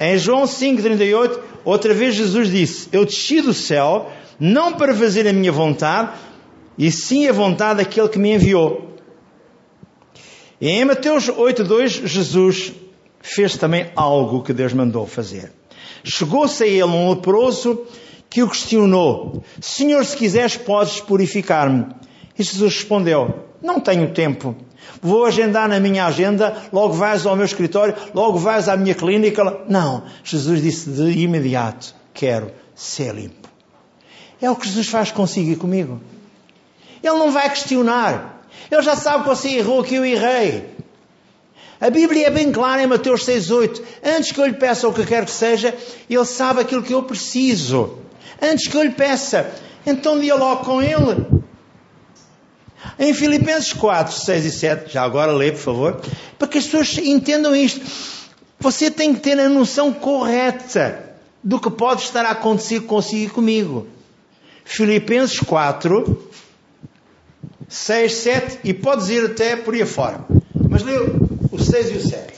em 0.00 0.18
João 0.18 0.42
5,38, 0.42 1.38
outra 1.64 1.94
vez 1.94 2.16
Jesus 2.16 2.50
disse: 2.50 2.88
Eu 2.90 3.04
desci 3.04 3.40
do 3.40 3.54
céu, 3.54 4.10
não 4.40 4.72
para 4.72 4.92
fazer 4.92 5.28
a 5.28 5.32
minha 5.32 5.52
vontade, 5.52 6.10
e 6.76 6.90
sim 6.90 7.28
a 7.28 7.32
vontade 7.32 7.76
daquele 7.76 8.08
que 8.08 8.18
me 8.18 8.34
enviou. 8.34 8.96
E 10.60 10.68
em 10.68 10.84
Mateus 10.84 11.28
8,2, 11.28 12.04
Jesus 12.04 12.72
fez 13.20 13.56
também 13.56 13.92
algo 13.94 14.42
que 14.42 14.52
Deus 14.52 14.72
mandou 14.72 15.06
fazer. 15.06 15.52
Chegou-se 16.02 16.64
a 16.64 16.66
ele 16.66 16.82
um 16.82 17.10
leproso 17.10 17.86
que 18.28 18.42
o 18.42 18.48
questionou: 18.48 19.44
Senhor, 19.60 20.04
se 20.04 20.16
quiseres, 20.16 20.56
podes 20.56 21.00
purificar-me. 21.00 21.86
E 22.36 22.42
Jesus 22.42 22.74
respondeu: 22.74 23.46
Não 23.62 23.78
tenho 23.78 24.12
tempo. 24.12 24.56
Vou 25.00 25.24
agendar 25.24 25.68
na 25.68 25.80
minha 25.80 26.06
agenda, 26.06 26.56
logo 26.72 26.94
vais 26.94 27.26
ao 27.26 27.34
meu 27.36 27.44
escritório, 27.44 27.94
logo 28.14 28.38
vais 28.38 28.68
à 28.68 28.76
minha 28.76 28.94
clínica. 28.94 29.62
Não. 29.68 30.04
Jesus 30.22 30.62
disse 30.62 30.90
de 30.90 31.18
imediato: 31.18 31.94
Quero 32.14 32.52
ser 32.74 33.14
limpo. 33.14 33.48
É 34.40 34.50
o 34.50 34.56
que 34.56 34.66
Jesus 34.66 34.88
faz 34.88 35.10
consigo 35.10 35.50
e 35.50 35.56
comigo. 35.56 36.00
Ele 37.02 37.16
não 37.16 37.30
vai 37.30 37.48
questionar. 37.48 38.44
Ele 38.70 38.82
já 38.82 38.96
sabe 38.96 39.24
que 39.24 39.28
você 39.28 39.50
errou, 39.50 39.82
que 39.82 39.94
eu 39.94 40.04
errei. 40.04 40.70
A 41.80 41.90
Bíblia 41.90 42.28
é 42.28 42.30
bem 42.30 42.52
clara 42.52 42.82
em 42.82 42.86
Mateus 42.86 43.26
6,8. 43.26 43.82
Antes 44.04 44.30
que 44.30 44.40
eu 44.40 44.46
lhe 44.46 44.52
peça 44.52 44.86
o 44.86 44.92
que 44.92 45.04
quer 45.04 45.24
que 45.24 45.32
seja, 45.32 45.74
Ele 46.08 46.24
sabe 46.24 46.60
aquilo 46.60 46.82
que 46.82 46.94
eu 46.94 47.02
preciso. 47.02 47.98
Antes 48.40 48.68
que 48.68 48.76
eu 48.76 48.84
lhe 48.84 48.90
peça, 48.90 49.50
então 49.84 50.20
dialogue 50.20 50.64
com 50.64 50.80
Ele. 50.80 51.41
Em 52.98 53.14
Filipenses 53.14 53.72
4, 53.72 54.14
6 54.14 54.44
e 54.44 54.50
7, 54.50 54.92
já 54.92 55.02
agora 55.02 55.32
lê, 55.32 55.52
por 55.52 55.60
favor, 55.60 56.00
para 56.38 56.48
que 56.48 56.58
as 56.58 56.64
pessoas 56.64 56.98
entendam 56.98 57.54
isto. 57.54 57.80
Você 58.60 58.90
tem 58.90 59.14
que 59.14 59.20
ter 59.20 59.38
a 59.38 59.48
noção 59.48 59.92
correta 59.92 61.12
do 61.42 61.58
que 61.58 61.70
pode 61.70 62.02
estar 62.02 62.24
a 62.24 62.30
acontecer 62.30 62.80
consigo 62.80 63.24
e 63.24 63.34
comigo. 63.34 63.86
Filipenses 64.64 65.40
4, 65.40 66.30
6, 67.68 68.14
7 68.14 68.58
e 68.64 68.72
pode 68.72 69.12
ir 69.12 69.24
até 69.24 69.56
por 69.56 69.74
aí 69.74 69.84
fora. 69.84 70.24
Mas 70.68 70.82
lê 70.82 70.96
o 70.96 71.58
6 71.58 71.90
e 71.90 71.94
o 71.94 72.00
7. 72.00 72.32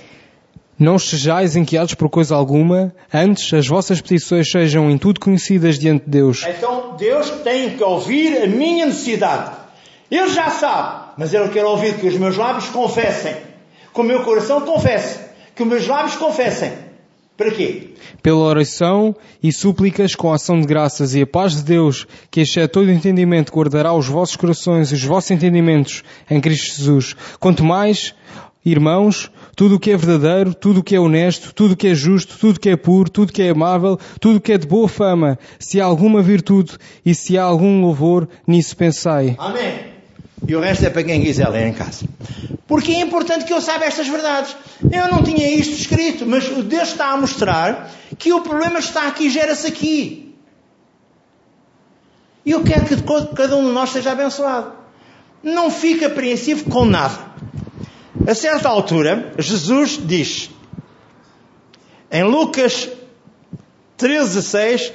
Não 0.78 0.98
sejais 0.98 1.54
inquietos 1.54 1.94
por 1.94 2.08
coisa 2.08 2.34
alguma, 2.34 2.92
antes 3.12 3.52
as 3.52 3.66
vossas 3.66 4.00
petições 4.00 4.50
sejam 4.50 4.90
em 4.90 4.98
tudo 4.98 5.20
conhecidas 5.20 5.78
diante 5.78 6.04
de 6.04 6.10
Deus. 6.10 6.44
Então 6.48 6.96
Deus 6.98 7.30
tem 7.44 7.76
que 7.76 7.84
ouvir 7.84 8.42
a 8.42 8.46
minha 8.46 8.86
necessidade. 8.86 9.63
Ele 10.10 10.28
já 10.28 10.50
sabe, 10.50 11.12
mas 11.16 11.32
Ele 11.32 11.48
quer 11.48 11.64
ouvir 11.64 11.96
que 11.98 12.06
os 12.06 12.16
meus 12.16 12.36
lábios 12.36 12.68
confessem, 12.68 13.36
que 13.92 14.00
o 14.00 14.04
meu 14.04 14.22
coração 14.22 14.60
confesse, 14.60 15.20
que 15.54 15.62
os 15.62 15.68
meus 15.68 15.86
lábios 15.86 16.16
confessem. 16.16 16.72
Para 17.36 17.50
quê? 17.50 17.90
Pela 18.22 18.38
oração 18.38 19.14
e 19.42 19.52
súplicas 19.52 20.14
com 20.14 20.32
ação 20.32 20.60
de 20.60 20.66
graças 20.66 21.14
e 21.14 21.22
a 21.22 21.26
paz 21.26 21.56
de 21.56 21.64
Deus, 21.64 22.06
que 22.30 22.40
excede 22.40 22.68
todo 22.68 22.90
entendimento, 22.90 23.52
guardará 23.52 23.92
os 23.92 24.06
vossos 24.06 24.36
corações 24.36 24.92
e 24.92 24.94
os 24.94 25.02
vossos 25.02 25.32
entendimentos 25.32 26.04
em 26.30 26.40
Cristo 26.40 26.76
Jesus. 26.76 27.16
Quanto 27.40 27.64
mais, 27.64 28.14
Irmãos, 28.64 29.30
tudo 29.54 29.74
o 29.74 29.78
que 29.78 29.90
é 29.90 29.96
verdadeiro, 29.96 30.54
tudo 30.54 30.80
o 30.80 30.82
que 30.82 30.96
é 30.96 31.00
honesto, 31.00 31.52
tudo 31.52 31.72
o 31.72 31.76
que 31.76 31.88
é 31.88 31.94
justo, 31.94 32.38
tudo 32.38 32.56
o 32.56 32.60
que 32.60 32.70
é 32.70 32.76
puro, 32.76 33.10
tudo 33.10 33.28
o 33.28 33.32
que 33.32 33.42
é 33.42 33.50
amável, 33.50 33.98
tudo 34.18 34.38
o 34.38 34.40
que 34.40 34.52
é 34.54 34.56
de 34.56 34.66
boa 34.66 34.88
fama, 34.88 35.38
se 35.58 35.82
há 35.82 35.84
alguma 35.84 36.22
virtude 36.22 36.78
e 37.04 37.14
se 37.14 37.36
há 37.36 37.42
algum 37.42 37.82
louvor, 37.82 38.26
nisso 38.46 38.74
pensai. 38.74 39.36
Amém. 39.38 39.93
E 40.46 40.54
o 40.54 40.60
resto 40.60 40.84
é 40.84 40.90
para 40.90 41.02
quem 41.02 41.22
quiser 41.22 41.48
ler 41.48 41.68
em 41.68 41.72
casa. 41.72 42.06
Porque 42.66 42.92
é 42.92 43.00
importante 43.00 43.44
que 43.44 43.52
eu 43.52 43.60
saiba 43.60 43.84
estas 43.84 44.08
verdades. 44.08 44.56
Eu 44.90 45.08
não 45.08 45.22
tinha 45.22 45.48
isto 45.48 45.74
escrito, 45.74 46.26
mas 46.26 46.48
Deus 46.48 46.88
está 46.88 47.10
a 47.10 47.16
mostrar 47.16 47.90
que 48.18 48.32
o 48.32 48.40
problema 48.40 48.78
está 48.78 49.06
aqui, 49.06 49.30
gera-se 49.30 49.66
aqui. 49.66 50.34
E 52.44 52.50
eu 52.50 52.62
quero 52.62 52.84
que 52.84 52.96
cada 53.34 53.56
um 53.56 53.66
de 53.66 53.72
nós 53.72 53.90
seja 53.90 54.12
abençoado. 54.12 54.72
Não 55.42 55.70
fique 55.70 56.04
apreensivo 56.04 56.70
com 56.70 56.84
nada. 56.84 57.18
A 58.26 58.34
certa 58.34 58.68
altura, 58.68 59.34
Jesus 59.38 60.00
diz, 60.02 60.50
em 62.10 62.22
Lucas 62.22 62.88
13,6, 63.98 64.92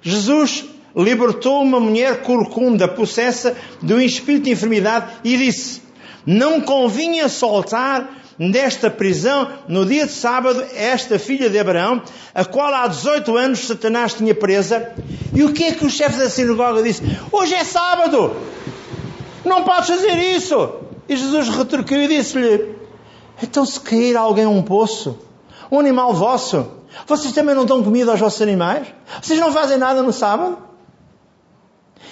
Jesus 0.00 0.64
libertou 0.96 1.62
uma 1.62 1.80
mulher 1.80 2.22
corcunda, 2.22 2.86
possessa 2.86 3.56
de 3.80 3.94
um 3.94 4.00
espírito 4.00 4.44
de 4.44 4.50
enfermidade, 4.50 5.12
e 5.24 5.36
disse: 5.36 5.82
Não 6.26 6.60
convinha 6.60 7.28
soltar 7.28 8.22
desta 8.38 8.90
prisão, 8.90 9.48
no 9.68 9.84
dia 9.84 10.06
de 10.06 10.12
sábado, 10.12 10.64
esta 10.74 11.18
filha 11.18 11.48
de 11.48 11.58
Abraão, 11.58 12.02
a 12.34 12.44
qual 12.44 12.72
há 12.74 12.86
18 12.86 13.36
anos 13.36 13.66
Satanás 13.66 14.14
tinha 14.14 14.34
presa. 14.34 14.92
E 15.34 15.42
o 15.42 15.52
que 15.52 15.64
é 15.64 15.72
que 15.72 15.84
o 15.84 15.90
chefe 15.90 16.18
da 16.18 16.28
sinagoga 16.28 16.82
disse? 16.82 17.02
Hoje 17.30 17.54
é 17.54 17.64
sábado! 17.64 18.36
Não 19.44 19.64
podes 19.64 19.88
fazer 19.88 20.16
isso! 20.16 20.76
E 21.08 21.16
Jesus 21.16 21.48
retorquiu 21.48 22.02
e 22.02 22.08
disse-lhe: 22.08 22.76
Então, 23.42 23.64
se 23.64 23.78
cair 23.80 24.16
alguém 24.16 24.46
um 24.46 24.62
poço, 24.62 25.18
um 25.70 25.78
animal 25.78 26.14
vosso, 26.14 26.66
vocês 27.06 27.32
também 27.32 27.54
não 27.54 27.64
dão 27.64 27.82
comida 27.82 28.10
aos 28.10 28.20
vossos 28.20 28.42
animais? 28.42 28.86
Vocês 29.20 29.38
não 29.38 29.52
fazem 29.52 29.78
nada 29.78 30.02
no 30.02 30.12
sábado? 30.12 30.71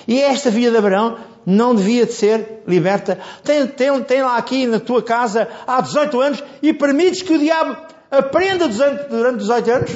E 0.07 0.20
esta 0.20 0.51
filha 0.51 0.70
de 0.70 0.76
Abraão 0.76 1.18
não 1.44 1.74
devia 1.74 2.07
de 2.07 2.12
ser 2.12 2.62
liberta. 2.66 3.18
Tem, 3.44 3.66
tem, 3.66 4.03
tem 4.03 4.22
lá 4.22 4.36
aqui 4.36 4.66
na 4.66 4.80
tua 4.80 5.03
casa 5.03 5.48
há 5.66 5.80
18 5.80 6.20
anos 6.20 6.44
e 6.62 6.72
permites 6.72 7.22
que 7.22 7.32
o 7.32 7.38
diabo 7.38 7.76
aprenda 8.11 8.68
durante 8.68 9.38
18 9.38 9.70
anos? 9.70 9.90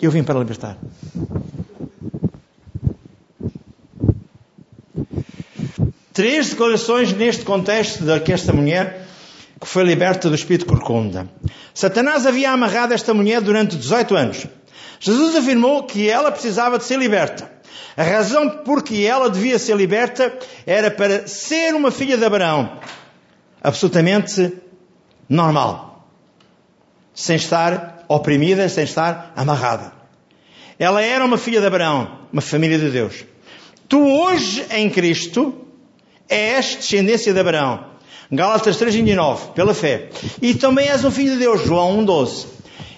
Eu 0.00 0.10
vim 0.10 0.22
para 0.22 0.38
libertar. 0.38 0.78
três 6.18 6.50
declarações 6.50 7.12
neste 7.12 7.44
contexto 7.44 8.02
de 8.04 8.18
que 8.18 8.32
esta 8.32 8.52
mulher 8.52 9.06
que 9.60 9.68
foi 9.68 9.84
liberta 9.84 10.28
do 10.28 10.34
espírito 10.34 10.66
corcunda. 10.66 11.30
Satanás 11.72 12.26
havia 12.26 12.50
amarrado 12.50 12.92
esta 12.92 13.14
mulher 13.14 13.40
durante 13.40 13.76
18 13.76 14.16
anos. 14.16 14.46
Jesus 14.98 15.36
afirmou 15.36 15.84
que 15.84 16.10
ela 16.10 16.32
precisava 16.32 16.76
de 16.76 16.82
ser 16.82 16.98
liberta. 16.98 17.48
A 17.96 18.02
razão 18.02 18.48
por 18.48 18.82
que 18.82 19.06
ela 19.06 19.28
devia 19.28 19.58
ser 19.58 19.76
liberta 19.76 20.36
era 20.66 20.90
para 20.90 21.26
ser 21.26 21.74
uma 21.74 21.90
filha 21.90 22.16
de 22.16 22.24
Abraão. 22.24 22.78
Absolutamente 23.62 24.52
normal. 25.28 26.08
Sem 27.12 27.36
estar 27.36 27.98
oprimida 28.08 28.68
sem 28.68 28.84
estar 28.84 29.32
amarrada. 29.36 29.92
Ela 30.78 31.02
era 31.02 31.24
uma 31.24 31.36
filha 31.36 31.60
de 31.60 31.66
Abraão, 31.66 32.18
uma 32.32 32.40
família 32.40 32.78
de 32.78 32.88
Deus. 32.90 33.24
Tu 33.88 34.00
hoje 34.00 34.64
em 34.70 34.88
Cristo 34.88 35.66
és 36.28 36.76
descendência 36.76 37.32
de 37.32 37.40
Abraão. 37.40 37.86
Gálatas 38.30 38.76
3,29, 38.78 39.52
pela 39.54 39.74
fé. 39.74 40.08
E 40.40 40.54
também 40.54 40.88
és 40.88 41.04
um 41.04 41.10
filho 41.10 41.32
de 41.32 41.38
Deus, 41.38 41.64
João 41.64 42.04
1,12. 42.04 42.46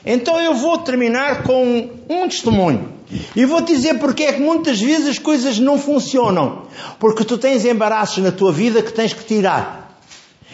Então 0.05 0.41
eu 0.41 0.55
vou 0.55 0.79
terminar 0.79 1.43
com 1.43 1.91
um 2.09 2.29
testemunho. 2.29 3.00
E 3.35 3.45
vou 3.45 3.61
dizer 3.61 3.99
porque 3.99 4.25
é 4.25 4.33
que 4.33 4.41
muitas 4.41 4.81
vezes 4.81 5.09
as 5.09 5.19
coisas 5.19 5.59
não 5.59 5.79
funcionam. 5.79 6.67
Porque 6.99 7.25
tu 7.25 7.37
tens 7.37 7.65
embaraços 7.65 8.23
na 8.23 8.31
tua 8.31 8.53
vida 8.53 8.83
que 8.83 8.93
tens 8.93 9.13
que 9.13 9.25
tirar. 9.25 9.99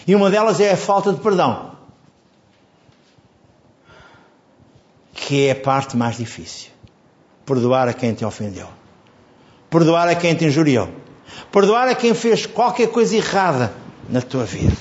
E 0.06 0.14
uma 0.14 0.30
delas 0.30 0.60
é 0.60 0.72
a 0.72 0.76
falta 0.76 1.12
de 1.12 1.20
perdão. 1.20 1.72
Que 5.12 5.48
é 5.48 5.50
a 5.50 5.56
parte 5.56 5.96
mais 5.96 6.16
difícil. 6.16 6.70
Perdoar 7.44 7.88
a 7.88 7.92
quem 7.92 8.14
te 8.14 8.24
ofendeu. 8.24 8.68
Perdoar 9.68 10.08
a 10.08 10.14
quem 10.14 10.34
te 10.34 10.46
injuriou. 10.46 10.88
Perdoar 11.52 11.88
a 11.88 11.94
quem 11.94 12.14
fez 12.14 12.46
qualquer 12.46 12.88
coisa 12.88 13.16
errada 13.16 13.74
na 14.08 14.22
tua 14.22 14.44
vida. 14.44 14.72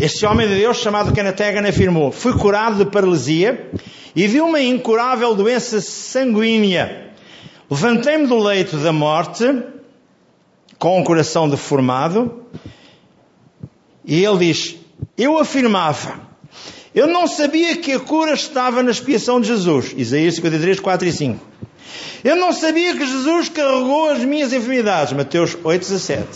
Este 0.00 0.24
homem 0.24 0.46
de 0.46 0.54
Deus, 0.54 0.76
chamado 0.76 1.12
Kenneth 1.12 1.68
afirmou: 1.68 2.12
Fui 2.12 2.32
curado 2.32 2.84
de 2.84 2.88
paralisia 2.88 3.68
e 4.14 4.28
vi 4.28 4.40
uma 4.40 4.60
incurável 4.60 5.34
doença 5.34 5.80
sanguínea. 5.80 7.08
Levantei-me 7.68 8.28
do 8.28 8.38
leito 8.38 8.76
da 8.76 8.92
morte, 8.92 9.44
com 10.78 11.00
o 11.00 11.04
coração 11.04 11.48
deformado, 11.48 12.44
e 14.04 14.24
ele 14.24 14.38
diz: 14.38 14.76
Eu 15.16 15.36
afirmava, 15.36 16.20
eu 16.94 17.08
não 17.08 17.26
sabia 17.26 17.76
que 17.76 17.90
a 17.90 17.98
cura 17.98 18.34
estava 18.34 18.84
na 18.84 18.92
expiação 18.92 19.40
de 19.40 19.48
Jesus. 19.48 19.92
Isaías 19.96 20.36
53, 20.36 20.78
4 20.78 21.08
e 21.08 21.12
5. 21.12 21.46
Eu 22.22 22.36
não 22.36 22.52
sabia 22.52 22.96
que 22.96 23.04
Jesus 23.04 23.48
carregou 23.48 24.10
as 24.10 24.20
minhas 24.20 24.52
enfermidades. 24.52 25.12
Mateus 25.12 25.58
8, 25.64 25.80
17. 25.80 26.26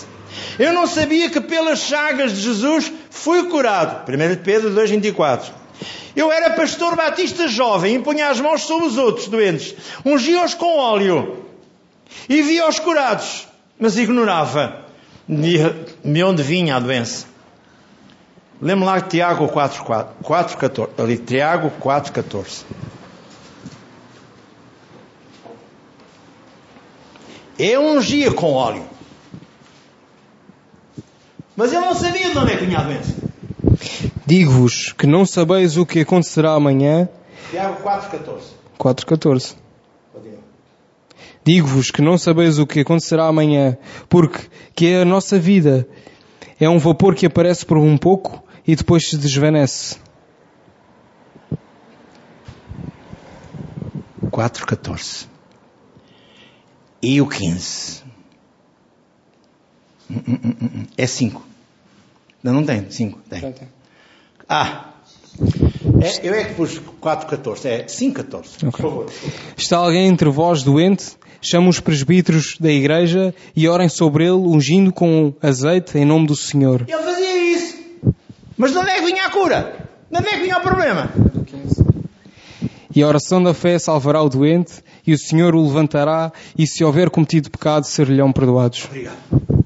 Eu 0.58 0.72
não 0.72 0.86
sabia 0.86 1.30
que 1.30 1.40
pelas 1.40 1.80
chagas 1.80 2.32
de 2.32 2.40
Jesus 2.40 2.92
fui 3.10 3.44
curado. 3.48 4.10
1 4.10 4.42
Pedro 4.42 4.70
2, 4.70 4.90
24. 4.90 5.52
Eu 6.14 6.30
era 6.30 6.50
pastor 6.50 6.94
batista 6.94 7.48
jovem, 7.48 7.94
impunha 7.94 8.28
as 8.28 8.40
mãos 8.40 8.62
sobre 8.62 8.86
os 8.86 8.98
outros 8.98 9.28
doentes, 9.28 9.74
ungia-os 10.04 10.54
com 10.54 10.78
óleo 10.78 11.44
e 12.28 12.42
via-os 12.42 12.78
curados, 12.78 13.48
mas 13.78 13.96
ignorava 13.96 14.84
de 15.26 16.22
onde 16.22 16.42
vinha 16.42 16.76
a 16.76 16.80
doença. 16.80 17.26
Lembra 18.60 18.84
lá 18.84 19.00
Tiago 19.00 19.48
4, 19.48 19.82
4, 19.82 20.14
4 20.22 20.58
14, 20.58 20.92
ali, 20.98 21.18
Tiago 21.18 21.70
4, 21.80 22.12
14. 22.12 22.64
Eu 27.58 27.82
ungia 27.82 28.32
com 28.32 28.52
óleo. 28.52 28.91
Mas 31.62 31.72
eu 31.72 31.80
não 31.80 31.94
sabia 31.94 32.28
de 32.28 32.36
onde 32.36 32.54
é 32.54 32.56
que 32.56 32.64
vinha 32.64 32.80
a 32.80 32.82
doença. 32.82 33.14
Digo-vos 34.26 34.92
que 34.98 35.06
não 35.06 35.24
sabeis 35.24 35.76
o 35.76 35.86
que 35.86 36.00
acontecerá 36.00 36.54
amanhã. 36.54 37.08
Tiago 37.52 37.80
4,14. 37.84 38.40
4,14. 38.76 39.54
Digo-vos 41.44 41.92
que 41.92 42.02
não 42.02 42.18
sabeis 42.18 42.58
o 42.58 42.66
que 42.66 42.80
acontecerá 42.80 43.28
amanhã, 43.28 43.78
porque 44.08 44.40
que 44.74 44.88
é 44.88 45.02
a 45.02 45.04
nossa 45.04 45.38
vida 45.38 45.86
é 46.58 46.68
um 46.68 46.80
vapor 46.80 47.14
que 47.14 47.26
aparece 47.26 47.64
por 47.64 47.78
um 47.78 47.96
pouco 47.96 48.42
e 48.66 48.74
depois 48.74 49.08
se 49.08 49.16
desvanece. 49.16 49.98
4,14. 54.32 55.28
E 57.00 57.20
o 57.20 57.28
15. 57.28 58.02
É 60.98 61.06
5. 61.06 61.51
Não, 62.42 62.52
não 62.52 62.64
tem, 62.64 62.90
5. 62.90 63.18
Tem. 63.28 63.54
Ah, 64.48 64.92
é, 66.00 66.28
eu 66.28 66.34
é 66.34 66.44
que 66.44 66.54
pus 66.54 66.80
4,14. 67.00 67.64
É 67.66 67.84
5,14. 67.84 68.56
Okay. 68.56 68.70
Por 68.70 68.72
favor. 68.72 69.12
Está 69.56 69.78
alguém 69.78 70.06
entre 70.06 70.28
vós 70.28 70.62
doente? 70.62 71.16
Chama 71.40 71.68
os 71.68 71.80
presbíteros 71.80 72.56
da 72.58 72.70
igreja 72.70 73.34
e 73.54 73.68
orem 73.68 73.88
sobre 73.88 74.24
ele, 74.24 74.34
ungindo 74.34 74.92
com 74.92 75.34
azeite 75.42 75.98
em 75.98 76.04
nome 76.04 76.26
do 76.26 76.36
Senhor. 76.36 76.84
Ele 76.86 77.02
fazia 77.02 77.54
isso. 77.54 77.76
Mas 78.56 78.72
de 78.72 78.78
onde 78.78 78.90
é 78.90 78.94
que 78.96 79.06
vinha 79.06 79.26
a 79.26 79.30
cura? 79.30 79.88
De 80.10 80.18
onde 80.18 80.28
é 80.28 80.32
que 80.32 80.42
vinha 80.42 80.58
o 80.58 80.60
problema? 80.60 81.10
E 82.94 83.02
a 83.02 83.08
oração 83.08 83.42
da 83.42 83.54
fé 83.54 83.78
salvará 83.78 84.22
o 84.22 84.28
doente, 84.28 84.74
e 85.06 85.14
o 85.14 85.18
Senhor 85.18 85.54
o 85.54 85.64
levantará, 85.64 86.30
e 86.56 86.66
se 86.66 86.84
houver 86.84 87.08
cometido 87.08 87.50
pecado, 87.50 87.84
ser-lhe-ão 87.84 88.30
perdoados. 88.30 88.84
Obrigado. 88.84 89.61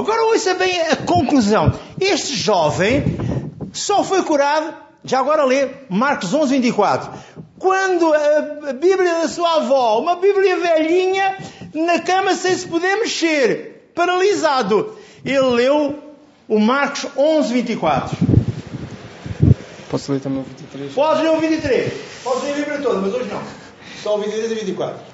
Agora 0.00 0.24
ouça 0.24 0.54
bem 0.54 0.80
a 0.80 0.96
conclusão. 0.96 1.72
Este 2.00 2.34
jovem 2.34 3.04
só 3.70 4.02
foi 4.02 4.22
curado, 4.22 4.74
já 5.04 5.18
agora 5.18 5.44
lê 5.44 5.68
Marcos 5.90 6.32
11, 6.32 6.54
24. 6.54 7.10
Quando 7.58 8.10
a 8.14 8.72
Bíblia 8.72 9.20
da 9.20 9.28
sua 9.28 9.56
avó, 9.56 10.00
uma 10.00 10.16
Bíblia 10.16 10.56
velhinha, 10.56 11.36
na 11.74 12.00
cama 12.00 12.34
sem 12.34 12.56
se 12.56 12.66
poder 12.66 12.96
mexer, 12.96 13.90
paralisado, 13.94 14.96
ele 15.22 15.38
leu 15.38 15.98
o 16.48 16.58
Marcos 16.58 17.06
11, 17.14 17.52
24. 17.52 18.16
Posso 19.90 20.12
ler 20.12 20.20
também 20.20 20.40
o 20.40 20.44
23? 20.44 20.94
Podes 20.94 21.22
ler 21.22 21.30
o 21.30 21.40
23. 21.40 21.92
Podes 22.24 22.42
ler 22.44 22.52
a 22.52 22.56
Bíblia 22.56 22.78
toda, 22.78 23.00
mas 23.00 23.12
hoje 23.12 23.28
não. 23.28 23.42
Só 24.02 24.16
o 24.16 24.18
23 24.22 24.50
e 24.50 24.54
24. 24.54 25.09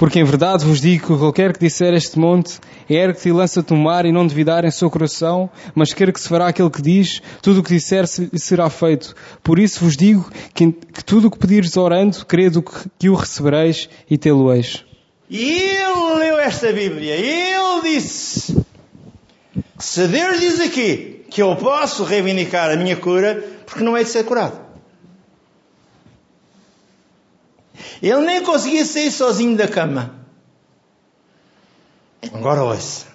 Porque 0.00 0.18
em 0.18 0.24
verdade 0.24 0.64
vos 0.64 0.80
digo 0.80 1.08
que 1.08 1.18
qualquer 1.18 1.52
que 1.52 1.60
disser 1.60 1.92
este 1.92 2.18
monte, 2.18 2.58
ergue-te 2.88 3.28
e 3.28 3.32
lança-te 3.32 3.70
no 3.74 3.78
mar 3.78 4.06
e 4.06 4.10
não 4.10 4.26
duvidar 4.26 4.64
em 4.64 4.70
seu 4.70 4.90
coração, 4.90 5.50
mas 5.74 5.92
quer 5.92 6.10
que 6.10 6.18
se 6.18 6.26
fará 6.26 6.46
aquele 6.46 6.70
que 6.70 6.80
diz, 6.80 7.20
tudo 7.42 7.60
o 7.60 7.62
que 7.62 7.74
disser 7.74 8.06
será 8.06 8.70
feito. 8.70 9.14
Por 9.42 9.58
isso 9.58 9.84
vos 9.84 9.98
digo 9.98 10.26
que, 10.54 10.72
que 10.72 11.04
tudo 11.04 11.28
o 11.28 11.30
que 11.30 11.36
pedires 11.36 11.76
orando, 11.76 12.24
credo 12.24 12.62
que, 12.62 12.72
que 12.98 13.10
o 13.10 13.14
recebereis 13.14 13.90
e 14.10 14.16
tê-lo-eis. 14.16 14.86
E 15.28 15.44
ele 15.44 16.18
leu 16.18 16.38
esta 16.38 16.72
Bíblia, 16.72 17.16
ele 17.16 17.82
disse, 17.82 18.56
se 19.78 20.08
Deus 20.08 20.40
diz 20.40 20.60
aqui 20.60 21.26
que 21.28 21.42
eu 21.42 21.54
posso 21.56 22.04
reivindicar 22.04 22.70
a 22.70 22.76
minha 22.76 22.96
cura, 22.96 23.44
porque 23.66 23.84
não 23.84 23.94
é 23.94 24.02
de 24.02 24.08
ser 24.08 24.24
curado. 24.24 24.69
Ele 28.02 28.20
nem 28.20 28.42
conseguia 28.42 28.84
sair 28.84 29.10
sozinho 29.10 29.56
da 29.56 29.68
cama. 29.68 30.14
Agora 32.32 32.64
ouça. 32.64 33.06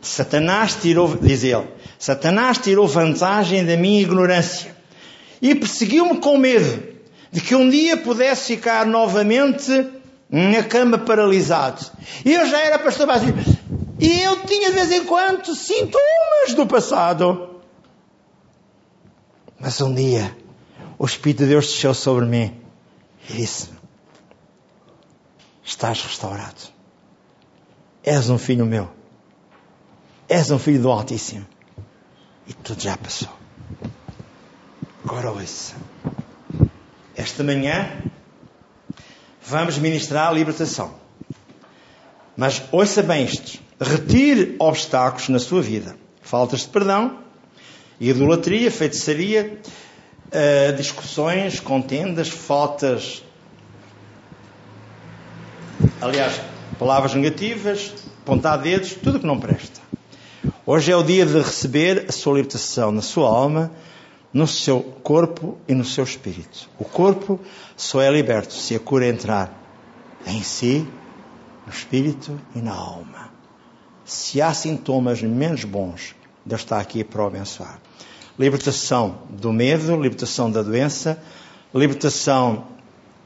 Satanás 0.00 0.76
tirou, 0.76 1.16
diz 1.16 1.42
ele, 1.44 1.66
Satanás 1.98 2.58
tirou 2.58 2.86
vantagem 2.86 3.64
da 3.64 3.76
minha 3.76 4.02
ignorância 4.02 4.74
e 5.40 5.54
perseguiu-me 5.54 6.18
com 6.18 6.36
medo 6.36 6.94
de 7.32 7.40
que 7.40 7.54
um 7.54 7.68
dia 7.68 7.96
pudesse 7.96 8.54
ficar 8.54 8.86
novamente 8.86 9.90
na 10.28 10.62
cama 10.62 10.98
paralisado. 10.98 11.84
Eu 12.24 12.46
já 12.46 12.60
era 12.60 12.78
pastor 12.78 13.06
básico. 13.06 13.38
E 13.98 14.20
eu 14.20 14.40
tinha 14.42 14.70
de 14.70 14.74
vez 14.74 14.92
em 14.92 15.04
quando 15.04 15.54
sintomas 15.54 16.54
do 16.54 16.66
passado. 16.66 17.60
Mas 19.58 19.80
um 19.80 19.94
dia 19.94 20.36
o 20.98 21.06
Espírito 21.06 21.44
de 21.44 21.50
Deus 21.50 21.66
desceu 21.66 21.94
sobre 21.94 22.26
mim 22.26 22.63
e 23.28 23.32
disse: 23.32 23.70
Estás 25.62 26.02
restaurado. 26.02 26.72
És 28.02 28.28
um 28.28 28.38
filho 28.38 28.66
meu. 28.66 28.90
És 30.28 30.50
um 30.50 30.58
filho 30.58 30.82
do 30.82 30.90
Altíssimo. 30.90 31.46
E 32.46 32.52
tudo 32.52 32.80
já 32.80 32.96
passou. 32.96 33.28
Agora 35.04 35.30
ouça. 35.30 35.74
Esta 37.16 37.42
manhã 37.42 38.02
vamos 39.42 39.78
ministrar 39.78 40.28
a 40.28 40.32
libertação. 40.32 40.94
Mas 42.36 42.62
ouça 42.72 43.02
bem 43.02 43.24
isto. 43.24 43.58
Retire 43.80 44.56
obstáculos 44.58 45.28
na 45.28 45.38
sua 45.38 45.62
vida. 45.62 45.96
Faltas 46.20 46.60
de 46.60 46.68
perdão, 46.68 47.20
idolatria, 48.00 48.70
feitiçaria, 48.70 49.60
uh, 50.28 50.76
discussões, 50.76 51.60
contendas, 51.60 52.28
faltas. 52.28 53.22
Aliás, 56.00 56.40
palavras 56.78 57.14
negativas, 57.14 57.92
apontar 58.22 58.58
dedos, 58.58 58.94
tudo 58.94 59.20
que 59.20 59.26
não 59.26 59.38
presta. 59.38 59.80
Hoje 60.66 60.92
é 60.92 60.96
o 60.96 61.02
dia 61.02 61.26
de 61.26 61.38
receber 61.38 62.06
a 62.08 62.12
sua 62.12 62.34
libertação 62.34 62.90
na 62.90 63.02
sua 63.02 63.28
alma, 63.28 63.70
no 64.32 64.46
seu 64.46 64.80
corpo 65.02 65.58
e 65.68 65.74
no 65.74 65.84
seu 65.84 66.04
espírito. 66.04 66.68
O 66.78 66.84
corpo 66.84 67.38
só 67.76 68.00
é 68.00 68.10
liberto 68.10 68.52
se 68.52 68.74
a 68.74 68.80
cura 68.80 69.06
entrar 69.06 69.52
em 70.26 70.42
si, 70.42 70.86
no 71.66 71.72
espírito 71.72 72.38
e 72.54 72.58
na 72.58 72.74
alma. 72.74 73.30
Se 74.04 74.42
há 74.42 74.52
sintomas 74.52 75.22
menos 75.22 75.64
bons, 75.64 76.14
Deus 76.44 76.60
está 76.60 76.78
aqui 76.78 77.04
para 77.04 77.22
o 77.22 77.26
abençoar. 77.26 77.78
Libertação 78.38 79.18
do 79.30 79.52
medo, 79.52 80.00
libertação 80.00 80.50
da 80.50 80.62
doença, 80.62 81.18
libertação 81.74 82.64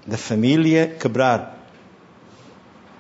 da 0.07 0.17
família, 0.17 0.97
quebrar 0.99 1.59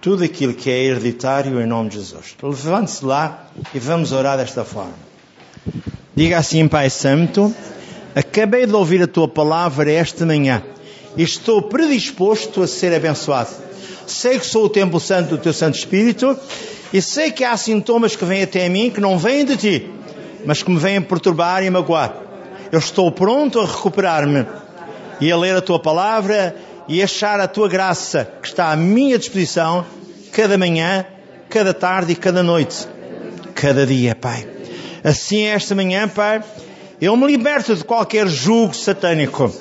tudo 0.00 0.24
aquilo 0.24 0.54
que 0.54 0.70
é 0.70 0.84
hereditário 0.84 1.60
em 1.60 1.66
nome 1.66 1.90
de 1.90 1.96
Jesus. 1.96 2.36
Levante-se 2.42 3.04
lá 3.04 3.48
e 3.74 3.78
vamos 3.78 4.12
orar 4.12 4.38
desta 4.38 4.64
forma. 4.64 4.94
Diga 6.14 6.38
assim, 6.38 6.66
Pai 6.68 6.88
Santo, 6.90 7.54
acabei 8.14 8.66
de 8.66 8.74
ouvir 8.74 9.02
a 9.02 9.06
tua 9.06 9.28
palavra 9.28 9.90
esta 9.90 10.24
manhã 10.24 10.62
e 11.16 11.22
estou 11.22 11.62
predisposto 11.62 12.62
a 12.62 12.66
ser 12.66 12.94
abençoado. 12.94 13.50
Sei 14.06 14.38
que 14.38 14.46
sou 14.46 14.64
o 14.64 14.68
templo 14.68 14.98
santo 14.98 15.30
do 15.30 15.38
teu 15.38 15.52
Santo 15.52 15.76
Espírito 15.76 16.36
e 16.92 17.02
sei 17.02 17.30
que 17.30 17.44
há 17.44 17.56
sintomas 17.56 18.16
que 18.16 18.24
vêm 18.24 18.42
até 18.42 18.68
mim 18.68 18.90
que 18.90 19.00
não 19.00 19.18
vêm 19.18 19.44
de 19.44 19.56
ti, 19.56 19.90
mas 20.44 20.62
que 20.62 20.70
me 20.70 20.78
vêm 20.78 21.00
perturbar 21.00 21.62
e 21.62 21.70
magoar. 21.70 22.14
Eu 22.70 22.78
estou 22.78 23.10
pronto 23.10 23.60
a 23.60 23.66
recuperar-me 23.66 24.46
e 25.20 25.32
a 25.32 25.36
ler 25.36 25.56
a 25.56 25.60
tua 25.60 25.78
palavra 25.78 26.54
e 26.86 27.02
achar 27.02 27.40
a 27.40 27.48
tua 27.48 27.68
graça 27.68 28.30
que 28.40 28.48
está 28.48 28.70
à 28.70 28.76
minha 28.76 29.18
disposição 29.18 29.84
cada 30.32 30.56
manhã, 30.56 31.04
cada 31.48 31.74
tarde 31.74 32.12
e 32.12 32.16
cada 32.16 32.42
noite, 32.42 32.86
cada 33.54 33.86
dia, 33.86 34.14
Pai. 34.14 34.46
Assim, 35.02 35.44
esta 35.44 35.74
manhã, 35.74 36.08
Pai, 36.08 36.42
eu 37.00 37.16
me 37.16 37.26
liberto 37.26 37.74
de 37.74 37.84
qualquer 37.84 38.26
jugo 38.26 38.74
satânico, 38.74 39.52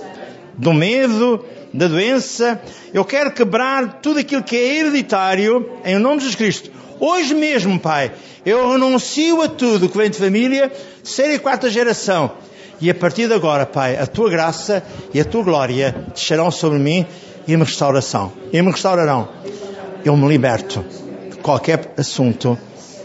do 0.57 0.73
medo, 0.73 1.45
da 1.73 1.87
doença. 1.87 2.59
Eu 2.93 3.05
quero 3.05 3.31
quebrar 3.31 3.99
tudo 4.01 4.19
aquilo 4.19 4.43
que 4.43 4.55
é 4.55 4.79
hereditário 4.79 5.71
em 5.85 5.97
nome 5.99 6.17
de 6.17 6.23
Jesus 6.23 6.35
Cristo. 6.35 6.71
Hoje 6.99 7.35
mesmo, 7.35 7.79
Pai, 7.79 8.11
eu 8.45 8.71
renuncio 8.71 9.41
a 9.41 9.47
tudo 9.47 9.87
que 9.87 9.97
vem 9.97 10.09
de 10.09 10.17
família, 10.17 10.71
terceira 11.03 11.35
e 11.35 11.39
quarta 11.39 11.69
geração. 11.69 12.31
E 12.81 12.89
a 12.89 12.95
partir 12.95 13.27
de 13.27 13.33
agora, 13.33 13.65
Pai, 13.65 13.97
a 13.97 14.07
tua 14.07 14.29
graça 14.29 14.83
e 15.13 15.19
a 15.19 15.25
tua 15.25 15.43
glória 15.43 15.95
descerão 16.13 16.49
sobre 16.49 16.79
mim 16.79 17.05
e 17.47 17.55
me 17.55 17.63
restauração. 17.63 18.31
E 18.51 18.61
me 18.61 18.71
restaurarão. 18.71 19.29
Eu 20.03 20.17
me 20.17 20.27
liberto 20.27 20.83
de 21.29 21.37
qualquer 21.37 21.93
assunto 21.97 22.57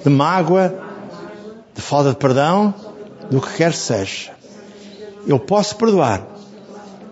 de 0.03 0.11
mágoa, 0.11 0.75
de 1.75 1.83
falta 1.83 2.11
de 2.11 2.17
perdão, 2.17 2.75
do 3.31 3.41
que 3.41 3.57
quer 3.57 3.73
que 3.73 3.79
seja. 3.79 4.33
Eu 5.27 5.39
posso 5.39 5.77
perdoar, 5.77 6.27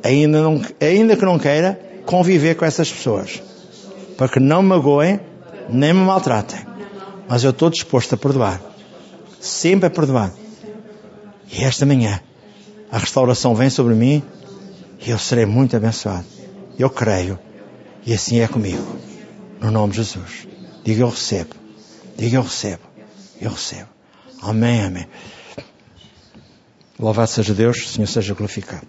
ainda, 0.02 0.42
não, 0.42 0.62
ainda 0.80 1.16
que 1.16 1.24
não 1.24 1.38
queira 1.38 1.78
conviver 2.06 2.56
com 2.56 2.64
essas 2.64 2.90
pessoas, 2.90 3.42
para 4.16 4.28
que 4.28 4.40
não 4.40 4.62
me 4.62 4.68
magoem, 4.68 5.20
nem 5.68 5.92
me 5.92 6.00
maltratem. 6.04 6.69
Mas 7.30 7.44
eu 7.44 7.50
estou 7.50 7.70
disposto 7.70 8.12
a 8.12 8.18
perdoar, 8.18 8.60
sempre 9.40 9.86
a 9.86 9.90
perdoar. 9.90 10.32
E 11.52 11.62
esta 11.62 11.86
manhã, 11.86 12.20
a 12.90 12.98
restauração 12.98 13.54
vem 13.54 13.70
sobre 13.70 13.94
mim 13.94 14.20
e 15.06 15.10
eu 15.10 15.18
serei 15.18 15.46
muito 15.46 15.76
abençoado. 15.76 16.26
Eu 16.76 16.90
creio 16.90 17.38
e 18.04 18.12
assim 18.12 18.40
é 18.40 18.48
comigo. 18.48 18.84
No 19.60 19.70
nome 19.70 19.92
de 19.92 19.98
Jesus. 19.98 20.48
Diga 20.82 21.02
eu 21.02 21.08
recebo. 21.08 21.54
Diga 22.16 22.38
eu 22.38 22.42
recebo. 22.42 22.82
Eu 23.40 23.52
recebo. 23.52 23.88
Amém, 24.42 24.82
amém. 24.82 25.06
Louvado 26.98 27.30
seja 27.30 27.54
Deus, 27.54 27.76
o 27.76 27.88
Senhor 27.88 28.08
seja 28.08 28.34
glorificado. 28.34 28.88